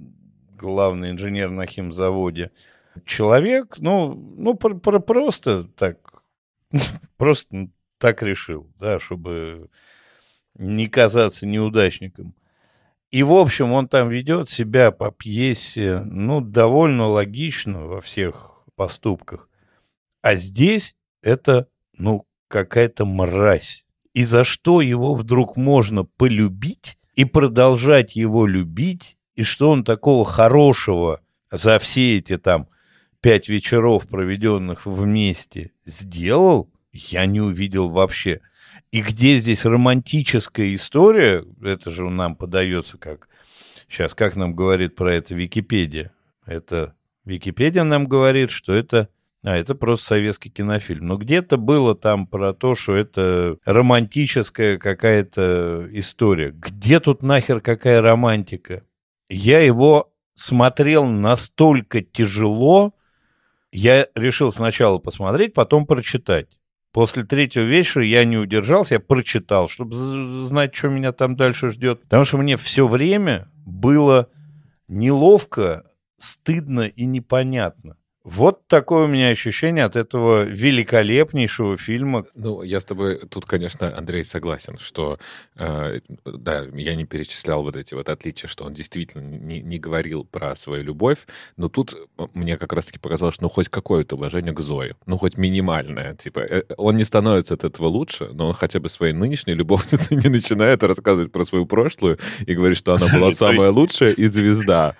главный 0.57 1.11
инженер 1.11 1.51
на 1.51 1.67
химзаводе, 1.67 2.53
человек, 3.05 3.77
ну, 3.81 4.15
ну 4.15 4.55
про, 4.55 4.75
про, 4.75 4.99
просто 4.99 5.65
так, 5.77 5.99
просто 7.19 7.69
так 7.99 8.23
решил, 8.23 8.73
да, 8.79 8.99
чтобы 8.99 9.69
не 10.55 10.89
казаться 10.89 11.47
неудачником. 11.47 12.35
И, 13.11 13.23
в 13.23 13.35
общем, 13.35 13.73
он 13.73 13.87
там 13.87 14.09
ведет 14.09 14.49
себя 14.49 14.91
по 14.91 15.11
пьесе, 15.11 16.01
ну, 16.07 16.41
довольно 16.41 17.09
логично 17.09 17.87
во 17.87 18.01
всех 18.01 18.65
поступках. 18.75 19.51
А 20.23 20.35
здесь 20.35 20.97
это, 21.21 21.69
ну, 21.99 22.27
какая-то 22.49 23.05
мразь. 23.05 23.85
И 24.15 24.25
за 24.25 24.45
что 24.45 24.81
его 24.81 25.15
вдруг 25.15 25.57
можно 25.57 26.05
полюбить 26.05 26.99
и 27.17 27.25
продолжать 27.25 28.17
его 28.17 28.47
любить, 28.47 29.17
и 29.35 29.43
что 29.43 29.71
он 29.71 29.85
такого 29.85 30.25
хорошего 30.25 31.21
за 31.51 31.79
все 31.79 32.19
эти 32.19 32.39
там 32.39 32.69
пять 33.21 33.49
вечеров, 33.49 34.07
проведенных 34.07 34.87
вместе, 34.87 35.73
сделал, 35.85 36.71
я 36.93 37.27
не 37.27 37.41
увидел 37.41 37.89
вообще. 37.89 38.41
И 38.93 39.03
где 39.03 39.37
здесь 39.37 39.65
романтическая 39.65 40.75
история, 40.75 41.45
это 41.63 41.91
же 41.91 42.09
нам 42.09 42.37
подается 42.37 42.99
как... 42.99 43.29
Сейчас, 43.89 44.15
как 44.15 44.37
нам 44.37 44.55
говорит 44.55 44.95
про 44.95 45.13
это 45.13 45.35
Википедия? 45.35 46.13
Это 46.47 46.95
Википедия 47.25 47.83
нам 47.83 48.07
говорит, 48.07 48.51
что 48.51 48.73
это... 48.73 49.09
А, 49.45 49.57
это 49.57 49.75
просто 49.75 50.07
советский 50.07 50.49
кинофильм. 50.49 51.07
Но 51.07 51.17
где-то 51.19 51.59
было 51.59 51.95
там 51.95 52.27
про 52.27 52.55
то, 52.55 52.75
что 52.75 52.97
это 52.97 53.59
романтическая 53.67 54.79
какая-то 54.79 55.87
история. 55.93 56.51
Где 56.51 56.99
тут 56.99 57.23
нахер 57.23 57.61
какая 57.61 58.01
романтика? 58.01 58.85
Я 59.29 59.61
его 59.61 60.13
смотрел 60.33 61.05
настолько 61.05 62.01
тяжело, 62.03 62.95
я 63.71 64.07
решил 64.15 64.51
сначала 64.51 64.99
посмотреть, 64.99 65.53
потом 65.53 65.85
прочитать. 65.87 66.49
После 66.93 67.25
третьего 67.25 67.65
вечера 67.65 68.05
я 68.05 68.25
не 68.25 68.39
удержался, 68.39 68.95
я 68.95 69.01
прочитал, 69.01 69.69
чтобы 69.69 69.95
знать, 70.47 70.75
что 70.75 70.89
меня 70.89 71.13
там 71.13 71.37
дальше 71.37 71.71
ждет. 71.71 72.03
Потому 72.03 72.25
что 72.25 72.39
мне 72.39 72.57
все 72.57 72.87
время 72.87 73.51
было 73.67 74.31
неловко, 74.89 75.85
стыдно 76.19 76.83
и 76.83 77.05
непонятно. 77.05 77.97
Вот 78.25 78.67
такое 78.69 79.05
у 79.05 79.07
меня 79.07 79.29
ощущение 79.29 79.85
от 79.85 79.97
этого 79.97 80.45
великолепнейшего 80.45 81.77
фильма. 81.77 82.25
Ну, 82.35 82.63
я 82.63 82.81
с 82.81 82.85
тобой 82.87 83.19
тут, 83.29 83.45
конечно, 83.45 83.95
Андрей, 83.95 84.25
согласен, 84.25 84.79
что, 84.79 85.19
э, 85.57 86.01
да, 86.25 86.65
я 86.73 86.95
не 86.95 87.05
перечислял 87.05 87.63
вот 87.63 87.77
эти 87.77 87.93
вот 87.93 88.09
отличия, 88.09 88.49
что 88.49 88.65
он 88.65 88.73
действительно 88.73 89.21
не, 89.21 89.61
не 89.61 89.79
говорил 89.79 90.25
про 90.25 90.57
свою 90.57 90.85
любовь, 90.85 91.27
но 91.59 91.69
тут 91.69 91.95
мне 92.33 92.57
как 92.57 92.73
раз-таки 92.73 92.99
показалось, 92.99 93.43
ну, 93.43 93.51
хоть 93.51 93.69
какое-то 93.69 94.17
уважение 94.17 94.55
к 94.55 94.61
Зое, 94.61 94.97
ну, 95.05 95.19
хоть 95.19 95.37
минимальное, 95.37 96.15
типа, 96.15 96.41
э, 96.41 96.63
он 96.79 96.97
не 96.97 97.05
становится 97.05 97.53
от 97.53 97.65
этого 97.65 97.89
лучше, 97.89 98.31
но 98.33 98.47
он 98.47 98.53
хотя 98.55 98.81
бы 98.81 98.89
своей 98.89 99.13
нынешней 99.13 99.53
любовнице 99.53 100.15
не 100.15 100.31
начинает 100.31 100.83
рассказывать 100.83 101.31
про 101.31 101.45
свою 101.45 101.67
прошлую 101.67 102.19
и 102.47 102.55
говорит, 102.55 102.79
что 102.79 102.95
она 102.95 103.07
была 103.13 103.33
самая 103.37 103.69
лучшая 103.69 104.13
и 104.13 104.25
звезда. 104.25 104.97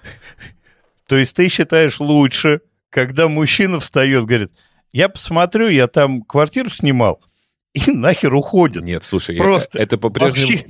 То 1.07 1.17
есть 1.17 1.35
ты 1.35 1.49
считаешь 1.49 2.01
лучше 2.01 2.61
когда 2.95 3.27
мужчина 3.27 3.81
встает, 3.81 4.25
говорит, 4.25 4.53
я 4.93 5.09
посмотрю, 5.09 5.67
я 5.67 5.89
там 5.89 6.23
квартиру 6.23 6.71
снимал, 6.71 7.21
и 7.75 7.91
нахер 7.93 8.33
уходит. 8.33 8.83
Нет, 8.85 9.03
слушай, 9.03 9.37
Просто 9.37 9.79
это 9.79 9.99
по-прежнему, 9.99 10.63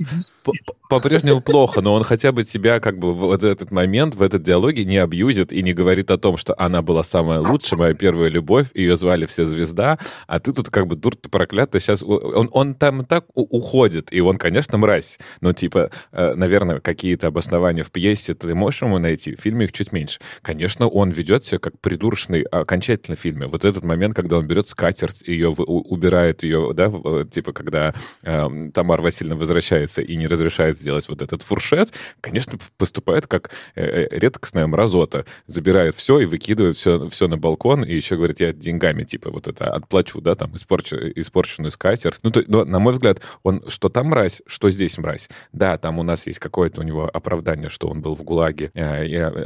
по-прежнему 0.89 1.39
плохо, 1.39 1.81
но 1.81 1.93
он 1.93 2.03
хотя 2.03 2.31
бы 2.31 2.43
тебя 2.43 2.79
как 2.79 2.97
бы 2.97 3.13
в 3.13 3.31
этот 3.31 3.71
момент, 3.71 4.15
в 4.15 4.23
этот 4.23 4.41
диалоге 4.41 4.85
не 4.85 4.97
абьюзит 4.97 5.53
и 5.53 5.61
не 5.61 5.73
говорит 5.73 6.09
о 6.09 6.17
том, 6.17 6.35
что 6.35 6.55
она 6.57 6.81
была 6.81 7.03
самая 7.03 7.39
лучшая, 7.39 7.79
моя 7.79 7.93
первая 7.93 8.29
любовь, 8.29 8.67
ее 8.73 8.97
звали 8.97 9.27
все 9.27 9.45
звезда, 9.45 9.99
а 10.25 10.39
ты 10.39 10.51
тут 10.51 10.69
как 10.69 10.87
бы 10.87 10.95
дур 10.95 11.15
проклятый 11.15 11.79
сейчас... 11.79 12.01
Он, 12.01 12.49
он 12.51 12.73
там 12.73 13.05
так 13.05 13.25
уходит, 13.35 14.11
и 14.11 14.19
он, 14.19 14.37
конечно, 14.37 14.77
мразь, 14.79 15.19
но 15.41 15.53
типа, 15.53 15.91
э, 16.11 16.33
наверное, 16.33 16.79
какие-то 16.79 17.27
обоснования 17.27 17.83
в 17.83 17.91
пьесе 17.91 18.33
ты 18.33 18.53
можешь 18.55 18.81
ему 18.81 18.97
найти, 18.97 19.35
в 19.35 19.41
фильме 19.41 19.65
их 19.65 19.71
чуть 19.73 19.91
меньше. 19.91 20.19
Конечно, 20.41 20.87
он 20.87 21.11
ведет 21.11 21.45
себя 21.45 21.59
как 21.59 21.79
придурочный 21.79 22.41
окончательно 22.41 23.15
в 23.15 23.19
фильме. 23.19 23.45
Вот 23.45 23.63
этот 23.63 23.83
момент, 23.83 24.15
когда 24.15 24.37
он 24.37 24.47
берет 24.47 24.67
скатерть, 24.67 25.21
ее 25.27 25.49
убирает 25.49 26.43
ее, 26.43 26.71
да, 26.73 26.94
Э, 27.03 27.25
типа, 27.29 27.53
когда 27.53 27.93
э, 28.23 28.69
Тамара 28.73 29.01
Васильевна 29.01 29.35
возвращается 29.35 30.01
и 30.01 30.15
не 30.15 30.27
разрешает 30.27 30.77
сделать 30.77 31.07
вот 31.09 31.21
этот 31.21 31.41
фуршет, 31.41 31.93
конечно, 32.21 32.57
поступает 32.77 33.27
как 33.27 33.51
э, 33.75 33.83
э, 33.83 34.19
редкостная 34.19 34.67
мразота. 34.67 35.25
Забирает 35.47 35.95
все 35.95 36.19
и 36.19 36.25
выкидывает 36.25 36.77
все, 36.77 37.09
все 37.09 37.27
на 37.27 37.37
балкон, 37.37 37.83
и 37.83 37.93
еще 37.93 38.15
говорит, 38.15 38.39
я 38.39 38.53
деньгами, 38.53 39.03
типа, 39.03 39.31
вот 39.31 39.47
это 39.47 39.73
отплачу, 39.73 40.21
да, 40.21 40.35
там, 40.35 40.55
испорч, 40.55 40.93
испорченную 40.93 41.71
скатерть. 41.71 42.19
Ну, 42.23 42.31
то, 42.31 42.43
но, 42.47 42.65
на 42.65 42.79
мой 42.79 42.93
взгляд, 42.93 43.21
он 43.43 43.63
что 43.67 43.89
там 43.89 44.07
мразь, 44.07 44.41
что 44.47 44.69
здесь 44.69 44.97
мразь. 44.97 45.29
Да, 45.51 45.77
там 45.77 45.99
у 45.99 46.03
нас 46.03 46.27
есть 46.27 46.39
какое-то 46.39 46.81
у 46.81 46.83
него 46.83 47.09
оправдание, 47.11 47.69
что 47.69 47.87
он 47.87 48.01
был 48.01 48.15
в 48.15 48.23
ГУЛАГе, 48.23 48.71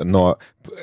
но 0.04 0.38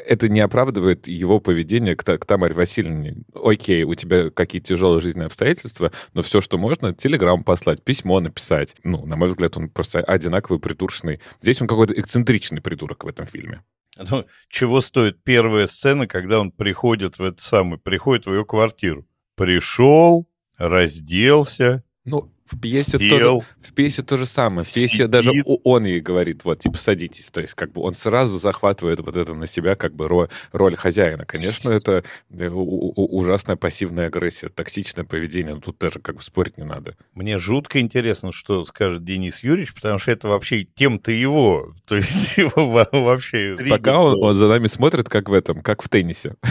это 0.07 0.29
не 0.29 0.41
оправдывает 0.41 1.09
его 1.09 1.41
поведение 1.41 1.97
к, 1.97 2.05
к 2.05 2.25
Тамаре 2.25 2.55
Васильевне. 2.55 3.17
Окей, 3.35 3.85
у 3.85 3.95
тебя 3.95 4.31
какие-то 4.31 4.69
тяжелые 4.69 5.01
жизненные 5.01 5.27
обстоятельства, 5.27 5.93
но 6.15 6.23
все, 6.23 6.41
что 6.41 6.56
можно, 6.59 6.95
телеграм 6.95 7.43
послать, 7.45 7.83
письмо 7.83 8.21
написать. 8.21 8.75
Ну, 8.83 9.05
на 9.07 9.17
мой 9.17 9.29
взгляд, 9.29 9.57
он 9.57 9.69
просто 9.69 10.01
одинаковый 10.01 10.61
придурочный. 10.61 11.21
Здесь 11.41 11.61
он 11.61 11.69
какой-то 11.69 11.99
эксцентричный 11.99 12.61
придурок 12.61 13.05
в 13.05 13.09
этом 13.09 13.27
фильме. 13.27 13.63
Ну, 13.97 14.27
чего 14.49 14.81
стоит 14.81 15.23
первая 15.23 15.67
сцена, 15.67 16.07
когда 16.07 16.39
он 16.41 16.51
приходит 16.51 17.19
в 17.19 17.23
этот 17.23 17.41
самый, 17.41 17.79
приходит 17.79 18.27
в 18.27 18.33
ее 18.33 18.45
квартиру? 18.45 19.07
Пришел, 19.37 20.29
разделся, 20.59 21.83
ну, 22.05 22.33
в 22.47 22.61
пьесе, 22.61 22.99
тоже, 22.99 23.45
в 23.61 23.73
пьесе 23.75 24.03
то 24.03 24.17
же 24.17 24.27
самое. 24.27 24.65
В 24.65 24.73
пьесе 24.73 24.95
сидит. 24.95 25.11
даже 25.11 25.33
он 25.45 25.85
ей 25.85 26.01
говорит, 26.01 26.45
вот, 26.45 26.61
типа, 26.61 26.79
садитесь. 26.79 27.31
То 27.31 27.41
есть, 27.41 27.55
как 27.55 27.73
бы 27.73 27.83
он 27.83 27.93
сразу 27.93 28.39
захватывает 28.39 29.01
вот 29.01 29.17
это 29.17 29.35
на 29.35 29.47
себя, 29.47 29.75
как 29.75 29.95
бы, 29.95 30.07
роль, 30.09 30.29
роль 30.53 30.77
хозяина. 30.77 31.25
Конечно, 31.25 31.71
это 31.71 32.05
э, 32.31 32.49
ужасная 32.49 33.57
пассивная 33.57 34.07
агрессия, 34.07 34.49
токсичное 34.49 35.05
поведение. 35.05 35.55
Но 35.55 35.61
тут 35.61 35.79
даже, 35.79 35.99
как 35.99 36.17
бы, 36.17 36.23
спорить 36.23 36.57
не 36.57 36.65
надо. 36.65 36.97
Мне 37.15 37.39
жутко 37.39 37.81
интересно, 37.81 38.31
что 38.31 38.65
скажет 38.65 39.05
Денис 39.05 39.43
Юрьевич, 39.43 39.75
потому 39.75 39.99
что 39.99 40.13
это 40.13 40.29
вообще 40.29 40.69
тем-то 40.75 41.11
его. 41.11 41.75
То 41.87 41.97
есть, 41.97 42.37
его 42.39 42.87
вообще... 42.93 43.57
Пока 43.69 43.99
он, 43.99 44.23
он 44.23 44.35
за 44.35 44.47
нами 44.47 44.69
смотрит, 44.69 45.09
как 45.09 45.29
в 45.29 45.33
этом, 45.33 45.63
как 45.63 45.83
в 45.83 45.89
теннисе. 45.89 46.37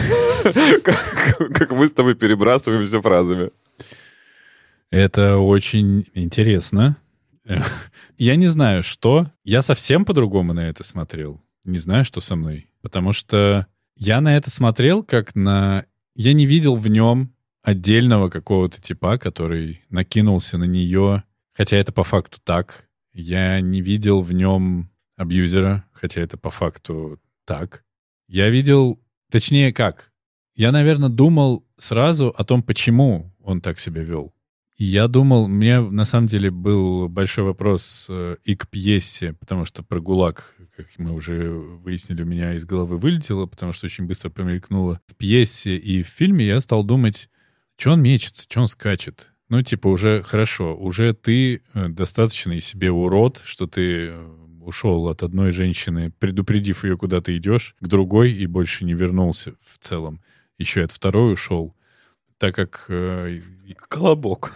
Как 1.54 1.72
мы 1.72 1.88
с 1.88 1.92
тобой 1.92 2.14
перебрасываемся 2.14 3.02
фразами. 3.02 3.50
Это 4.90 5.38
очень 5.38 6.06
интересно. 6.14 6.96
Я 8.16 8.36
не 8.36 8.46
знаю, 8.46 8.82
что. 8.82 9.30
Я 9.44 9.62
совсем 9.62 10.04
по-другому 10.04 10.52
на 10.52 10.68
это 10.68 10.84
смотрел. 10.84 11.40
Не 11.64 11.78
знаю, 11.78 12.04
что 12.04 12.20
со 12.20 12.36
мной. 12.36 12.68
Потому 12.82 13.12
что 13.12 13.66
я 13.96 14.20
на 14.20 14.36
это 14.36 14.50
смотрел 14.50 15.02
как 15.02 15.34
на... 15.34 15.86
Я 16.14 16.32
не 16.32 16.46
видел 16.46 16.76
в 16.76 16.88
нем 16.88 17.32
отдельного 17.62 18.30
какого-то 18.30 18.80
типа, 18.80 19.18
который 19.18 19.82
накинулся 19.90 20.58
на 20.58 20.64
нее. 20.64 21.24
Хотя 21.52 21.76
это 21.76 21.92
по 21.92 22.04
факту 22.04 22.38
так. 22.42 22.88
Я 23.12 23.60
не 23.60 23.80
видел 23.80 24.20
в 24.20 24.32
нем 24.32 24.90
абьюзера, 25.16 25.84
хотя 25.92 26.20
это 26.20 26.36
по 26.36 26.50
факту 26.50 27.20
так. 27.44 27.84
Я 28.28 28.50
видел... 28.50 29.00
Точнее, 29.30 29.72
как? 29.72 30.12
Я, 30.54 30.70
наверное, 30.70 31.08
думал 31.08 31.66
сразу 31.76 32.28
о 32.28 32.44
том, 32.44 32.62
почему 32.62 33.34
он 33.42 33.60
так 33.60 33.80
себя 33.80 34.02
вел. 34.02 34.32
Я 34.78 35.08
думал, 35.08 35.48
меня 35.48 35.80
на 35.80 36.04
самом 36.04 36.26
деле 36.26 36.50
был 36.50 37.08
большой 37.08 37.44
вопрос 37.44 38.08
э, 38.10 38.36
и 38.44 38.54
к 38.54 38.68
пьесе, 38.68 39.32
потому 39.32 39.64
что 39.64 39.82
про 39.82 40.00
ГУЛАГ, 40.00 40.54
как 40.76 40.86
мы 40.98 41.12
уже 41.14 41.50
выяснили, 41.50 42.22
у 42.22 42.26
меня 42.26 42.52
из 42.52 42.66
головы 42.66 42.98
вылетело, 42.98 43.46
потому 43.46 43.72
что 43.72 43.86
очень 43.86 44.06
быстро 44.06 44.28
помелькнуло. 44.28 45.00
В 45.06 45.14
пьесе 45.14 45.78
и 45.78 46.02
в 46.02 46.08
фильме 46.08 46.46
я 46.46 46.60
стал 46.60 46.84
думать, 46.84 47.30
что 47.78 47.92
он 47.92 48.02
мечется, 48.02 48.42
что 48.42 48.60
он 48.60 48.68
скачет. 48.68 49.32
Ну, 49.48 49.62
типа, 49.62 49.88
уже 49.88 50.22
хорошо, 50.22 50.76
уже 50.76 51.14
ты 51.14 51.62
э, 51.72 51.88
достаточно 51.88 52.52
из 52.52 52.66
себе 52.66 52.90
урод, 52.90 53.40
что 53.46 53.66
ты 53.66 54.08
э, 54.08 54.28
ушел 54.60 55.08
от 55.08 55.22
одной 55.22 55.52
женщины, 55.52 56.12
предупредив 56.18 56.84
ее, 56.84 56.98
куда 56.98 57.22
ты 57.22 57.38
идешь, 57.38 57.76
к 57.80 57.86
другой 57.86 58.32
и 58.32 58.46
больше 58.46 58.84
не 58.84 58.92
вернулся 58.92 59.54
в 59.64 59.78
целом. 59.78 60.20
Еще 60.58 60.82
от 60.82 60.92
второй 60.92 61.32
ушел, 61.32 61.74
так 62.38 62.54
как... 62.54 62.86
Э, 62.88 63.40
Колобок. 63.88 64.52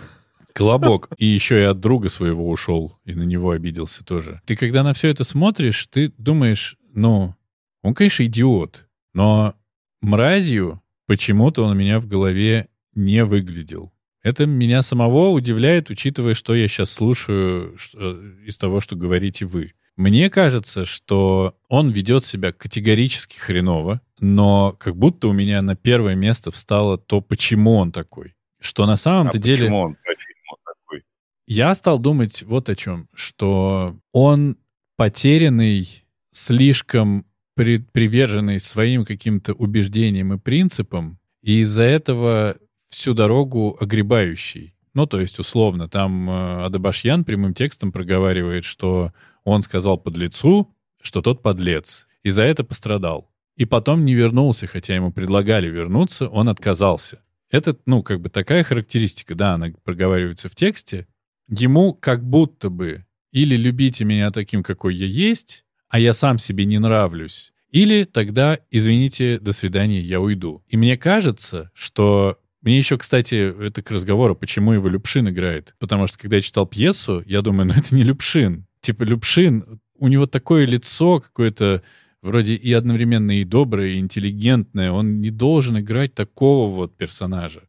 Колобок. 0.53 1.09
И 1.17 1.27
еще 1.27 1.61
и 1.61 1.65
от 1.65 1.81
друга 1.81 2.09
своего 2.09 2.51
ушел, 2.51 2.99
и 3.05 3.15
на 3.15 3.23
него 3.23 3.51
обиделся 3.51 4.05
тоже. 4.05 4.41
Ты 4.47 4.57
когда 4.57 4.83
на 4.83 4.93
все 4.93 5.09
это 5.09 5.25
смотришь, 5.25 5.87
ты 5.87 6.13
думаешь, 6.19 6.77
ну, 6.93 7.35
он, 7.83 7.95
конечно, 7.95 8.25
идиот, 8.25 8.87
но 9.15 9.55
мразью 10.01 10.83
почему-то 11.07 11.65
он 11.65 11.73
у 11.73 11.75
меня 11.75 12.01
в 12.01 12.07
голове 12.07 12.69
не 12.95 13.25
выглядел. 13.25 13.93
Это 14.23 14.45
меня 14.45 14.83
самого 14.83 15.31
удивляет, 15.31 15.89
учитывая, 15.89 16.35
что 16.35 16.55
я 16.55 16.69
сейчас 16.69 16.91
слушаю 16.91 17.77
что, 17.79 18.21
из 18.45 18.59
того, 18.59 18.81
что 18.81 18.97
говорите 18.97 19.47
вы. 19.47 19.73
Мне 19.97 20.31
кажется, 20.31 20.85
что 20.85 21.57
он 21.69 21.91
ведет 21.91 22.25
себя 22.25 22.53
категорически 22.53 23.39
хреново, 23.39 24.01
но 24.19 24.73
как 24.79 24.97
будто 24.97 25.29
у 25.29 25.33
меня 25.33 25.61
на 25.63 25.77
первое 25.77 26.15
место 26.15 26.51
встало 26.51 26.99
то, 26.99 27.21
почему 27.21 27.77
он 27.77 27.93
такой. 27.93 28.35
Что 28.61 28.87
на 28.87 28.97
самом-то 28.97 29.39
а 29.39 29.41
деле... 29.41 29.63
Почему 29.63 29.81
он, 29.81 29.97
почему 29.97 30.53
он 30.53 30.59
такой? 30.65 31.05
Я 31.47 31.75
стал 31.75 31.99
думать 31.99 32.43
вот 32.43 32.69
о 32.69 32.77
чем, 32.77 33.09
что 33.15 33.97
он 34.13 34.57
потерянный, 34.97 36.05
слишком 36.31 37.27
при, 37.55 37.79
приверженный 37.79 38.61
своим 38.61 39.05
каким-то 39.05 39.55
убеждениям 39.55 40.33
и 40.33 40.39
принципам, 40.39 41.19
и 41.43 41.61
из-за 41.61 41.83
этого 41.83 42.57
всю 42.89 43.15
дорогу 43.15 43.77
огребающий. 43.81 44.75
Ну, 44.93 45.07
то 45.07 45.21
есть, 45.21 45.39
условно, 45.39 45.89
там 45.89 46.29
э, 46.29 46.65
Адабашьян 46.67 47.25
прямым 47.25 47.55
текстом 47.55 47.93
проговаривает, 47.93 48.65
что 48.65 49.13
он 49.51 49.63
сказал 49.63 49.99
подлецу, 49.99 50.75
что 51.01 51.23
тот 51.23 51.43
подлец, 51.43 52.09
и 52.23 52.31
за 52.31 52.45
это 52.45 52.65
пострадал. 52.65 53.31
И 53.57 53.65
потом 53.65 54.05
не 54.05 54.15
вернулся, 54.15 54.67
хотя 54.67 54.95
ему 54.95 55.13
предлагали 55.13 55.69
вернуться, 55.69 56.29
он 56.29 56.49
отказался. 56.49 57.23
Это, 57.51 57.77
ну, 57.85 58.03
как 58.03 58.21
бы 58.21 58.29
такая 58.29 58.63
характеристика, 58.63 59.35
да, 59.35 59.55
она 59.55 59.69
проговаривается 59.85 60.49
в 60.49 60.55
тексте. 60.55 61.07
Ему 61.49 61.93
как 61.93 62.25
будто 62.25 62.71
бы 62.71 63.07
или 63.33 63.57
любите 63.57 64.05
меня 64.05 64.31
таким, 64.31 64.63
какой 64.63 64.95
я 64.95 65.07
есть, 65.07 65.65
а 65.89 65.99
я 65.99 66.15
сам 66.15 66.39
себе 66.39 66.65
не 66.65 66.79
нравлюсь, 66.79 67.53
или 67.71 68.05
тогда, 68.05 68.59
извините, 68.71 69.39
до 69.39 69.53
свидания, 69.53 70.01
я 70.01 70.21
уйду. 70.21 70.65
И 70.69 70.77
мне 70.77 70.97
кажется, 70.97 71.71
что 71.75 72.39
мне 72.63 72.77
еще, 72.77 72.99
кстати, 72.99 73.55
это 73.67 73.83
к 73.83 73.91
разговору, 73.91 74.35
почему 74.35 74.73
его 74.73 74.89
Любшин 74.89 75.29
играет. 75.29 75.75
Потому 75.79 76.07
что, 76.07 76.19
когда 76.19 76.37
я 76.37 76.43
читал 76.43 76.67
пьесу, 76.67 77.23
я 77.27 77.43
думаю, 77.43 77.69
ну 77.69 77.75
это 77.75 77.95
не 77.95 78.03
Любшин. 78.03 78.67
Типа 78.81 79.03
Любшин, 79.03 79.81
у 79.99 80.09
него 80.09 80.27
такое 80.27 80.67
лицо 80.67 81.21
какое-то 81.21 81.83
вроде 82.23 82.55
и 82.55 82.73
одновременно 82.73 83.41
и 83.41 83.45
доброе, 83.45 83.91
и 83.91 83.99
интеллигентное. 83.99 84.93
Он 84.93 85.21
не 85.21 85.31
должен 85.31 85.79
играть 85.79 86.15
такого 86.15 86.75
вот 86.75 86.97
персонажа. 86.97 87.63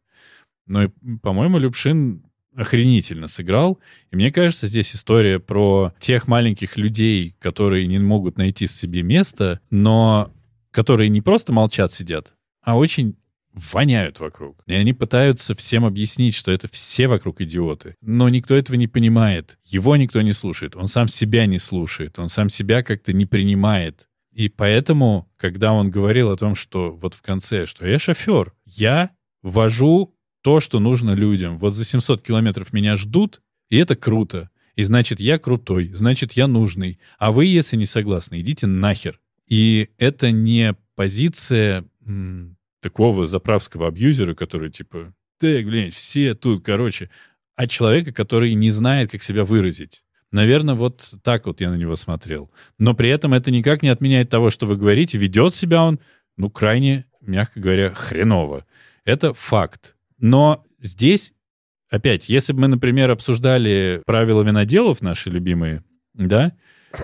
Но, 0.66 0.90
по-моему, 1.22 1.58
Любшин 1.58 2.24
охренительно 2.54 3.28
сыграл. 3.28 3.78
И 4.10 4.16
мне 4.16 4.30
кажется, 4.30 4.66
здесь 4.66 4.94
история 4.94 5.38
про 5.38 5.92
тех 5.98 6.28
маленьких 6.28 6.76
людей, 6.76 7.34
которые 7.38 7.86
не 7.86 7.98
могут 7.98 8.36
найти 8.36 8.66
себе 8.66 9.02
место, 9.02 9.60
но 9.70 10.30
которые 10.70 11.08
не 11.08 11.20
просто 11.22 11.52
молчат, 11.52 11.92
сидят, 11.92 12.34
а 12.62 12.76
очень 12.76 13.16
воняют 13.52 14.20
вокруг. 14.20 14.62
И 14.66 14.74
они 14.74 14.92
пытаются 14.92 15.54
всем 15.54 15.84
объяснить, 15.84 16.34
что 16.34 16.50
это 16.52 16.68
все 16.68 17.06
вокруг 17.06 17.40
идиоты. 17.40 17.96
Но 18.00 18.28
никто 18.28 18.54
этого 18.54 18.76
не 18.76 18.88
понимает. 18.88 19.58
Его 19.64 19.96
никто 19.96 20.20
не 20.22 20.32
слушает. 20.32 20.76
Он 20.76 20.88
сам 20.88 21.08
себя 21.08 21.46
не 21.46 21.58
слушает. 21.58 22.18
Он 22.18 22.28
сам 22.28 22.48
себя 22.48 22.82
как-то 22.82 23.12
не 23.12 23.26
принимает. 23.26 24.08
И 24.32 24.48
поэтому, 24.48 25.30
когда 25.36 25.72
он 25.72 25.90
говорил 25.90 26.30
о 26.30 26.36
том, 26.36 26.54
что 26.54 26.92
вот 26.92 27.14
в 27.14 27.22
конце, 27.22 27.66
что 27.66 27.86
я 27.86 27.98
шофер, 27.98 28.54
я 28.64 29.10
вожу 29.42 30.14
то, 30.42 30.60
что 30.60 30.80
нужно 30.80 31.12
людям. 31.12 31.58
Вот 31.58 31.74
за 31.74 31.84
700 31.84 32.22
километров 32.22 32.72
меня 32.72 32.96
ждут, 32.96 33.42
и 33.68 33.76
это 33.76 33.94
круто. 33.94 34.50
И 34.74 34.84
значит, 34.84 35.20
я 35.20 35.38
крутой, 35.38 35.90
значит, 35.92 36.32
я 36.32 36.46
нужный. 36.46 36.98
А 37.18 37.30
вы, 37.30 37.44
если 37.46 37.76
не 37.76 37.86
согласны, 37.86 38.40
идите 38.40 38.66
нахер. 38.66 39.20
И 39.48 39.90
это 39.98 40.30
не 40.30 40.74
позиция 40.94 41.84
такого 42.82 43.24
заправского 43.24 43.88
абьюзера, 43.88 44.34
который 44.34 44.70
типа, 44.70 45.14
так, 45.38 45.64
блин, 45.64 45.90
все 45.90 46.34
тут, 46.34 46.64
короче, 46.64 47.08
а 47.56 47.66
человека, 47.66 48.12
который 48.12 48.54
не 48.54 48.70
знает, 48.70 49.10
как 49.10 49.22
себя 49.22 49.44
выразить. 49.44 50.02
Наверное, 50.30 50.74
вот 50.74 51.14
так 51.22 51.46
вот 51.46 51.60
я 51.60 51.70
на 51.70 51.76
него 51.76 51.94
смотрел. 51.96 52.50
Но 52.78 52.94
при 52.94 53.10
этом 53.10 53.34
это 53.34 53.50
никак 53.50 53.82
не 53.82 53.88
отменяет 53.88 54.30
того, 54.30 54.50
что 54.50 54.66
вы 54.66 54.76
говорите. 54.76 55.18
Ведет 55.18 55.54
себя 55.54 55.84
он, 55.84 56.00
ну, 56.36 56.50
крайне, 56.50 57.04
мягко 57.20 57.60
говоря, 57.60 57.90
хреново. 57.90 58.64
Это 59.04 59.34
факт. 59.34 59.94
Но 60.18 60.64
здесь, 60.80 61.34
опять, 61.90 62.28
если 62.30 62.54
бы 62.54 62.60
мы, 62.60 62.68
например, 62.68 63.10
обсуждали 63.10 64.02
правила 64.06 64.42
виноделов 64.42 65.02
наши 65.02 65.28
любимые, 65.28 65.84
да, 66.14 66.52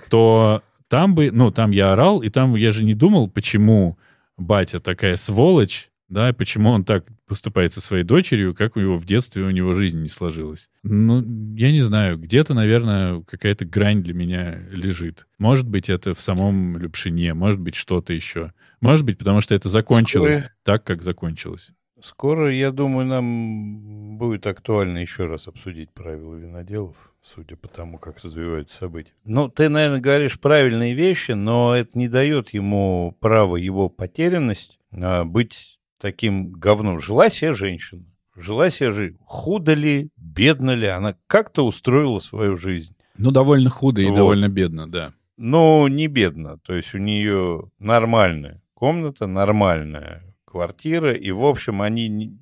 то 0.08 0.62
там 0.88 1.14
бы, 1.14 1.30
ну, 1.30 1.50
там 1.50 1.70
я 1.70 1.92
орал, 1.92 2.22
и 2.22 2.30
там 2.30 2.56
я 2.56 2.70
же 2.70 2.82
не 2.82 2.94
думал, 2.94 3.28
почему 3.28 3.98
батя 4.38 4.80
такая 4.80 5.16
сволочь, 5.16 5.90
да, 6.08 6.32
почему 6.32 6.70
он 6.70 6.84
так 6.84 7.04
поступает 7.26 7.72
со 7.72 7.82
своей 7.82 8.02
дочерью, 8.02 8.54
как 8.54 8.76
у 8.76 8.80
него 8.80 8.96
в 8.96 9.04
детстве 9.04 9.42
у 9.42 9.50
него 9.50 9.74
жизнь 9.74 10.00
не 10.00 10.08
сложилась. 10.08 10.70
Ну, 10.82 11.22
я 11.54 11.70
не 11.70 11.80
знаю, 11.80 12.16
где-то, 12.16 12.54
наверное, 12.54 13.22
какая-то 13.22 13.66
грань 13.66 14.02
для 14.02 14.14
меня 14.14 14.58
лежит. 14.70 15.26
Может 15.38 15.68
быть, 15.68 15.90
это 15.90 16.14
в 16.14 16.20
самом 16.20 16.78
Любшине, 16.78 17.34
может 17.34 17.60
быть, 17.60 17.74
что-то 17.74 18.14
еще. 18.14 18.52
Может 18.80 19.04
быть, 19.04 19.18
потому 19.18 19.42
что 19.42 19.54
это 19.54 19.68
закончилось 19.68 20.36
Скоро... 20.36 20.52
так, 20.62 20.84
как 20.84 21.02
закончилось. 21.02 21.72
Скоро, 22.00 22.54
я 22.54 22.70
думаю, 22.70 23.06
нам 23.06 24.16
будет 24.16 24.46
актуально 24.46 24.98
еще 24.98 25.26
раз 25.26 25.48
обсудить 25.48 25.90
правила 25.92 26.36
виноделов 26.36 26.96
судя 27.28 27.56
по 27.56 27.68
тому, 27.68 27.98
как 27.98 28.24
развиваются 28.24 28.78
события. 28.78 29.12
Ну, 29.24 29.48
ты, 29.48 29.68
наверное, 29.68 30.00
говоришь 30.00 30.40
правильные 30.40 30.94
вещи, 30.94 31.32
но 31.32 31.74
это 31.74 31.98
не 31.98 32.08
дает 32.08 32.50
ему 32.50 33.16
права 33.20 33.56
его 33.56 33.88
потерянность 33.88 34.78
а, 34.92 35.24
быть 35.24 35.78
таким 36.00 36.52
говном. 36.52 37.00
Жила 37.00 37.28
себе 37.28 37.52
женщина, 37.52 38.04
жила 38.34 38.70
себе 38.70 38.92
жизнь. 38.92 39.18
Худо 39.24 39.74
ли, 39.74 40.08
бедно 40.16 40.74
ли, 40.74 40.86
она 40.86 41.16
как-то 41.26 41.66
устроила 41.66 42.18
свою 42.18 42.56
жизнь. 42.56 42.94
Ну, 43.18 43.30
довольно 43.30 43.68
худо 43.68 44.00
и 44.00 44.06
вот. 44.06 44.16
довольно 44.16 44.48
бедно, 44.48 44.90
да. 44.90 45.12
Ну, 45.36 45.86
не 45.86 46.08
бедно, 46.08 46.58
то 46.58 46.74
есть 46.74 46.94
у 46.94 46.98
нее 46.98 47.70
нормальная 47.78 48.60
комната, 48.74 49.26
нормальная 49.26 50.34
квартира, 50.44 51.12
и, 51.12 51.30
в 51.30 51.44
общем, 51.44 51.82
они 51.82 52.38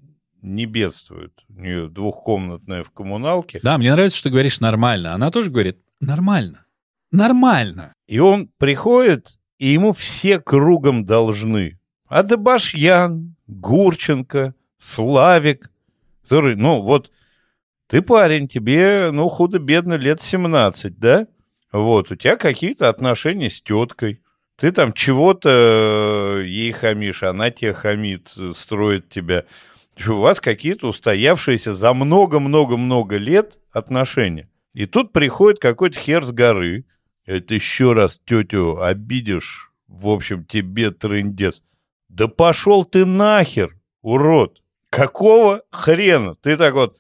не 0.47 0.65
бедствует. 0.65 1.33
У 1.49 1.61
нее 1.61 1.89
двухкомнатная 1.89 2.85
в 2.85 2.91
коммуналке. 2.91 3.61
Да, 3.63 3.77
мне 3.77 3.93
нравится, 3.93 4.17
что 4.17 4.29
ты 4.29 4.33
говоришь 4.33 4.61
нормально. 4.61 5.13
Она 5.13 5.31
тоже 5.31 5.51
говорит 5.51 5.79
нормально. 6.01 6.65
Нормально. 7.11 7.93
И 8.07 8.19
он 8.19 8.49
приходит, 8.59 9.39
и 9.59 9.69
ему 9.69 9.93
все 9.93 10.39
кругом 10.39 11.05
должны. 11.05 11.79
Адабашьян, 12.09 13.35
Гурченко, 13.47 14.55
Славик, 14.79 15.73
который, 16.23 16.57
ну 16.57 16.81
вот, 16.83 17.11
ты 17.89 18.03
парень, 18.03 18.49
тебе, 18.49 19.11
ну, 19.13 19.29
худо-бедно 19.29 19.95
лет 19.95 20.21
17, 20.21 20.99
да? 20.99 21.27
Вот, 21.73 22.11
у 22.11 22.17
тебя 22.17 22.37
какие-то 22.37 22.89
отношения 22.89 23.51
с 23.51 23.61
теткой. 23.61 24.21
Ты 24.57 24.73
там 24.73 24.93
чего-то 24.93 26.41
э, 26.41 26.47
ей 26.47 26.73
хамишь, 26.73 27.23
она 27.23 27.51
тебе 27.51 27.75
хамит, 27.75 28.33
строит 28.53 29.09
тебя 29.09 29.45
что 29.97 30.19
у 30.19 30.21
вас 30.21 30.41
какие-то 30.41 30.89
устоявшиеся 30.89 31.75
за 31.75 31.95
много-много-много 31.95 33.17
лет 33.17 33.59
отношения. 33.73 34.51
И 34.75 34.87
тут 34.87 35.13
приходит 35.13 35.59
какой-то 35.59 35.99
хер 35.99 36.25
с 36.25 36.33
горы. 36.33 36.85
Это 37.25 37.55
еще 37.55 37.95
раз 37.95 38.21
тетю 38.25 38.83
обидишь, 38.83 39.73
в 39.89 40.09
общем, 40.09 40.45
тебе 40.45 40.91
трындец. 40.91 41.63
Да 42.09 42.29
пошел 42.29 42.85
ты 42.85 43.05
нахер, 43.05 43.75
урод! 44.03 44.63
Какого 44.91 45.63
хрена? 45.71 46.37
Ты 46.37 46.57
так 46.57 46.75
вот 46.75 46.99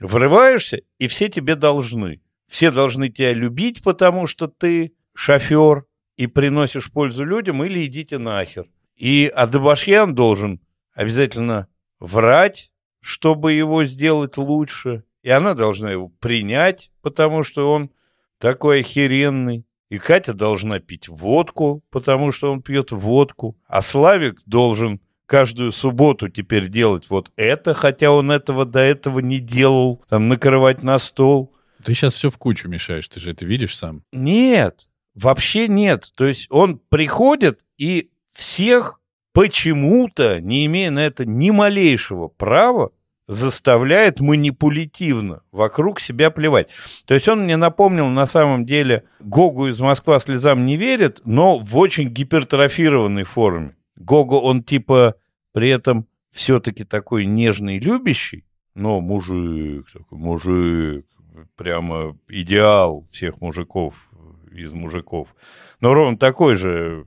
врываешься, 0.00 0.82
и 0.98 1.06
все 1.06 1.28
тебе 1.28 1.54
должны. 1.54 2.20
Все 2.48 2.70
должны 2.70 3.08
тебя 3.08 3.32
любить, 3.32 3.82
потому 3.82 4.26
что 4.26 4.48
ты 4.48 4.94
шофер 5.14 5.86
и 6.16 6.26
приносишь 6.26 6.92
пользу 6.92 7.24
людям, 7.24 7.64
или 7.64 7.86
идите 7.86 8.18
нахер. 8.18 8.66
И 8.96 9.30
Адабашьян 9.34 10.14
должен 10.14 10.60
обязательно 10.94 11.68
врать, 12.04 12.72
чтобы 13.00 13.52
его 13.52 13.84
сделать 13.84 14.36
лучше, 14.36 15.04
и 15.22 15.30
она 15.30 15.54
должна 15.54 15.90
его 15.90 16.08
принять, 16.08 16.90
потому 17.02 17.42
что 17.44 17.72
он 17.72 17.90
такой 18.38 18.80
охеренный. 18.80 19.66
И 19.90 19.98
Катя 19.98 20.34
должна 20.34 20.80
пить 20.80 21.08
водку, 21.08 21.82
потому 21.90 22.32
что 22.32 22.52
он 22.52 22.62
пьет 22.62 22.90
водку. 22.90 23.56
А 23.66 23.80
Славик 23.80 24.40
должен 24.46 25.00
каждую 25.26 25.72
субботу 25.72 26.28
теперь 26.28 26.68
делать 26.68 27.08
вот 27.10 27.30
это, 27.36 27.74
хотя 27.74 28.10
он 28.10 28.30
этого 28.30 28.64
до 28.64 28.80
этого 28.80 29.20
не 29.20 29.38
делал, 29.38 30.02
там 30.08 30.28
накрывать 30.28 30.82
на 30.82 30.98
стол. 30.98 31.54
Ты 31.84 31.94
сейчас 31.94 32.14
все 32.14 32.30
в 32.30 32.38
кучу 32.38 32.68
мешаешь, 32.68 33.08
ты 33.08 33.20
же 33.20 33.30
это 33.32 33.44
видишь 33.44 33.76
сам. 33.76 34.02
Нет, 34.12 34.88
вообще 35.14 35.68
нет. 35.68 36.12
То 36.16 36.26
есть 36.26 36.46
он 36.50 36.78
приходит 36.78 37.64
и 37.78 38.10
всех 38.32 39.00
почему-то, 39.34 40.40
не 40.40 40.64
имея 40.64 40.90
на 40.90 41.00
это 41.00 41.26
ни 41.26 41.50
малейшего 41.50 42.28
права, 42.28 42.92
заставляет 43.26 44.20
манипулятивно 44.20 45.42
вокруг 45.50 45.98
себя 45.98 46.30
плевать. 46.30 46.68
То 47.06 47.14
есть 47.14 47.28
он 47.28 47.44
мне 47.44 47.56
напомнил 47.56 48.06
на 48.08 48.26
самом 48.26 48.64
деле 48.64 49.04
Гогу 49.20 49.68
из 49.68 49.80
Москва 49.80 50.18
слезам 50.18 50.64
не 50.64 50.76
верит, 50.76 51.20
но 51.24 51.58
в 51.58 51.76
очень 51.76 52.08
гипертрофированной 52.08 53.24
форме. 53.24 53.76
Гого, 53.96 54.36
он 54.36 54.62
типа 54.62 55.16
при 55.52 55.70
этом 55.70 56.06
все-таки 56.30 56.84
такой 56.84 57.26
нежный, 57.26 57.78
любящий, 57.78 58.44
но 58.74 59.00
мужик, 59.00 59.90
такой 59.90 60.18
мужик, 60.18 61.06
прямо 61.56 62.16
идеал 62.28 63.06
всех 63.10 63.40
мужиков 63.40 64.10
из 64.52 64.72
мужиков. 64.72 65.34
Но 65.80 65.94
ровно 65.94 66.18
такой 66.18 66.56
же 66.56 67.06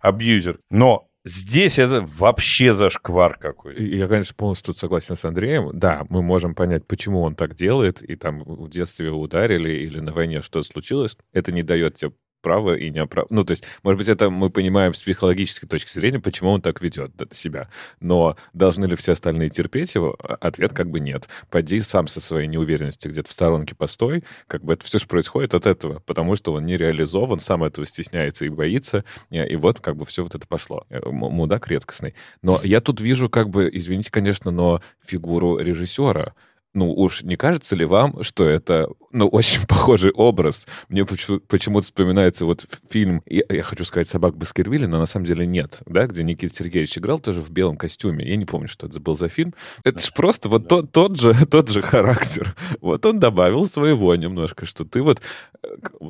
абьюзер. 0.00 0.60
Но 0.70 1.08
Здесь 1.26 1.78
это 1.78 2.02
вообще 2.02 2.74
зашквар 2.74 3.38
какой. 3.38 3.82
Я, 3.82 4.08
конечно, 4.08 4.34
полностью 4.34 4.66
тут 4.66 4.78
согласен 4.78 5.16
с 5.16 5.24
Андреем. 5.24 5.70
Да, 5.72 6.04
мы 6.10 6.22
можем 6.22 6.54
понять, 6.54 6.86
почему 6.86 7.22
он 7.22 7.34
так 7.34 7.54
делает, 7.54 8.02
и 8.02 8.14
там 8.14 8.44
в 8.44 8.68
детстве 8.68 9.10
ударили 9.10 9.70
или 9.70 10.00
на 10.00 10.12
войне 10.12 10.42
что-то 10.42 10.68
случилось. 10.68 11.16
Это 11.32 11.50
не 11.50 11.62
дает 11.62 11.94
тебе 11.94 12.12
право 12.44 12.76
и 12.76 12.90
не 12.90 13.04
право. 13.06 13.26
Ну, 13.30 13.42
то 13.42 13.52
есть, 13.52 13.64
может 13.82 13.98
быть, 13.98 14.08
это 14.08 14.28
мы 14.28 14.50
понимаем 14.50 14.92
с 14.92 15.02
психологической 15.02 15.68
точки 15.68 15.90
зрения, 15.90 16.20
почему 16.20 16.50
он 16.50 16.60
так 16.60 16.82
ведет 16.82 17.10
себя. 17.32 17.68
Но 18.00 18.36
должны 18.52 18.84
ли 18.84 18.96
все 18.96 19.12
остальные 19.12 19.48
терпеть 19.48 19.94
его? 19.94 20.14
А, 20.22 20.34
ответ 20.34 20.74
как 20.74 20.90
бы 20.90 21.00
нет. 21.00 21.28
Пойди 21.50 21.80
сам 21.80 22.06
со 22.06 22.20
своей 22.20 22.46
неуверенностью 22.46 23.10
где-то 23.10 23.30
в 23.30 23.32
сторонке 23.32 23.74
постой. 23.74 24.24
Как 24.46 24.62
бы 24.62 24.74
это 24.74 24.84
все 24.84 24.98
же 24.98 25.06
происходит 25.06 25.54
от 25.54 25.66
этого, 25.66 26.00
потому 26.00 26.36
что 26.36 26.52
он 26.52 26.66
не 26.66 26.76
реализован, 26.76 27.40
сам 27.40 27.64
этого 27.64 27.86
стесняется 27.86 28.44
и 28.44 28.50
боится. 28.50 29.04
И 29.30 29.56
вот 29.56 29.80
как 29.80 29.96
бы 29.96 30.04
все 30.04 30.22
вот 30.22 30.34
это 30.34 30.46
пошло. 30.46 30.84
Э, 30.90 31.00
мудак 31.08 31.68
редкостный. 31.68 32.14
Но 32.42 32.60
я 32.62 32.82
тут 32.82 33.00
вижу 33.00 33.30
как 33.30 33.48
бы, 33.48 33.70
извините, 33.72 34.10
конечно, 34.10 34.50
но 34.50 34.82
фигуру 35.02 35.58
режиссера 35.58 36.34
ну 36.74 36.92
уж 36.92 37.22
не 37.22 37.36
кажется 37.36 37.76
ли 37.76 37.84
вам, 37.84 38.22
что 38.22 38.44
это, 38.44 38.88
ну, 39.12 39.28
очень 39.28 39.60
похожий 39.68 40.10
образ? 40.10 40.66
Мне 40.88 41.06
почему-то 41.06 41.82
вспоминается 41.82 42.44
вот 42.44 42.66
фильм, 42.90 43.22
я, 43.26 43.44
я 43.48 43.62
хочу 43.62 43.84
сказать 43.84 44.08
«Собак 44.08 44.36
Баскервилля», 44.36 44.88
но 44.88 44.98
на 44.98 45.06
самом 45.06 45.24
деле 45.24 45.46
нет, 45.46 45.80
да, 45.86 46.06
где 46.06 46.24
Никита 46.24 46.54
Сергеевич 46.54 46.98
играл 46.98 47.20
тоже 47.20 47.40
в 47.40 47.50
белом 47.50 47.76
костюме. 47.76 48.28
Я 48.28 48.36
не 48.36 48.44
помню, 48.44 48.68
что 48.68 48.86
это 48.86 49.00
был 49.00 49.16
за 49.16 49.28
фильм. 49.28 49.54
Это 49.84 50.00
же 50.00 50.10
просто 50.14 50.48
вот 50.48 50.68
тот, 50.68 50.90
тот, 50.90 51.18
же, 51.18 51.34
тот 51.50 51.68
же 51.68 51.80
характер. 51.80 52.54
Вот 52.80 53.06
он 53.06 53.20
добавил 53.20 53.66
своего 53.66 54.14
немножко, 54.16 54.66
что 54.66 54.84
ты 54.84 55.00
вот, 55.00 55.20
э, 55.62 55.68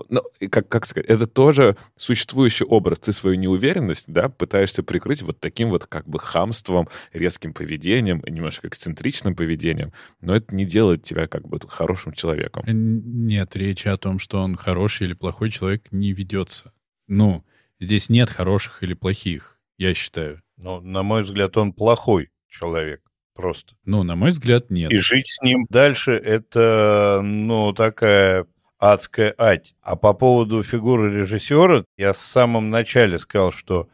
ну, 0.09 0.23
как, 0.51 0.69
как 0.69 0.87
сказать, 0.87 1.09
это 1.09 1.27
тоже 1.27 1.77
существующий 1.97 2.65
образ. 2.65 3.01
Ты 3.01 3.13
свою 3.13 3.37
неуверенность, 3.37 4.07
да, 4.09 4.31
пытаешься 4.31 4.83
прикрыть 4.83 5.21
вот 5.21 5.39
таким 5.41 5.69
вот 5.69 5.87
как 5.87 6.09
бы 6.09 6.19
хамством, 6.19 6.89
резким 7.13 7.53
поведением, 7.53 8.23
немножко 8.27 8.69
эксцентричным 8.69 9.37
поведением. 9.37 9.93
Но 10.23 10.35
это 10.35 10.54
не 10.55 10.65
делает 10.65 11.03
тебя 11.03 11.27
как 11.27 11.47
бы 11.49 11.59
хорошим 11.69 12.13
человеком. 12.13 12.65
Нет, 12.67 13.57
речи 13.57 13.89
о 13.89 13.97
том, 13.97 14.19
что 14.19 14.43
он 14.43 14.57
хороший 14.57 15.07
или 15.07 15.15
плохой 15.15 15.51
человек 15.51 15.91
не 15.91 16.13
ведется. 16.13 16.73
Ну, 17.07 17.45
здесь 17.79 18.09
нет 18.09 18.31
хороших 18.31 18.83
или 18.83 18.95
плохих, 18.95 19.61
я 19.77 19.95
считаю. 19.95 20.43
Ну, 20.57 20.81
на 20.81 21.03
мой 21.03 21.23
взгляд, 21.23 21.57
он 21.57 21.73
плохой 21.73 22.31
человек. 22.49 23.03
Просто. 23.35 23.75
Ну, 23.85 24.05
на 24.05 24.15
мой 24.15 24.31
взгляд, 24.31 24.71
нет. 24.71 24.93
И 24.93 24.97
жить 24.97 25.27
с 25.27 25.43
ним 25.43 25.67
дальше 25.69 26.13
это, 26.13 27.21
ну, 27.23 27.73
такая 27.73 28.47
адская 28.79 29.35
ать. 29.37 29.75
А 29.83 29.97
по 29.97 30.15
поводу 30.15 30.63
фигуры 30.63 31.13
режиссера, 31.13 31.85
я 31.97 32.15
с 32.15 32.21
самом 32.21 32.71
начале 32.71 33.19
сказал, 33.19 33.51
что 33.51 33.89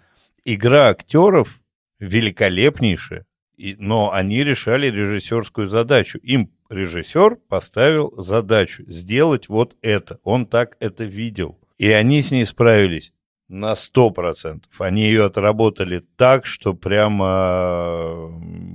игра 0.44 0.88
актеров 0.88 1.58
великолепнейшая, 1.98 3.24
и, 3.61 3.76
но 3.78 4.11
они 4.12 4.42
решали 4.42 4.86
режиссерскую 4.86 5.68
задачу. 5.68 6.18
Им 6.22 6.50
режиссер 6.70 7.36
поставил 7.36 8.11
задачу 8.16 8.84
сделать 8.86 9.50
вот 9.50 9.76
это. 9.82 10.18
Он 10.24 10.46
так 10.46 10.76
это 10.80 11.04
видел. 11.04 11.58
И 11.76 11.90
они 11.90 12.22
с 12.22 12.30
ней 12.30 12.46
справились 12.46 13.12
на 13.48 13.74
сто 13.74 14.11
процентов. 14.11 14.80
Они 14.80 15.02
ее 15.02 15.26
отработали 15.26 16.02
так, 16.16 16.46
что 16.46 16.72
прямо 16.72 18.28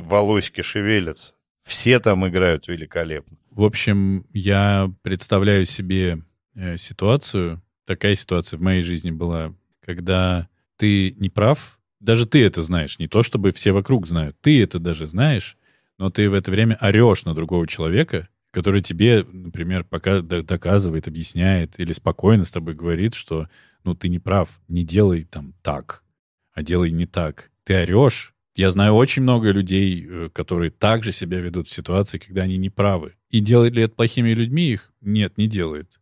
волоськи 0.03 0.61
шевелятся. 0.61 1.33
Все 1.63 1.99
там 1.99 2.27
играют 2.27 2.67
великолепно. 2.67 3.37
В 3.49 3.63
общем, 3.63 4.25
я 4.33 4.91
представляю 5.01 5.65
себе 5.65 6.19
э, 6.53 6.77
ситуацию, 6.77 7.63
такая 7.85 8.13
ситуация 8.13 8.57
в 8.57 8.61
моей 8.61 8.83
жизни 8.83 9.09
была, 9.09 9.55
когда 9.83 10.47
ты 10.77 11.11
не 11.17 11.29
прав, 11.29 11.79
даже 11.99 12.25
ты 12.25 12.43
это 12.43 12.63
знаешь, 12.63 12.99
не 12.99 13.07
то 13.07 13.23
чтобы 13.23 13.51
все 13.51 13.71
вокруг 13.71 14.07
знают, 14.07 14.37
ты 14.41 14.61
это 14.61 14.79
даже 14.79 15.07
знаешь, 15.07 15.57
но 15.97 16.09
ты 16.09 16.29
в 16.29 16.33
это 16.33 16.51
время 16.51 16.77
орешь 16.81 17.25
на 17.25 17.33
другого 17.33 17.67
человека, 17.67 18.29
который 18.51 18.81
тебе, 18.81 19.25
например, 19.31 19.83
пока 19.83 20.21
доказывает, 20.21 21.07
объясняет 21.07 21.79
или 21.79 21.93
спокойно 21.93 22.45
с 22.45 22.51
тобой 22.51 22.73
говорит, 22.73 23.13
что 23.13 23.49
ну 23.83 23.95
ты 23.95 24.09
не 24.09 24.19
прав, 24.19 24.59
не 24.67 24.83
делай 24.83 25.23
там 25.23 25.53
так, 25.61 26.03
а 26.53 26.63
делай 26.63 26.91
не 26.91 27.05
так. 27.05 27.51
Ты 27.63 27.75
орешь. 27.75 28.33
Я 28.55 28.71
знаю 28.71 28.93
очень 28.93 29.23
много 29.23 29.51
людей, 29.51 30.07
э, 30.07 30.29
которые 30.31 30.71
также 30.71 31.11
себя 31.11 31.41
ведут 31.41 31.67
в 31.67 31.73
ситуации, 31.73 32.19
когда 32.19 32.43
они 32.43 32.55
не 32.55 32.69
правы. 32.69 33.13
И 33.29 33.41
делает 33.41 33.73
ли 33.73 33.83
это 33.83 33.95
плохими 33.95 34.29
людьми 34.29 34.69
их? 34.69 34.93
Нет, 35.01 35.37
не 35.37 35.47
делает. 35.47 35.99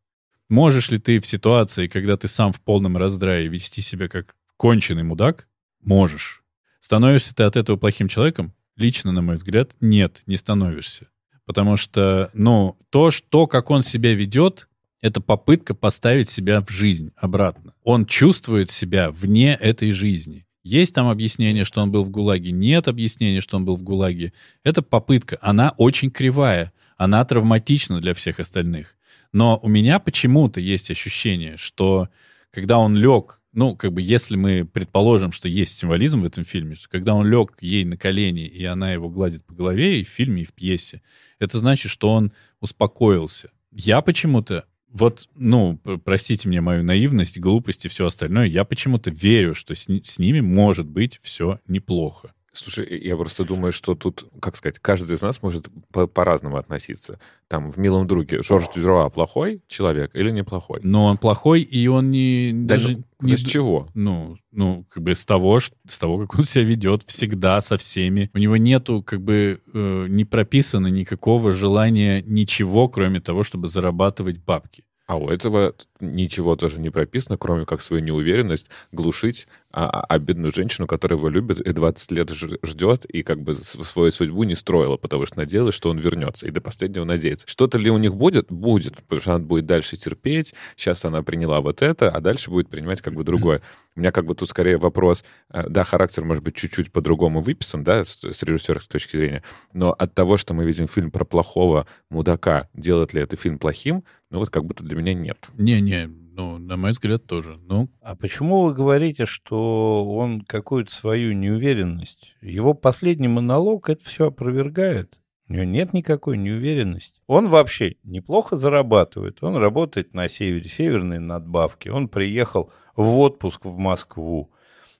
Можешь 0.49 0.91
ли 0.91 0.99
ты 0.99 1.19
в 1.19 1.25
ситуации, 1.25 1.87
когда 1.87 2.15
ты 2.15 2.27
сам 2.27 2.53
в 2.53 2.61
полном 2.61 2.95
раздрае, 2.95 3.47
вести 3.47 3.81
себя 3.81 4.07
как 4.07 4.35
конченый 4.55 5.01
мудак? 5.01 5.47
Можешь. 5.83 6.43
Становишься 6.79 7.35
ты 7.35 7.43
от 7.43 7.55
этого 7.55 7.77
плохим 7.77 8.07
человеком? 8.07 8.53
Лично, 8.75 9.11
на 9.11 9.21
мой 9.21 9.35
взгляд, 9.35 9.75
нет, 9.79 10.23
не 10.25 10.35
становишься. 10.35 11.07
Потому 11.45 11.77
что, 11.77 12.29
ну, 12.33 12.77
то, 12.89 13.11
что, 13.11 13.47
как 13.47 13.69
он 13.69 13.81
себя 13.81 14.13
ведет, 14.13 14.67
это 15.01 15.19
попытка 15.19 15.75
поставить 15.75 16.29
себя 16.29 16.61
в 16.61 16.69
жизнь 16.69 17.11
обратно. 17.17 17.73
Он 17.83 18.05
чувствует 18.05 18.69
себя 18.69 19.11
вне 19.11 19.53
этой 19.53 19.91
жизни. 19.91 20.45
Есть 20.63 20.95
там 20.95 21.09
объяснение, 21.09 21.65
что 21.65 21.81
он 21.81 21.91
был 21.91 22.05
в 22.05 22.09
ГУЛАГе, 22.09 22.51
нет 22.51 22.87
объяснения, 22.87 23.41
что 23.41 23.57
он 23.57 23.65
был 23.65 23.75
в 23.75 23.83
ГУЛАГе. 23.83 24.31
Это 24.63 24.81
попытка, 24.81 25.37
она 25.41 25.73
очень 25.77 26.09
кривая, 26.09 26.71
она 26.95 27.23
травматична 27.25 27.99
для 27.99 28.13
всех 28.13 28.39
остальных. 28.39 28.95
Но 29.33 29.59
у 29.61 29.67
меня 29.67 29.99
почему-то 29.99 30.61
есть 30.61 30.89
ощущение, 30.89 31.57
что 31.57 32.07
когда 32.51 32.77
он 32.77 32.95
лег 32.95 33.41
ну, 33.53 33.75
как 33.75 33.93
бы, 33.93 34.01
если 34.01 34.35
мы 34.35 34.65
предположим, 34.65 35.31
что 35.31 35.47
есть 35.47 35.77
символизм 35.77 36.21
в 36.21 36.25
этом 36.25 36.43
фильме, 36.43 36.75
что 36.75 36.89
когда 36.89 37.13
он 37.13 37.27
лег 37.27 37.55
ей 37.61 37.85
на 37.85 37.97
колени, 37.97 38.45
и 38.45 38.63
она 38.65 38.91
его 38.91 39.09
гладит 39.09 39.45
по 39.45 39.53
голове 39.53 40.01
и 40.01 40.03
в 40.03 40.09
фильме, 40.09 40.41
и 40.41 40.45
в 40.45 40.53
пьесе, 40.53 41.01
это 41.39 41.59
значит, 41.59 41.91
что 41.91 42.09
он 42.09 42.33
успокоился. 42.59 43.51
Я 43.71 44.01
почему-то, 44.01 44.65
вот, 44.89 45.29
ну, 45.35 45.79
простите 46.03 46.47
мне 46.47 46.61
мою 46.61 46.83
наивность, 46.83 47.39
глупость 47.39 47.85
и 47.85 47.89
все 47.89 48.07
остальное, 48.07 48.47
я 48.47 48.63
почему-то 48.63 49.11
верю, 49.11 49.53
что 49.53 49.75
с, 49.75 49.87
с 49.87 50.19
ними 50.19 50.39
может 50.39 50.87
быть 50.87 51.19
все 51.21 51.59
неплохо. 51.67 52.33
Слушай, 52.55 52.99
я 53.01 53.17
просто 53.17 53.43
думаю, 53.43 53.71
что 53.71 53.95
тут, 53.95 54.25
как 54.39 54.55
сказать, 54.55 54.77
каждый 54.77 55.15
из 55.15 55.23
нас 55.23 55.41
может 55.41 55.69
по- 55.91 56.05
по-разному 56.05 56.57
относиться. 56.57 57.19
Там 57.47 57.71
в 57.71 57.77
«Милом 57.77 58.05
друге» 58.05 58.43
Жорж 58.43 58.65
Дюруа 58.75 59.09
плохой 59.09 59.63
человек 59.67 60.11
или 60.13 60.29
неплохой? 60.29 60.79
Но 60.83 61.05
он 61.05 61.17
плохой, 61.17 61.61
и 61.61 61.87
он 61.87 62.11
не... 62.11 62.51
Да, 62.53 62.75
даже 62.75 62.97
ну, 63.19 63.27
не... 63.27 63.37
С 63.37 63.41
чего? 63.41 63.87
Ну, 63.95 64.37
ну, 64.51 64.85
как 64.89 65.01
бы 65.01 65.15
с 65.15 65.25
того, 65.25 65.59
с 65.59 65.97
того, 65.97 66.19
как 66.19 66.35
он 66.35 66.43
себя 66.43 66.63
ведет 66.63 67.01
всегда 67.07 67.59
со 67.59 67.77
всеми. 67.77 68.29
У 68.35 68.37
него 68.37 68.55
нету, 68.55 69.01
как 69.01 69.23
бы, 69.23 69.59
э, 69.73 70.05
не 70.07 70.23
прописано 70.23 70.87
никакого 70.87 71.53
желания 71.53 72.21
ничего, 72.21 72.87
кроме 72.87 73.19
того, 73.19 73.41
чтобы 73.43 73.67
зарабатывать 73.67 74.37
бабки. 74.37 74.83
А 75.05 75.17
у 75.17 75.27
этого 75.27 75.75
ничего 75.99 76.55
тоже 76.55 76.79
не 76.79 76.89
прописано, 76.89 77.37
кроме 77.37 77.65
как 77.65 77.81
свою 77.81 78.01
неуверенность 78.01 78.67
глушить 78.91 79.47
а, 79.75 80.19
бедную 80.19 80.53
женщину, 80.53 80.85
которая 80.85 81.17
его 81.17 81.29
любит 81.29 81.59
и 81.59 81.73
20 81.73 82.11
лет 82.11 82.29
ждет, 82.29 83.05
и 83.05 83.23
как 83.23 83.41
бы 83.41 83.55
свою 83.55 84.11
судьбу 84.11 84.43
не 84.43 84.53
строила, 84.53 84.97
потому 84.97 85.25
что 85.25 85.37
надеялась, 85.37 85.73
что 85.73 85.89
он 85.89 85.97
вернется, 85.97 86.47
и 86.47 86.51
до 86.51 86.61
последнего 86.61 87.03
надеется. 87.05 87.47
Что-то 87.47 87.79
ли 87.79 87.89
у 87.89 87.97
них 87.97 88.15
будет? 88.15 88.51
Будет, 88.51 88.97
потому 88.97 89.21
что 89.21 89.33
она 89.33 89.43
будет 89.43 89.65
дальше 89.65 89.97
терпеть, 89.97 90.53
сейчас 90.75 91.05
она 91.05 91.23
приняла 91.23 91.59
вот 91.59 91.81
это, 91.81 92.09
а 92.09 92.21
дальше 92.21 92.51
будет 92.51 92.69
принимать 92.69 93.01
как 93.01 93.15
бы 93.15 93.23
другое. 93.23 93.61
У 93.95 93.99
меня 93.99 94.11
как 94.11 94.25
бы 94.25 94.35
тут 94.35 94.47
скорее 94.49 94.77
вопрос, 94.77 95.23
э, 95.49 95.67
да, 95.67 95.83
характер 95.83 96.23
может 96.23 96.43
быть 96.43 96.55
чуть-чуть 96.55 96.91
по-другому 96.91 97.41
выписан, 97.41 97.83
да, 97.83 98.05
с 98.05 98.43
режиссерской 98.43 98.87
точки 98.87 99.17
зрения, 99.17 99.43
но 99.73 99.91
от 99.91 100.13
того, 100.13 100.37
что 100.37 100.53
мы 100.53 100.65
видим 100.65 100.87
фильм 100.87 101.09
про 101.09 101.25
плохого 101.25 101.87
мудака, 102.11 102.69
делает 102.75 103.13
ли 103.13 103.21
это 103.21 103.37
фильм 103.37 103.57
плохим, 103.57 104.03
ну 104.29 104.37
вот 104.37 104.51
как 104.51 104.65
будто 104.65 104.83
для 104.83 104.95
меня 104.95 105.15
нет. 105.15 105.49
Не-не, 105.57 106.22
ну, 106.35 106.57
на 106.57 106.77
мой 106.77 106.91
взгляд, 106.91 107.25
тоже. 107.27 107.59
Ну. 107.61 107.89
А 108.01 108.15
почему 108.15 108.63
вы 108.63 108.73
говорите, 108.73 109.25
что 109.25 110.03
он 110.05 110.41
какую-то 110.41 110.91
свою 110.91 111.33
неуверенность? 111.33 112.35
Его 112.41 112.73
последний 112.73 113.27
монолог 113.27 113.89
это 113.89 114.03
все 114.03 114.27
опровергает. 114.27 115.19
У 115.47 115.53
него 115.53 115.65
нет 115.65 115.93
никакой 115.93 116.37
неуверенности. 116.37 117.21
Он 117.27 117.49
вообще 117.49 117.97
неплохо 118.03 118.55
зарабатывает. 118.55 119.43
Он 119.43 119.57
работает 119.57 120.15
на 120.15 120.27
севере, 120.27 120.69
северные 120.69 121.19
надбавки. 121.19 121.89
Он 121.89 122.07
приехал 122.07 122.71
в 122.95 123.19
отпуск 123.19 123.65
в 123.65 123.77
Москву. 123.77 124.51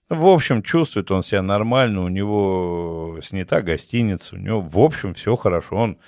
В 0.08 0.26
общем, 0.28 0.62
чувствует 0.62 1.10
он 1.10 1.22
себя 1.22 1.42
нормально, 1.42 2.02
у 2.02 2.08
него 2.08 3.18
снята 3.22 3.62
гостиница, 3.62 4.36
у 4.36 4.38
него, 4.38 4.60
в 4.60 4.78
общем, 4.78 5.14
все 5.14 5.34
хорошо. 5.34 5.76
Он 5.76 5.98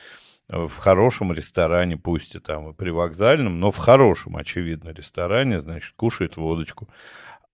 в 0.48 0.76
хорошем 0.76 1.32
ресторане, 1.32 1.96
пусть 1.96 2.34
и 2.34 2.38
там 2.38 2.70
и 2.70 2.72
при 2.72 2.90
вокзальном, 2.90 3.58
но 3.58 3.70
в 3.70 3.76
хорошем, 3.76 4.36
очевидно, 4.36 4.90
ресторане, 4.90 5.60
значит, 5.60 5.92
кушает 5.96 6.36
водочку. 6.36 6.88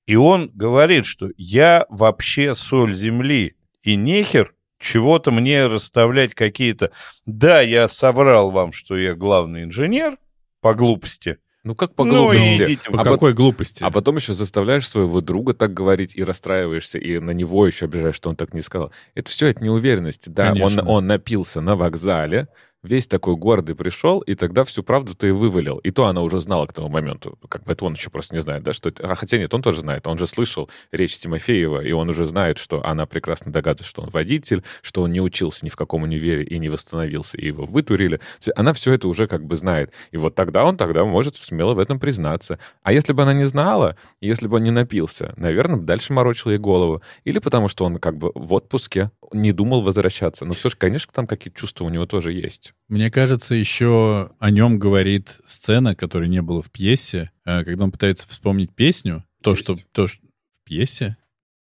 И 0.07 0.16
он 0.16 0.51
говорит, 0.53 1.07
что 1.07 1.30
я 1.36 1.86
вообще 1.88 2.55
соль 2.55 2.95
земли, 2.95 3.57
и 3.82 3.97
нехер 3.97 4.55
чего-то 4.78 5.30
мне 5.30 5.66
расставлять 5.68 6.34
какие-то... 6.34 6.90
Да, 7.24 7.61
я 7.61 7.88
соврал 7.88 8.51
вам, 8.51 8.72
что 8.72 8.97
я 8.97 9.14
главный 9.14 9.62
инженер 9.62 10.16
по 10.61 10.74
глупости, 10.74 11.38
ну 11.64 11.76
как 11.76 11.95
по 11.95 12.05
глупости? 12.05 12.78
Ну, 12.86 12.97
по 12.97 13.03
а 13.03 13.05
какой 13.05 13.34
глупости? 13.34 13.84
А 13.84 13.90
потом 13.90 14.16
еще 14.16 14.34
заставляешь 14.34 14.88
своего 14.88 15.20
друга 15.20 15.55
так 15.55 15.72
говорить 15.72 16.16
и 16.16 16.24
расстраиваешься, 16.24 16.99
и 16.99 17.20
на 17.20 17.30
него 17.30 17.66
еще 17.66 17.84
обижаешь, 17.84 18.16
что 18.16 18.30
он 18.30 18.36
так 18.36 18.53
не 18.53 18.62
сказал. 18.62 18.90
Это 19.14 19.30
все 19.30 19.51
от 19.51 19.61
неуверенности. 19.61 20.28
Да, 20.28 20.55
он, 20.61 20.80
он 20.84 21.07
напился 21.07 21.61
на 21.61 21.76
вокзале, 21.76 22.49
весь 22.83 23.07
такой 23.07 23.37
гордый 23.37 23.74
пришел, 23.74 24.20
и 24.20 24.35
тогда 24.35 24.64
всю 24.64 24.83
правду-то 24.83 25.26
и 25.26 25.30
вывалил. 25.30 25.78
И 25.78 25.91
то 25.91 26.07
она 26.07 26.22
уже 26.22 26.41
знала 26.41 26.66
к 26.66 26.72
тому 26.72 26.89
моменту. 26.89 27.39
Как 27.49 27.64
бы 27.64 27.72
это 27.72 27.85
он 27.85 27.95
еще 27.95 28.11
просто 28.11 28.35
не 28.35 28.43
знает, 28.43 28.62
да, 28.62 28.72
что. 28.72 28.93
А 29.01 29.14
хотя 29.14 29.39
нет, 29.39 29.53
он 29.55 29.62
тоже 29.62 29.80
знает. 29.80 30.07
Он 30.07 30.18
же 30.18 30.26
слышал 30.26 30.68
речь 30.91 31.18
Тимофеева, 31.18 31.83
и 31.85 31.93
он 31.93 32.09
уже 32.09 32.26
знает, 32.26 32.59
что 32.59 32.85
она 32.85 33.07
прекрасно 33.07 33.53
догадывается, 33.53 33.85
что 33.85 34.03
он 34.03 34.11
водитель, 34.11 34.62
что 34.83 35.03
он 35.03 35.12
не 35.12 35.20
учился 35.20 35.64
ни 35.64 35.70
в 35.70 35.76
каком 35.76 36.03
универе 36.03 36.45
и 36.45 36.59
не 36.59 36.68
восстановился, 36.68 37.39
и 37.39 37.47
его 37.47 37.64
вытурили. 37.64 38.20
Она 38.57 38.72
все 38.72 38.93
это 38.93 39.09
уже 39.09 39.26
как 39.26 39.45
бы 39.45 39.57
знает. 39.57 39.93
И 40.11 40.16
вот 40.16 40.35
тогда 40.35 40.64
он 40.64 40.76
тогда 40.76 41.05
может 41.05 41.37
смело 41.37 41.74
в 41.74 41.78
этом 41.78 42.01
признаться. 42.01 42.59
А 42.83 42.93
если 42.93 43.12
бы 43.12 43.22
она 43.22 43.33
не 43.33 43.45
знала, 43.45 43.97
если 44.20 44.47
бы 44.47 44.57
он 44.57 44.64
не 44.64 44.70
напился, 44.70 45.35
наверное, 45.37 45.80
дальше 45.80 46.12
морочил 46.12 46.51
ей 46.51 46.59
голову. 46.59 47.03
Или 47.24 47.39
потому 47.39 47.68
что 47.68 47.85
он 47.85 47.99
как 47.99 48.18
бы 48.18 48.33
в 48.35 48.53
отпуске, 48.53 49.11
не 49.33 49.53
думал 49.53 49.83
возвращаться. 49.83 50.45
Но 50.45 50.53
все 50.53 50.68
же, 50.68 50.76
конечно, 50.76 51.12
там 51.14 51.26
какие-то 51.26 51.59
чувства 51.59 51.85
у 51.85 51.89
него 51.89 52.07
тоже 52.07 52.33
есть. 52.33 52.71
Мне 52.88 53.10
кажется, 53.10 53.54
еще 53.54 54.32
о 54.38 54.50
нем 54.50 54.78
говорит 54.78 55.40
сцена, 55.46 55.94
которой 55.94 56.28
не 56.28 56.42
было 56.42 56.60
в 56.60 56.70
пьесе, 56.70 57.30
э, 57.44 57.64
когда 57.64 57.84
он 57.84 57.90
пытается 57.90 58.28
вспомнить 58.28 58.74
песню. 58.74 59.24
То, 59.42 59.52
есть. 59.52 59.62
что, 59.62 59.78
то, 59.92 60.06
что 60.06 60.20
в 60.20 60.64
пьесе. 60.64 61.16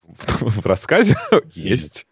В, 0.02 0.62
в 0.62 0.66
рассказе 0.66 1.16
есть. 1.52 2.06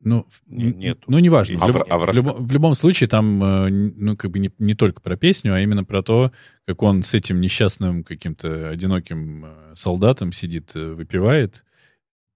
Ну, 0.00 0.26
нет. 0.46 0.98
Ну, 1.06 1.20
неважно. 1.20 1.58
А 1.60 1.68
в, 1.68 1.76
люб, 1.76 1.86
а 1.88 1.98
в, 1.98 2.14
люб, 2.16 2.36
в 2.36 2.52
любом 2.52 2.74
случае, 2.74 3.08
там, 3.08 3.42
э, 3.44 3.68
ну, 3.70 4.16
как 4.16 4.32
бы 4.32 4.40
не, 4.40 4.50
не 4.58 4.74
только 4.74 5.00
про 5.00 5.16
песню, 5.16 5.54
а 5.54 5.60
именно 5.60 5.84
про 5.84 6.02
то, 6.02 6.32
как 6.66 6.82
он 6.82 7.04
с 7.04 7.14
этим 7.14 7.40
несчастным 7.40 8.02
каким-то 8.02 8.70
одиноким 8.70 9.44
э, 9.44 9.72
солдатом 9.74 10.32
сидит, 10.32 10.74
выпивает, 10.74 11.64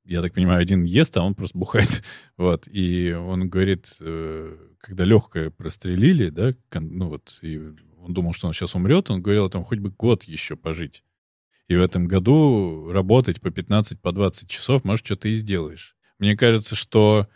я 0.05 0.23
так 0.23 0.35
понимаю, 0.35 0.61
один 0.61 0.85
ест, 0.85 1.17
а 1.17 1.23
он 1.23 1.35
просто 1.35 1.59
бухает. 1.59 2.05
Вот. 2.37 2.69
И 2.71 3.13
он 3.13 3.49
говорит, 3.49 3.97
когда 4.87 5.05
легкое 5.05 5.51
прострелили, 5.51 6.29
да, 6.29 6.55
ну 6.73 7.09
вот, 7.09 7.41
и 7.43 7.59
он 7.99 8.15
думал, 8.15 8.33
что 8.33 8.47
он 8.47 8.53
сейчас 8.53 8.77
умрет, 8.77 9.11
он 9.11 9.21
говорил, 9.21 9.51
там 9.51 9.65
хоть 9.65 9.81
бы 9.81 9.91
год 9.91 10.23
еще 10.23 10.55
пожить. 10.55 11.03
И 11.67 11.75
в 11.75 11.83
этом 11.83 12.07
году 12.07 12.93
работать 12.93 13.41
по 13.41 13.51
15, 13.51 14.01
по 14.01 14.13
20 14.13 14.49
часов, 14.49 14.85
может, 14.85 15.05
что-то 15.05 15.29
и 15.29 15.35
сделаешь. 15.35 15.97
Мне 16.21 16.37
кажется, 16.37 16.77
что, 16.77 17.27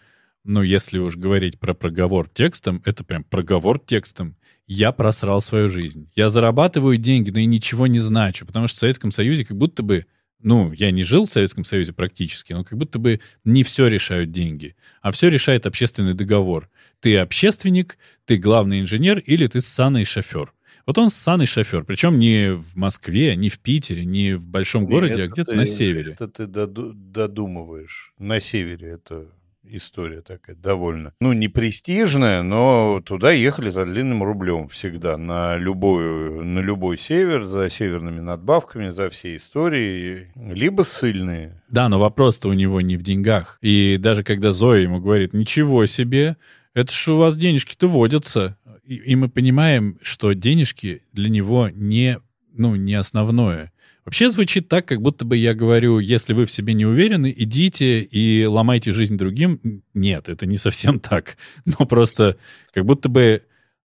ну, 0.45 0.63
если 0.63 0.99
уж 0.99 1.17
говорить 1.17 1.59
про 1.59 1.75
проговор 1.75 2.29
текстом, 2.29 2.81
это 2.85 3.03
прям 3.03 3.25
проговор 3.25 3.81
текстом. 3.81 4.37
Я 4.67 4.93
просрал 4.93 5.41
свою 5.41 5.69
жизнь. 5.69 6.09
Я 6.15 6.29
зарабатываю 6.29 6.97
деньги, 6.97 7.31
но 7.31 7.41
и 7.41 7.47
ничего 7.47 7.89
не 7.89 7.99
значу, 7.99 8.47
потому 8.47 8.69
что 8.69 8.77
в 8.77 8.79
Советском 8.79 9.11
Союзе 9.11 9.45
как 9.45 9.57
будто 9.57 9.83
бы 9.83 10.07
ну, 10.43 10.73
я 10.73 10.91
не 10.91 11.03
жил 11.03 11.27
в 11.27 11.31
Советском 11.33 11.65
Союзе 11.65 11.93
практически, 11.93 12.53
но 12.53 12.65
как 12.65 12.79
будто 12.79 12.99
бы 12.99 13.21
не 13.45 13.63
все 13.63 13.87
решают 13.87 14.31
деньги, 14.31 14.77
а 15.03 15.11
все 15.11 15.29
решает 15.29 15.67
общественный 15.67 16.15
договор. 16.15 16.71
Ты 17.01 17.17
общественник, 17.19 17.99
ты 18.25 18.37
главный 18.37 18.81
инженер 18.81 19.19
или 19.19 19.47
ты 19.47 19.61
ссаный 19.61 20.05
шофер. 20.05 20.53
Вот 20.87 20.99
он 20.99 21.11
ссаный 21.11 21.47
шофер, 21.47 21.85
причем 21.85 22.19
не 22.19 22.55
в 22.55 22.77
Москве, 22.77 23.37
не 23.37 23.49
в 23.49 23.59
Питере, 23.59 24.05
не 24.05 24.35
в 24.35 24.47
большом 24.47 24.87
городе, 24.87 25.25
а 25.25 25.29
где-то 25.29 25.53
на 25.53 25.67
севере. 25.67 26.13
Это 26.13 26.27
ты 26.29 26.47
додумываешь. 26.47 28.13
На 28.19 28.41
севере 28.41 28.89
это 28.89 29.29
история 29.63 30.21
такая 30.21 30.57
довольно, 30.57 31.13
ну, 31.21 31.33
не 31.33 31.49
престижная, 31.49 32.43
но 32.43 33.01
туда 33.05 33.33
ехали 33.33 33.71
за 33.71 33.85
длинным 33.85 34.23
рублем 34.23 34.69
всегда, 34.69 35.17
на, 35.17 35.57
любой 35.57 36.45
на 36.45 36.61
любой 36.61 36.99
север, 36.99 37.45
за 37.45 37.71
северными 37.71 38.21
надбавками, 38.21 38.91
за 38.91 39.09
все 39.11 39.37
истории, 39.37 40.33
либо 40.37 40.83
ссыльные. 40.83 41.63
Да, 41.69 41.89
но 41.89 41.99
вопрос-то 41.99 42.49
у 42.49 42.53
него 42.53 42.81
не 42.81 42.97
в 42.97 43.03
деньгах. 43.03 43.59
И 43.61 43.97
даже 43.99 44.25
когда 44.25 44.53
Зоя 44.53 44.81
ему 44.81 45.01
говорит, 45.01 45.33
ничего 45.33 45.87
себе, 45.87 46.37
это 46.75 46.93
ж 46.93 47.09
у 47.09 47.17
вас 47.19 47.37
денежки-то 47.37 47.89
водятся. 47.89 48.57
И, 48.85 48.97
и 48.97 49.17
мы 49.17 49.29
понимаем, 49.29 49.99
что 50.03 50.33
денежки 50.33 51.03
для 51.13 51.29
него 51.29 51.69
не, 51.73 52.19
ну, 52.53 52.77
не 52.77 52.95
основное. 52.95 53.73
Вообще 54.11 54.29
звучит 54.29 54.67
так, 54.67 54.87
как 54.87 55.01
будто 55.01 55.25
бы 55.25 55.37
я 55.37 55.55
говорю, 55.55 56.01
если 56.01 56.33
вы 56.35 56.45
в 56.45 56.51
себе 56.51 56.75
не 56.75 56.85
уверены, 56.85 57.33
идите 57.35 58.01
и 58.01 58.45
ломайте 58.45 58.91
жизнь 58.91 59.17
другим. 59.17 59.85
Нет, 59.95 60.29
это 60.29 60.47
не 60.47 60.57
совсем 60.57 60.99
так. 61.01 61.37
Но 61.65 61.87
просто 61.87 62.37
как 62.73 62.87
будто 62.87 63.09
бы 63.09 63.45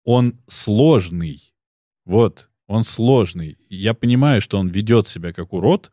он 0.04 0.40
сложный. 0.48 1.54
Вот, 2.04 2.50
он 2.66 2.82
сложный. 2.82 3.60
Я 3.70 3.94
понимаю, 3.94 4.42
что 4.42 4.58
он 4.58 4.70
ведет 4.70 5.08
себя 5.08 5.34
как 5.34 5.54
урод, 5.54 5.92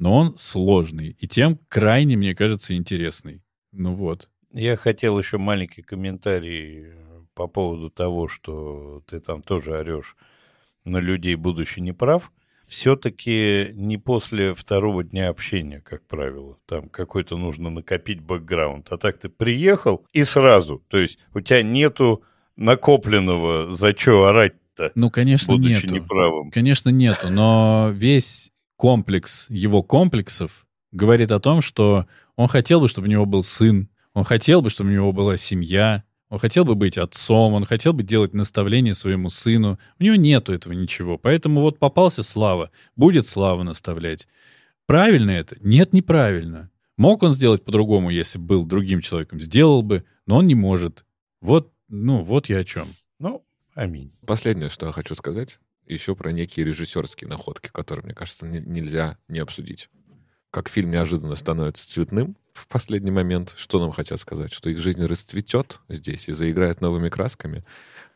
но 0.00 0.16
он 0.16 0.36
сложный. 0.38 1.16
И 1.20 1.28
тем 1.28 1.56
крайне, 1.68 2.16
мне 2.16 2.34
кажется, 2.34 2.74
интересный. 2.74 3.44
Ну 3.70 3.94
вот. 3.94 4.28
Я 4.52 4.76
хотел 4.76 5.16
еще 5.20 5.38
маленький 5.38 5.82
комментарий 5.82 6.94
по 7.34 7.46
поводу 7.46 7.90
того, 7.90 8.26
что 8.26 9.04
ты 9.06 9.20
там 9.20 9.40
тоже 9.40 9.78
орешь 9.78 10.16
на 10.82 10.98
людей, 10.98 11.36
будучи 11.36 11.78
неправ 11.78 12.32
все-таки 12.66 13.70
не 13.74 13.98
после 13.98 14.54
второго 14.54 15.04
дня 15.04 15.28
общения, 15.28 15.80
как 15.80 16.06
правило. 16.06 16.58
Там 16.66 16.88
какой-то 16.88 17.36
нужно 17.36 17.70
накопить 17.70 18.20
бэкграунд. 18.20 18.88
А 18.90 18.96
так 18.96 19.18
ты 19.18 19.28
приехал 19.28 20.04
и 20.12 20.24
сразу. 20.24 20.82
То 20.88 20.98
есть 20.98 21.18
у 21.34 21.40
тебя 21.40 21.62
нету 21.62 22.22
накопленного, 22.56 23.72
за 23.72 23.96
что 23.96 24.26
орать-то, 24.26 24.92
ну, 24.94 25.10
конечно, 25.10 25.54
будучи 25.54 25.84
нету. 25.84 25.94
неправым. 25.94 26.50
Конечно, 26.50 26.90
нету. 26.90 27.28
Но 27.30 27.90
весь 27.92 28.52
комплекс 28.76 29.46
его 29.50 29.82
комплексов 29.82 30.66
говорит 30.92 31.30
о 31.32 31.40
том, 31.40 31.62
что 31.62 32.06
он 32.36 32.48
хотел 32.48 32.80
бы, 32.80 32.88
чтобы 32.88 33.08
у 33.08 33.10
него 33.10 33.26
был 33.26 33.42
сын, 33.42 33.88
он 34.14 34.24
хотел 34.24 34.62
бы, 34.62 34.70
чтобы 34.70 34.90
у 34.90 34.92
него 34.92 35.12
была 35.12 35.36
семья, 35.36 36.04
он 36.32 36.38
хотел 36.38 36.64
бы 36.64 36.74
быть 36.74 36.96
отцом, 36.96 37.52
он 37.52 37.66
хотел 37.66 37.92
бы 37.92 38.02
делать 38.02 38.32
наставление 38.32 38.94
своему 38.94 39.28
сыну. 39.28 39.78
У 39.98 40.02
него 40.02 40.14
нету 40.14 40.54
этого 40.54 40.72
ничего. 40.72 41.18
Поэтому 41.18 41.60
вот 41.60 41.78
попался 41.78 42.22
Слава. 42.22 42.70
Будет 42.96 43.26
Слава 43.26 43.64
наставлять. 43.64 44.26
Правильно 44.86 45.30
это? 45.30 45.56
Нет, 45.60 45.92
неправильно. 45.92 46.70
Мог 46.96 47.22
он 47.22 47.32
сделать 47.32 47.66
по-другому, 47.66 48.08
если 48.08 48.38
был 48.38 48.64
другим 48.64 49.02
человеком? 49.02 49.40
Сделал 49.40 49.82
бы, 49.82 50.06
но 50.24 50.38
он 50.38 50.46
не 50.46 50.54
может. 50.54 51.04
Вот, 51.42 51.70
ну, 51.88 52.22
вот 52.22 52.48
я 52.48 52.60
о 52.60 52.64
чем. 52.64 52.88
Ну, 53.18 53.44
аминь. 53.74 54.10
Последнее, 54.26 54.70
что 54.70 54.86
я 54.86 54.92
хочу 54.92 55.14
сказать, 55.14 55.58
еще 55.86 56.16
про 56.16 56.32
некие 56.32 56.64
режиссерские 56.64 57.28
находки, 57.28 57.68
которые, 57.70 58.06
мне 58.06 58.14
кажется, 58.14 58.46
нельзя 58.46 59.18
не 59.28 59.40
обсудить. 59.40 59.90
Как 60.50 60.70
фильм 60.70 60.92
неожиданно 60.92 61.36
становится 61.36 61.86
цветным, 61.86 62.38
в 62.52 62.68
последний 62.68 63.10
момент. 63.10 63.54
Что 63.56 63.80
нам 63.80 63.92
хотят 63.92 64.20
сказать? 64.20 64.52
Что 64.52 64.70
их 64.70 64.78
жизнь 64.78 65.04
расцветет 65.04 65.80
здесь 65.88 66.28
и 66.28 66.32
заиграет 66.32 66.80
новыми 66.80 67.08
красками. 67.08 67.64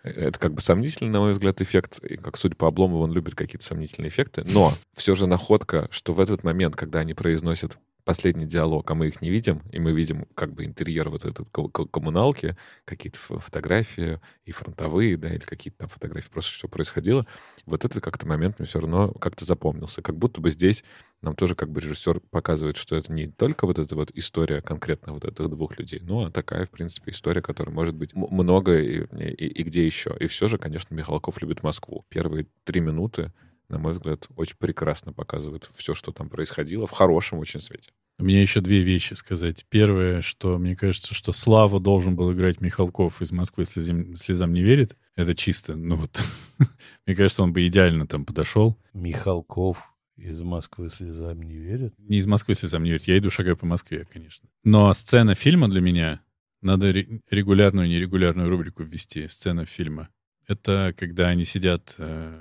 Это 0.02 0.38
как 0.38 0.54
бы 0.54 0.60
сомнительный, 0.60 1.10
на 1.10 1.20
мой 1.20 1.32
взгляд, 1.32 1.60
эффект. 1.60 1.98
И 2.04 2.16
как 2.16 2.36
судя 2.36 2.54
по 2.54 2.68
Обломову, 2.68 3.02
он 3.02 3.12
любит 3.12 3.34
какие-то 3.34 3.64
сомнительные 3.64 4.08
эффекты. 4.08 4.44
Но 4.46 4.72
все 4.94 5.16
же 5.16 5.26
находка, 5.26 5.88
что 5.90 6.12
в 6.12 6.20
этот 6.20 6.44
момент, 6.44 6.76
когда 6.76 7.00
они 7.00 7.14
произносят 7.14 7.78
последний 8.06 8.46
диалог, 8.46 8.88
а 8.88 8.94
мы 8.94 9.08
их 9.08 9.20
не 9.20 9.30
видим, 9.30 9.62
и 9.72 9.80
мы 9.80 9.92
видим 9.92 10.26
как 10.36 10.54
бы 10.54 10.64
интерьер 10.64 11.10
вот 11.10 11.24
этой 11.24 11.44
коммуналки, 11.90 12.56
какие-то 12.84 13.18
фотографии 13.18 14.20
и 14.44 14.52
фронтовые, 14.52 15.16
да, 15.16 15.28
или 15.28 15.40
какие-то 15.40 15.78
там 15.80 15.88
фотографии, 15.88 16.30
просто 16.30 16.52
что 16.52 16.68
происходило. 16.68 17.26
Вот 17.66 17.84
этот 17.84 18.02
как-то 18.02 18.24
момент 18.24 18.60
мне 18.60 18.66
все 18.66 18.78
равно 18.78 19.10
как-то 19.10 19.44
запомнился. 19.44 20.02
Как 20.02 20.16
будто 20.16 20.40
бы 20.40 20.52
здесь 20.52 20.84
нам 21.20 21.34
тоже 21.34 21.56
как 21.56 21.68
бы 21.68 21.80
режиссер 21.80 22.20
показывает, 22.30 22.76
что 22.76 22.94
это 22.94 23.12
не 23.12 23.26
только 23.26 23.66
вот 23.66 23.80
эта 23.80 23.96
вот 23.96 24.12
история 24.14 24.62
конкретно 24.62 25.12
вот 25.12 25.24
этих 25.24 25.50
двух 25.50 25.76
людей, 25.76 26.00
ну, 26.00 26.26
а 26.26 26.30
такая, 26.30 26.66
в 26.66 26.70
принципе, 26.70 27.10
история, 27.10 27.42
которая 27.42 27.74
может 27.74 27.96
быть 27.96 28.14
много 28.14 28.80
и, 28.80 29.04
и, 29.18 29.46
и 29.46 29.62
где 29.64 29.84
еще. 29.84 30.16
И 30.20 30.28
все 30.28 30.46
же, 30.46 30.58
конечно, 30.58 30.94
Михалков 30.94 31.42
любит 31.42 31.64
Москву. 31.64 32.06
Первые 32.08 32.46
три 32.62 32.80
минуты 32.80 33.32
на 33.68 33.78
мой 33.78 33.92
взгляд, 33.92 34.28
очень 34.36 34.56
прекрасно 34.58 35.12
показывает 35.12 35.68
все, 35.74 35.94
что 35.94 36.12
там 36.12 36.28
происходило, 36.28 36.86
в 36.86 36.92
хорошем 36.92 37.38
очень 37.38 37.60
свете. 37.60 37.90
У 38.18 38.24
меня 38.24 38.40
еще 38.40 38.60
две 38.60 38.80
вещи 38.80 39.14
сказать. 39.14 39.66
Первое, 39.68 40.22
что 40.22 40.58
мне 40.58 40.74
кажется, 40.74 41.14
что 41.14 41.32
Славу 41.32 41.80
должен 41.80 42.16
был 42.16 42.32
играть 42.32 42.60
Михалков 42.60 43.20
из 43.20 43.30
Москвы 43.30 43.66
слезам, 43.66 44.16
слезам 44.16 44.54
не 44.54 44.62
верит. 44.62 44.96
Это 45.16 45.34
чисто, 45.34 45.76
ну 45.76 45.96
вот, 45.96 46.22
мне 47.06 47.14
кажется, 47.14 47.42
он 47.42 47.52
бы 47.52 47.66
идеально 47.66 48.06
там 48.06 48.24
подошел. 48.24 48.78
Михалков 48.94 49.78
из 50.16 50.40
Москвы 50.40 50.88
слезам 50.88 51.42
не 51.42 51.58
верит? 51.58 51.94
Не 51.98 52.18
из 52.18 52.26
Москвы 52.26 52.54
слезам 52.54 52.84
не 52.84 52.90
верит. 52.90 53.04
Я 53.04 53.18
иду 53.18 53.30
шагаю 53.30 53.56
по 53.56 53.66
Москве, 53.66 54.06
конечно. 54.10 54.48
Но 54.64 54.92
сцена 54.94 55.34
фильма 55.34 55.68
для 55.68 55.82
меня, 55.82 56.22
надо 56.62 56.90
регулярную 56.90 57.86
и 57.86 57.90
нерегулярную 57.90 58.48
рубрику 58.48 58.82
ввести, 58.82 59.28
сцена 59.28 59.66
фильма. 59.66 60.08
Это 60.48 60.94
когда 60.96 61.28
они 61.28 61.44
сидят, 61.44 61.94
э, 61.98 62.40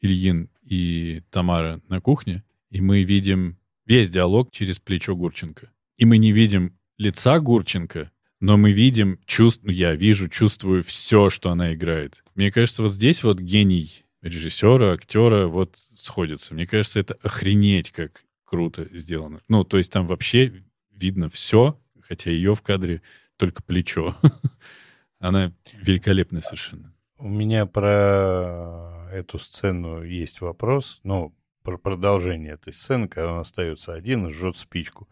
Ильин 0.00 0.48
и 0.68 1.22
Тамара 1.30 1.80
на 1.88 2.00
кухне, 2.00 2.44
и 2.70 2.80
мы 2.80 3.02
видим 3.02 3.58
весь 3.86 4.10
диалог 4.10 4.50
через 4.50 4.78
плечо 4.78 5.16
Гурченко. 5.16 5.70
И 5.96 6.04
мы 6.04 6.18
не 6.18 6.32
видим 6.32 6.78
лица 6.98 7.40
Гурченко, 7.40 8.10
но 8.40 8.56
мы 8.56 8.72
видим, 8.72 9.18
чувств, 9.26 9.62
ну, 9.64 9.72
я 9.72 9.94
вижу, 9.94 10.28
чувствую 10.28 10.82
все, 10.82 11.30
что 11.30 11.50
она 11.50 11.74
играет. 11.74 12.22
Мне 12.34 12.52
кажется, 12.52 12.82
вот 12.82 12.92
здесь 12.92 13.24
вот 13.24 13.40
гений 13.40 14.04
режиссера, 14.22 14.92
актера 14.92 15.46
вот 15.46 15.76
сходится. 15.96 16.54
Мне 16.54 16.66
кажется, 16.66 17.00
это 17.00 17.14
охренеть 17.22 17.90
как 17.90 18.24
круто 18.44 18.86
сделано. 18.96 19.40
Ну, 19.48 19.64
то 19.64 19.78
есть 19.78 19.92
там 19.92 20.06
вообще 20.06 20.64
видно 20.92 21.28
все, 21.30 21.80
хотя 22.00 22.30
ее 22.30 22.54
в 22.54 22.62
кадре 22.62 23.02
только 23.36 23.62
плечо. 23.62 24.14
Она 25.18 25.52
великолепная 25.72 26.42
совершенно. 26.42 26.94
У 27.18 27.28
меня 27.28 27.66
про 27.66 28.97
эту 29.12 29.38
сцену 29.38 30.02
есть 30.02 30.40
вопрос. 30.40 31.00
Ну, 31.04 31.34
про 31.62 31.76
продолжение 31.76 32.54
этой 32.54 32.72
сцены, 32.72 33.08
когда 33.08 33.32
он 33.32 33.40
остается 33.40 33.92
один 33.92 34.26
и 34.26 34.32
жжет 34.32 34.56
спичку. 34.56 35.08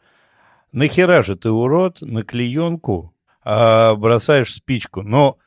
Нахера 0.73 1.23
же 1.23 1.37
ты, 1.37 1.51
урод, 1.51 2.01
на 2.01 2.23
клеенку 2.23 3.15
а, 3.45 3.95
бросаешь 3.95 4.55
спичку? 4.55 5.03
Но 5.03 5.39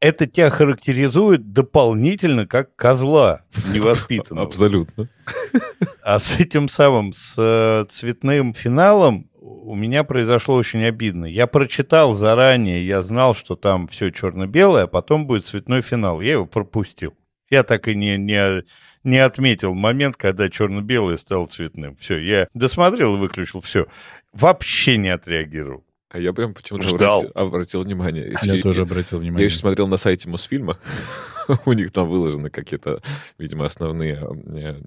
это 0.00 0.26
тебя 0.26 0.50
характеризует 0.50 1.52
дополнительно 1.52 2.46
как 2.46 2.76
козла 2.76 3.42
невоспитанного. 3.72 4.46
Абсолютно. 4.48 5.08
А 6.02 6.18
с 6.18 6.38
этим 6.38 6.68
самым, 6.68 7.12
с 7.12 7.36
э, 7.38 7.86
цветным 7.88 8.52
финалом 8.54 9.30
у 9.40 9.74
меня 9.74 10.04
произошло 10.04 10.56
очень 10.56 10.84
обидно. 10.84 11.24
Я 11.24 11.46
прочитал 11.46 12.12
заранее, 12.12 12.86
я 12.86 13.00
знал, 13.02 13.34
что 13.34 13.56
там 13.56 13.88
все 13.88 14.10
черно-белое, 14.10 14.84
а 14.84 14.86
потом 14.86 15.26
будет 15.26 15.46
цветной 15.46 15.80
финал. 15.80 16.20
Я 16.20 16.32
его 16.32 16.46
пропустил. 16.46 17.14
Я 17.54 17.62
так 17.62 17.86
и 17.86 17.94
не, 17.94 18.18
не, 18.18 18.64
не 19.04 19.18
отметил 19.18 19.74
момент, 19.74 20.16
когда 20.16 20.50
черно-белое 20.50 21.16
стало 21.16 21.46
цветным. 21.46 21.94
Все, 21.94 22.18
я 22.18 22.48
досмотрел 22.52 23.14
и 23.14 23.18
выключил, 23.18 23.60
все. 23.60 23.86
Вообще 24.32 24.96
не 24.96 25.10
отреагировал. 25.10 25.84
А 26.08 26.18
я 26.18 26.32
прям 26.32 26.52
почему-то 26.52 26.88
обратил, 26.88 27.30
обратил 27.36 27.82
внимание. 27.84 28.28
Если, 28.28 28.48
я, 28.48 28.54
я 28.54 28.62
тоже 28.62 28.82
обратил 28.82 29.18
внимание. 29.18 29.42
Я 29.42 29.46
еще 29.46 29.58
смотрел 29.58 29.86
на 29.86 29.96
сайте 29.96 30.28
Мосфильма, 30.28 30.78
у 31.64 31.72
них 31.72 31.92
там 31.92 32.08
выложены 32.08 32.50
какие-то, 32.50 33.00
видимо, 33.38 33.66
основные. 33.66 34.20
Э, 34.48 34.80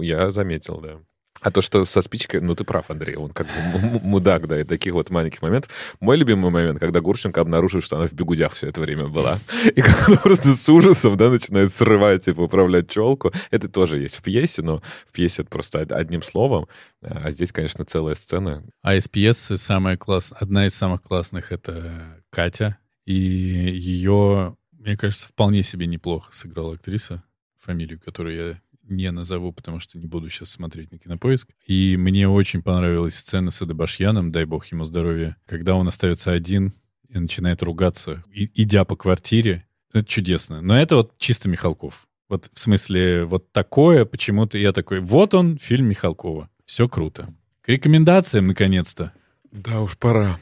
я 0.00 0.30
заметил, 0.30 0.80
да. 0.80 1.00
А 1.42 1.50
то, 1.50 1.60
что 1.60 1.84
со 1.84 2.02
спичкой, 2.02 2.40
ну 2.40 2.54
ты 2.54 2.64
прав, 2.64 2.88
Андрей, 2.88 3.16
он 3.16 3.30
как 3.30 3.48
бы 3.48 4.00
мудак, 4.02 4.46
да, 4.46 4.60
и 4.60 4.64
таких 4.64 4.92
вот 4.92 5.10
маленьких 5.10 5.42
моментов. 5.42 5.70
Мой 6.00 6.16
любимый 6.16 6.50
момент, 6.50 6.78
когда 6.78 7.00
Гурченко 7.00 7.40
обнаружил, 7.40 7.80
что 7.80 7.96
она 7.96 8.06
в 8.06 8.12
бегудях 8.12 8.52
все 8.52 8.68
это 8.68 8.80
время 8.80 9.08
была, 9.08 9.38
и 9.64 9.82
как 9.82 10.08
она 10.08 10.16
просто 10.18 10.54
с 10.54 10.68
ужасом, 10.68 11.16
да, 11.16 11.30
начинает 11.30 11.72
срывать, 11.72 12.24
типа, 12.24 12.42
управлять 12.42 12.88
челку. 12.88 13.32
Это 13.50 13.68
тоже 13.68 14.00
есть 14.00 14.16
в 14.16 14.22
пьесе, 14.22 14.62
но 14.62 14.82
в 15.08 15.12
пьесе 15.12 15.42
это 15.42 15.50
просто 15.50 15.80
одним 15.80 16.22
словом, 16.22 16.68
а 17.02 17.30
здесь, 17.32 17.50
конечно, 17.50 17.84
целая 17.84 18.14
сцена. 18.14 18.64
А 18.82 18.94
из 18.94 19.08
пьесы 19.08 19.56
самая 19.56 19.96
класс... 19.96 20.32
одна 20.38 20.66
из 20.66 20.74
самых 20.74 21.02
классных— 21.02 21.50
это 21.52 22.22
Катя, 22.30 22.78
и 23.04 23.14
ее, 23.14 24.56
мне 24.70 24.96
кажется, 24.96 25.26
вполне 25.26 25.64
себе 25.64 25.86
неплохо 25.86 26.32
сыграла 26.32 26.74
актриса, 26.74 27.24
фамилию, 27.58 28.00
которую 28.00 28.36
я 28.36 28.60
не 28.96 29.10
назову, 29.10 29.52
потому 29.52 29.80
что 29.80 29.98
не 29.98 30.06
буду 30.06 30.30
сейчас 30.30 30.50
смотреть 30.50 30.92
на 30.92 30.98
кинопоиск. 30.98 31.48
И 31.66 31.96
мне 31.96 32.28
очень 32.28 32.62
понравилась 32.62 33.16
сцена 33.16 33.50
с 33.50 33.62
Адабашьяном, 33.62 34.32
дай 34.32 34.44
бог 34.44 34.66
ему 34.66 34.84
здоровья, 34.84 35.36
когда 35.46 35.74
он 35.74 35.88
остается 35.88 36.32
один 36.32 36.74
и 37.08 37.18
начинает 37.18 37.62
ругаться, 37.62 38.24
идя 38.32 38.84
по 38.84 38.96
квартире. 38.96 39.66
Это 39.92 40.04
чудесно. 40.06 40.62
Но 40.62 40.76
это 40.76 40.96
вот 40.96 41.18
чисто 41.18 41.48
Михалков. 41.48 42.06
Вот 42.28 42.48
в 42.52 42.58
смысле, 42.58 43.24
вот 43.24 43.52
такое 43.52 44.06
почему-то 44.06 44.56
я 44.56 44.72
такой, 44.72 45.00
вот 45.00 45.34
он, 45.34 45.58
фильм 45.58 45.86
Михалкова. 45.86 46.48
Все 46.64 46.88
круто. 46.88 47.34
К 47.60 47.68
рекомендациям, 47.68 48.46
наконец-то. 48.46 49.12
Да 49.50 49.82
уж, 49.82 49.98
пора. 49.98 50.38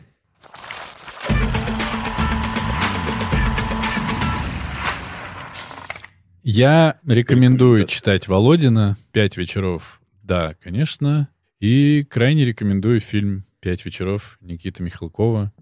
Я 6.52 6.98
рекомендую 7.06 7.86
читать 7.86 8.26
Володина 8.26 8.96
«Пять 9.12 9.36
вечеров». 9.36 10.02
Да, 10.24 10.54
конечно. 10.54 11.28
И 11.60 12.02
крайне 12.02 12.44
рекомендую 12.44 12.98
фильм 12.98 13.44
«Пять 13.60 13.84
вечеров» 13.84 14.36
Никиты 14.40 14.82
Михалкова. 14.82 15.52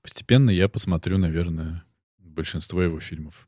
Постепенно 0.00 0.48
я 0.48 0.70
посмотрю, 0.70 1.18
наверное, 1.18 1.84
большинство 2.16 2.80
его 2.80 2.98
фильмов. 2.98 3.46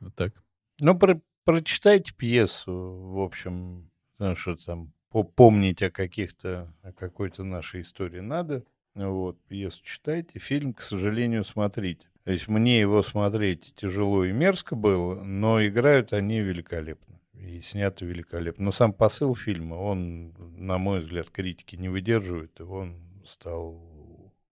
Вот 0.00 0.12
так. 0.16 0.34
Ну, 0.80 0.98
про 0.98 1.20
прочитайте 1.44 2.12
пьесу, 2.12 2.72
в 2.72 3.20
общем, 3.20 3.88
ну, 4.18 4.34
что 4.34 4.56
там, 4.56 4.92
помнить 5.36 5.84
о 5.84 5.90
каких-то, 5.92 6.74
о 6.82 6.92
какой-то 6.92 7.44
нашей 7.44 7.82
истории 7.82 8.18
надо. 8.18 8.64
Вот, 8.96 9.38
пьесу 9.46 9.84
читайте, 9.84 10.40
фильм, 10.40 10.74
к 10.74 10.82
сожалению, 10.82 11.44
смотрите. 11.44 12.08
То 12.28 12.32
есть 12.32 12.46
мне 12.46 12.78
его 12.78 13.02
смотреть 13.02 13.72
тяжело 13.74 14.22
и 14.22 14.32
мерзко 14.32 14.76
было, 14.76 15.14
но 15.24 15.66
играют 15.66 16.12
они 16.12 16.40
великолепно. 16.40 17.18
И 17.32 17.62
снято 17.62 18.04
великолепно. 18.04 18.66
Но 18.66 18.70
сам 18.70 18.92
посыл 18.92 19.34
фильма, 19.34 19.76
он, 19.76 20.34
на 20.58 20.76
мой 20.76 21.00
взгляд, 21.00 21.30
критики 21.30 21.74
не 21.76 21.88
выдерживает, 21.88 22.60
и 22.60 22.64
он 22.64 23.00
стал 23.24 23.80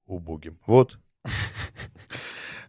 убогим. 0.07 0.59
Вот. 0.67 0.99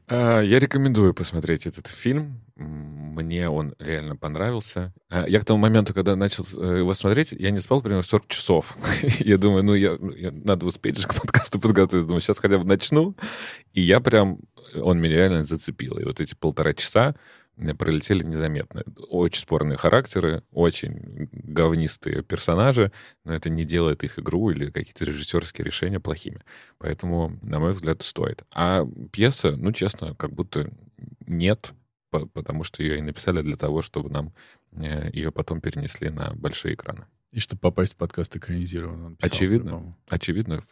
А, 0.10 0.40
я 0.40 0.60
рекомендую 0.60 1.14
посмотреть 1.14 1.66
этот 1.66 1.88
фильм. 1.88 2.42
Мне 2.56 3.50
он 3.50 3.76
реально 3.78 4.16
понравился. 4.16 4.94
А, 5.10 5.28
я 5.28 5.42
к 5.42 5.44
тому 5.44 5.60
моменту, 5.60 5.94
когда 5.94 6.16
начал 6.16 6.46
э, 6.46 6.78
его 6.78 6.94
смотреть, 6.94 7.34
я 7.34 7.52
не 7.52 7.60
спал 7.60 7.82
примерно 7.82 8.04
40 8.04 8.28
часов. 8.30 8.78
я 9.20 9.38
думаю, 9.38 9.66
ну, 9.66 9.74
я, 9.74 9.98
надо 10.00 10.66
успеть 10.66 10.98
же 10.98 11.10
к 11.10 11.14
подкасту 11.14 11.60
подготовиться. 11.60 12.08
Думаю, 12.08 12.22
сейчас 12.22 12.40
хотя 12.40 12.58
бы 12.58 12.64
начну. 12.64 13.18
И 13.74 13.82
я 13.82 14.00
прям 14.00 14.40
он 14.76 15.00
меня 15.00 15.16
реально 15.16 15.44
зацепил. 15.44 15.98
И 15.98 16.04
вот 16.04 16.20
эти 16.22 16.36
полтора 16.36 16.74
часа 16.74 17.16
пролетели 17.78 18.24
незаметно. 18.24 18.84
Очень 19.10 19.42
спорные 19.42 19.78
характеры, 19.78 20.44
очень 20.52 21.30
говнистые 21.32 22.22
персонажи, 22.22 22.92
но 23.26 23.34
это 23.34 23.50
не 23.50 23.66
делает 23.66 24.04
их 24.04 24.20
игру 24.20 24.52
или 24.52 24.70
какие-то 24.70 25.06
режиссерские 25.06 25.66
решения 25.66 26.00
плохими. 26.00 26.42
Поэтому, 26.78 27.38
на 27.42 27.60
мой 27.60 27.72
взгляд, 27.72 28.04
стоит. 28.04 28.44
А 28.52 28.86
пьеса, 29.12 29.56
ну, 29.56 29.72
честно, 29.72 30.14
как 30.16 30.34
будто 30.34 30.72
нет, 31.26 31.74
потому 32.12 32.64
что 32.64 32.84
ее 32.84 33.00
и 33.00 33.02
написали 33.02 33.42
для 33.42 33.58
того, 33.58 33.82
чтобы 33.82 34.10
нам 34.10 34.34
э, 34.74 35.10
ее 35.12 35.32
потом 35.32 35.60
перенесли 35.60 36.10
на 36.10 36.34
большие 36.34 36.76
экраны. 36.76 37.06
И 37.32 37.40
чтобы 37.40 37.60
попасть 37.60 37.96
в 37.96 37.98
подкаст 37.98 38.36
экранизированный. 38.36 39.18
Очевидно. 39.22 39.96
Очевидно. 40.08 40.64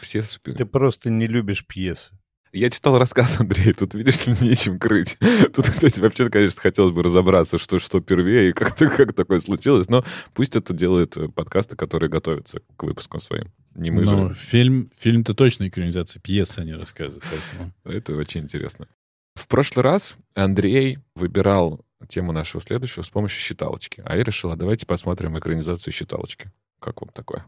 Все... 0.00 0.22
Ты 0.42 0.66
просто 0.66 1.08
не 1.08 1.26
любишь 1.26 1.64
пьесы. 1.66 2.18
Я 2.52 2.70
читал 2.70 2.98
рассказ, 2.98 3.36
Андрей, 3.40 3.72
тут, 3.72 3.94
видишь 3.94 4.26
нечем 4.40 4.78
крыть. 4.78 5.18
Тут, 5.54 5.66
кстати, 5.66 6.00
вообще, 6.00 6.28
конечно, 6.28 6.60
хотелось 6.60 6.92
бы 6.92 7.02
разобраться, 7.02 7.58
что, 7.58 7.78
что 7.78 8.00
первее 8.00 8.50
и 8.50 8.52
как, 8.52 8.76
как 8.76 9.14
такое 9.14 9.40
случилось, 9.40 9.88
но 9.88 10.04
пусть 10.34 10.56
это 10.56 10.74
делают 10.74 11.16
э, 11.16 11.28
подкасты, 11.28 11.76
которые 11.76 12.10
готовятся 12.10 12.60
к 12.76 12.82
выпускам 12.82 13.20
своим. 13.20 13.52
Не 13.74 13.90
мы 13.90 14.02
но 14.02 14.28
же. 14.28 14.34
Фильм, 14.34 14.90
фильм-то 14.96 15.34
точно 15.34 15.68
экранизация 15.68 16.20
пьесы, 16.20 16.58
а 16.58 16.64
не 16.64 16.74
рассказы, 16.74 17.20
поэтому... 17.20 17.72
Это 17.84 18.16
очень 18.16 18.42
интересно. 18.42 18.88
В 19.34 19.46
прошлый 19.46 19.84
раз 19.84 20.16
Андрей 20.34 20.98
выбирал 21.14 21.84
тему 22.08 22.32
нашего 22.32 22.62
следующего 22.62 23.02
с 23.02 23.10
помощью 23.10 23.40
считалочки, 23.40 24.02
а 24.04 24.16
я 24.16 24.24
решила, 24.24 24.56
давайте 24.56 24.86
посмотрим 24.86 25.38
экранизацию 25.38 25.92
считалочки. 25.92 26.50
Как 26.80 27.02
вам 27.02 27.10
такое? 27.12 27.44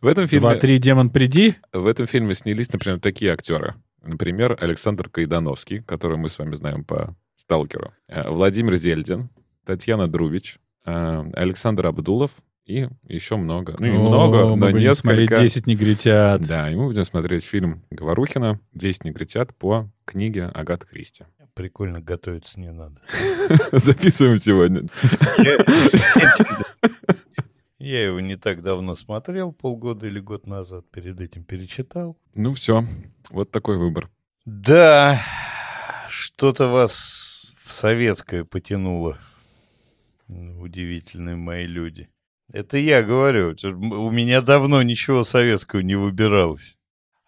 в 0.00 0.06
этом 0.06 0.26
фильме... 0.26 0.40
Два-три, 0.40 0.78
демон, 0.78 1.10
приди. 1.10 1.56
В 1.72 1.86
этом 1.86 2.06
фильме 2.06 2.34
снялись, 2.34 2.72
например, 2.72 3.00
такие 3.00 3.32
актеры. 3.32 3.74
Например, 4.02 4.56
Александр 4.60 5.08
Кайдановский, 5.08 5.82
которого 5.82 6.16
мы 6.16 6.28
с 6.28 6.38
вами 6.38 6.54
знаем 6.54 6.84
по 6.84 7.16
«Сталкеру». 7.36 7.92
Э, 8.08 8.30
Владимир 8.30 8.76
Зельдин, 8.76 9.28
Татьяна 9.64 10.08
Друбич, 10.08 10.58
э, 10.86 11.24
Александр 11.34 11.86
Абдулов 11.86 12.30
и 12.64 12.88
еще 13.08 13.36
много. 13.36 13.74
Ну, 13.78 13.86
не 13.86 13.98
много, 13.98 14.44
мы 14.44 14.56
но 14.56 14.56
будем 14.56 14.78
несколько. 14.78 14.94
смотреть 14.94 15.30
«Десять 15.30 15.66
негритят». 15.66 16.46
Да, 16.46 16.70
и 16.70 16.76
мы 16.76 16.86
будем 16.86 17.04
смотреть 17.04 17.44
фильм 17.44 17.82
Говорухина 17.90 18.60
«Десять 18.72 19.04
негритят» 19.04 19.54
по 19.56 19.90
книге 20.04 20.46
Агаты 20.46 20.86
Кристи. 20.86 21.24
Прикольно, 21.54 22.00
готовиться 22.00 22.58
не 22.58 22.70
надо. 22.70 23.00
Записываем 23.72 24.38
сегодня. 24.38 24.88
Я 27.82 28.04
его 28.04 28.20
не 28.20 28.36
так 28.36 28.62
давно 28.62 28.94
смотрел, 28.94 29.50
полгода 29.50 30.06
или 30.06 30.20
год 30.20 30.46
назад, 30.46 30.88
перед 30.92 31.20
этим 31.20 31.42
перечитал. 31.42 32.16
Ну 32.32 32.54
все, 32.54 32.84
вот 33.28 33.50
такой 33.50 33.76
выбор. 33.76 34.08
Да, 34.44 35.20
что-то 36.08 36.68
вас 36.68 37.56
в 37.58 37.72
советское 37.72 38.44
потянуло. 38.44 39.18
Удивительные 40.28 41.34
мои 41.34 41.66
люди. 41.66 42.08
Это 42.52 42.78
я 42.78 43.02
говорю. 43.02 43.56
У 43.64 44.12
меня 44.12 44.42
давно 44.42 44.80
ничего 44.84 45.24
советского 45.24 45.80
не 45.80 45.96
выбиралось. 45.96 46.76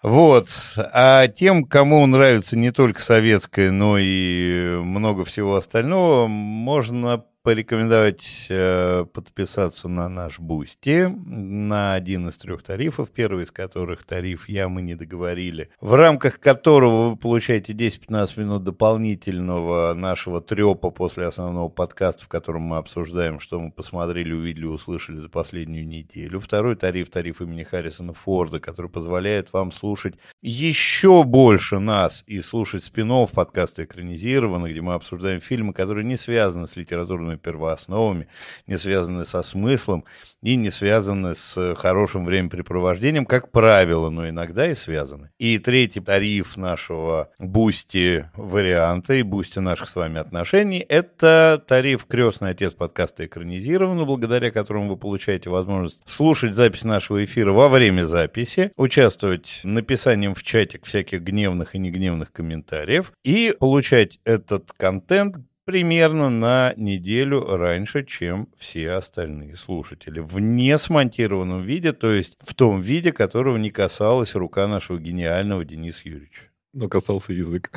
Вот. 0.05 0.51
А 0.77 1.27
тем, 1.27 1.65
кому 1.65 2.07
нравится 2.07 2.57
не 2.57 2.71
только 2.71 3.01
советское, 3.01 3.73
но 3.73 3.99
и 3.99 4.79
много 4.85 5.25
всего 5.25 5.57
остального, 5.57 6.29
можно 6.29 7.25
порекомендовать 7.45 8.47
э, 8.49 9.05
подписаться 9.13 9.87
на 9.87 10.09
наш 10.09 10.41
Boosty, 10.41 11.15
на 11.27 11.93
один 11.93 12.29
из 12.29 12.39
трех 12.39 12.63
тарифов, 12.63 13.11
первый 13.11 13.45
из 13.45 13.51
которых 13.51 14.07
тариф 14.07 14.49
«Я, 14.49 14.71
мы 14.71 14.81
не 14.81 14.95
договорили», 14.95 15.69
в 15.79 15.93
рамках 15.93 16.41
которого 16.41 17.11
вы 17.11 17.17
получаете 17.17 17.75
10-15 17.75 18.41
минут 18.41 18.65
дополнительного 18.65 19.93
нашего 19.93 20.41
трепа 20.41 20.91
после 20.91 21.27
основного 21.27 21.69
подкаста, 21.69 22.25
в 22.25 22.29
котором 22.29 22.63
мы 22.63 22.79
обсуждаем, 22.79 23.39
что 23.39 23.61
мы 23.61 23.71
посмотрели, 23.71 24.33
увидели, 24.33 24.65
услышали 24.65 25.19
за 25.19 25.29
последнюю 25.29 25.87
неделю. 25.87 26.41
Второй 26.41 26.77
тариф, 26.77 27.11
тариф 27.11 27.43
имени 27.43 27.63
Харрисона 27.63 28.15
Форда, 28.15 28.59
который 28.59 28.91
позволяет 28.91 29.53
вам 29.53 29.71
слушать 29.71 30.15
еще 30.41 31.25
больше 31.25 31.79
нас 31.79 32.25
и 32.27 32.41
слушать 32.41 32.85
спин-офф 32.85 33.05
подкаста 33.35 33.85
экранизированы, 33.85 34.71
где 34.71 34.81
мы 34.81 34.95
обсуждаем 34.95 35.41
фильмы, 35.41 35.75
которые 35.75 36.07
не 36.07 36.17
связаны 36.17 36.67
с 36.67 36.75
литературными 36.75 37.34
самыми 37.35 37.37
первоосновами, 37.37 38.29
не 38.67 38.77
связаны 38.77 39.25
со 39.25 39.43
смыслом 39.43 40.05
и 40.43 40.57
не 40.57 40.71
связаны 40.71 41.35
с 41.35 41.75
хорошим 41.75 42.25
времяпрепровождением, 42.25 43.27
как 43.27 43.51
правило, 43.51 44.11
но 44.11 44.29
иногда 44.29 44.71
и 44.71 44.75
связаны. 44.75 45.31
И 45.39 45.59
третий 45.59 46.01
тариф 46.01 46.57
нашего 46.57 47.31
Boosty 47.39 48.31
варианта 48.35 49.15
и 49.15 49.23
Boosty 49.23 49.59
наших 49.61 49.89
с 49.89 49.97
вами 49.97 50.19
отношений– 50.21 50.85
это 50.89 51.63
тариф 51.67 52.07
«Крестный 52.07 52.51
отец» 52.51 52.75
подкаста 52.75 53.27
экранизирован, 53.27 54.05
благодаря 54.05 54.51
которому 54.51 54.91
вы 54.91 54.97
получаете 54.97 55.51
возможность 55.51 56.01
слушать 56.07 56.55
запись 56.55 56.85
нашего 56.85 57.25
эфира 57.25 57.53
во 57.53 57.69
время 57.69 58.05
записи, 58.05 58.73
участвовать 58.77 59.61
написанием 59.65 60.35
в 60.35 60.43
чатик 60.43 60.85
всяких 60.85 61.23
гневных 61.23 61.75
и 61.75 61.79
негневных 61.79 62.33
комментариев 62.33 63.13
и 63.25 63.55
получать 63.59 64.19
этот 64.25 64.73
контент 64.73 65.37
примерно 65.65 66.31
на 66.31 66.75
неделю 66.77 67.45
раньше, 67.57 68.05
чем 68.05 68.49
все 68.57 68.93
остальные 68.93 69.57
слушатели. 69.57 70.21
В 70.21 70.39
несмонтированном 70.39 71.63
виде, 71.63 71.93
то 71.93 72.13
есть 72.13 72.37
в 72.41 72.55
том 72.55 72.81
виде, 72.81 73.13
которого 73.13 73.57
не 73.57 73.71
касалась 73.71 74.35
рука 74.35 74.67
нашего 74.69 74.99
гениального 74.99 75.65
Дениса 75.65 76.09
Юрьевича. 76.09 76.51
Но 76.73 76.89
касался 76.89 77.33
язык. 77.33 77.71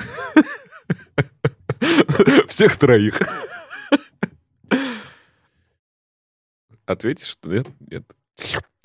Всех 2.48 2.78
троих. 2.78 3.22
Ответишь, 6.86 7.28
что 7.28 7.50
нет? 7.50 7.68
Нет. 7.80 8.16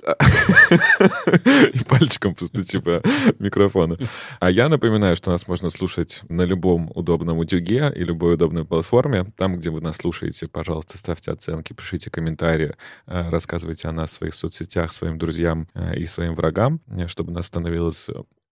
И 1.74 1.84
пальчиком 1.84 2.34
постучи 2.34 2.78
по 2.80 3.02
микрофону. 3.38 3.98
А 4.40 4.50
я 4.50 4.68
напоминаю, 4.68 5.14
что 5.16 5.30
нас 5.30 5.46
можно 5.46 5.70
слушать 5.70 6.22
на 6.28 6.42
любом 6.42 6.90
удобном 6.94 7.38
утюге 7.38 7.92
и 7.94 8.04
любой 8.04 8.34
удобной 8.34 8.64
платформе. 8.64 9.32
Там, 9.36 9.56
где 9.56 9.70
вы 9.70 9.80
нас 9.80 9.96
слушаете, 9.96 10.48
пожалуйста, 10.48 10.98
ставьте 10.98 11.30
оценки, 11.30 11.72
пишите 11.72 12.10
комментарии, 12.10 12.74
э, 13.06 13.30
рассказывайте 13.30 13.88
о 13.88 13.92
нас 13.92 14.10
в 14.10 14.14
своих 14.14 14.34
соцсетях 14.34 14.92
своим 14.92 15.18
друзьям 15.18 15.68
э, 15.74 15.96
и 15.96 16.06
своим 16.06 16.34
врагам, 16.34 16.80
э, 16.88 17.06
чтобы 17.06 17.32
нас 17.32 17.46
становилось 17.46 18.08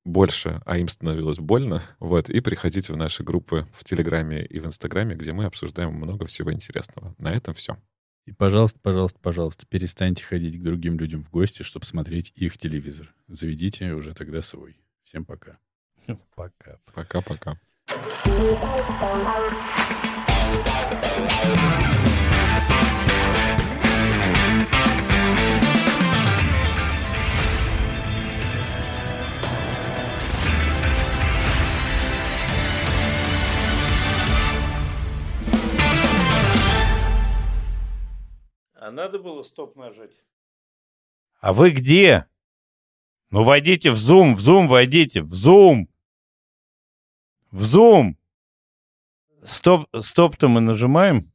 больше, 0.06 0.62
а 0.66 0.78
им 0.78 0.88
становилось 0.88 1.40
больно. 1.40 1.84
Вот, 2.00 2.30
и 2.30 2.40
приходите 2.42 2.94
в 2.94 2.98
наши 2.98 3.24
группы 3.24 3.68
в 3.74 3.84
Телеграме 3.84 4.46
и 4.46 4.60
в 4.60 4.66
Инстаграме, 4.66 5.16
где 5.16 5.34
мы 5.34 5.46
обсуждаем 5.46 5.94
много 5.94 6.26
всего 6.26 6.54
интересного. 6.54 7.16
На 7.18 7.32
этом 7.32 7.54
все. 7.54 7.78
И, 8.30 8.32
пожалуйста, 8.32 8.80
пожалуйста, 8.84 9.20
пожалуйста, 9.20 9.66
перестаньте 9.66 10.24
ходить 10.24 10.60
к 10.60 10.62
другим 10.62 11.00
людям 11.00 11.24
в 11.24 11.32
гости, 11.32 11.64
чтобы 11.64 11.88
смотреть 11.88 12.32
их 12.36 12.60
телевизор. 12.60 13.12
Заведите 13.28 13.94
уже 13.94 14.14
тогда 14.14 14.44
свой. 14.44 14.80
Всем 15.04 15.26
пока. 15.26 15.58
Пока. 16.36 16.78
Пока-пока. 16.94 17.60
А 38.90 38.92
надо 38.92 39.20
было 39.20 39.44
стоп 39.44 39.76
нажать. 39.76 40.20
А 41.42 41.54
вы 41.54 41.70
где? 41.70 42.26
Ну, 43.30 43.44
войдите 43.44 43.92
в 43.92 43.94
Zoom, 43.94 44.34
в 44.34 44.40
Zoom 44.40 44.68
войдите, 44.68 45.22
в 45.22 45.32
Zoom. 45.32 45.86
В 47.52 47.62
Zoom. 47.62 48.16
Стоп, 49.44 49.88
стоп-то 49.96 50.48
мы 50.48 50.60
нажимаем. 50.60 51.32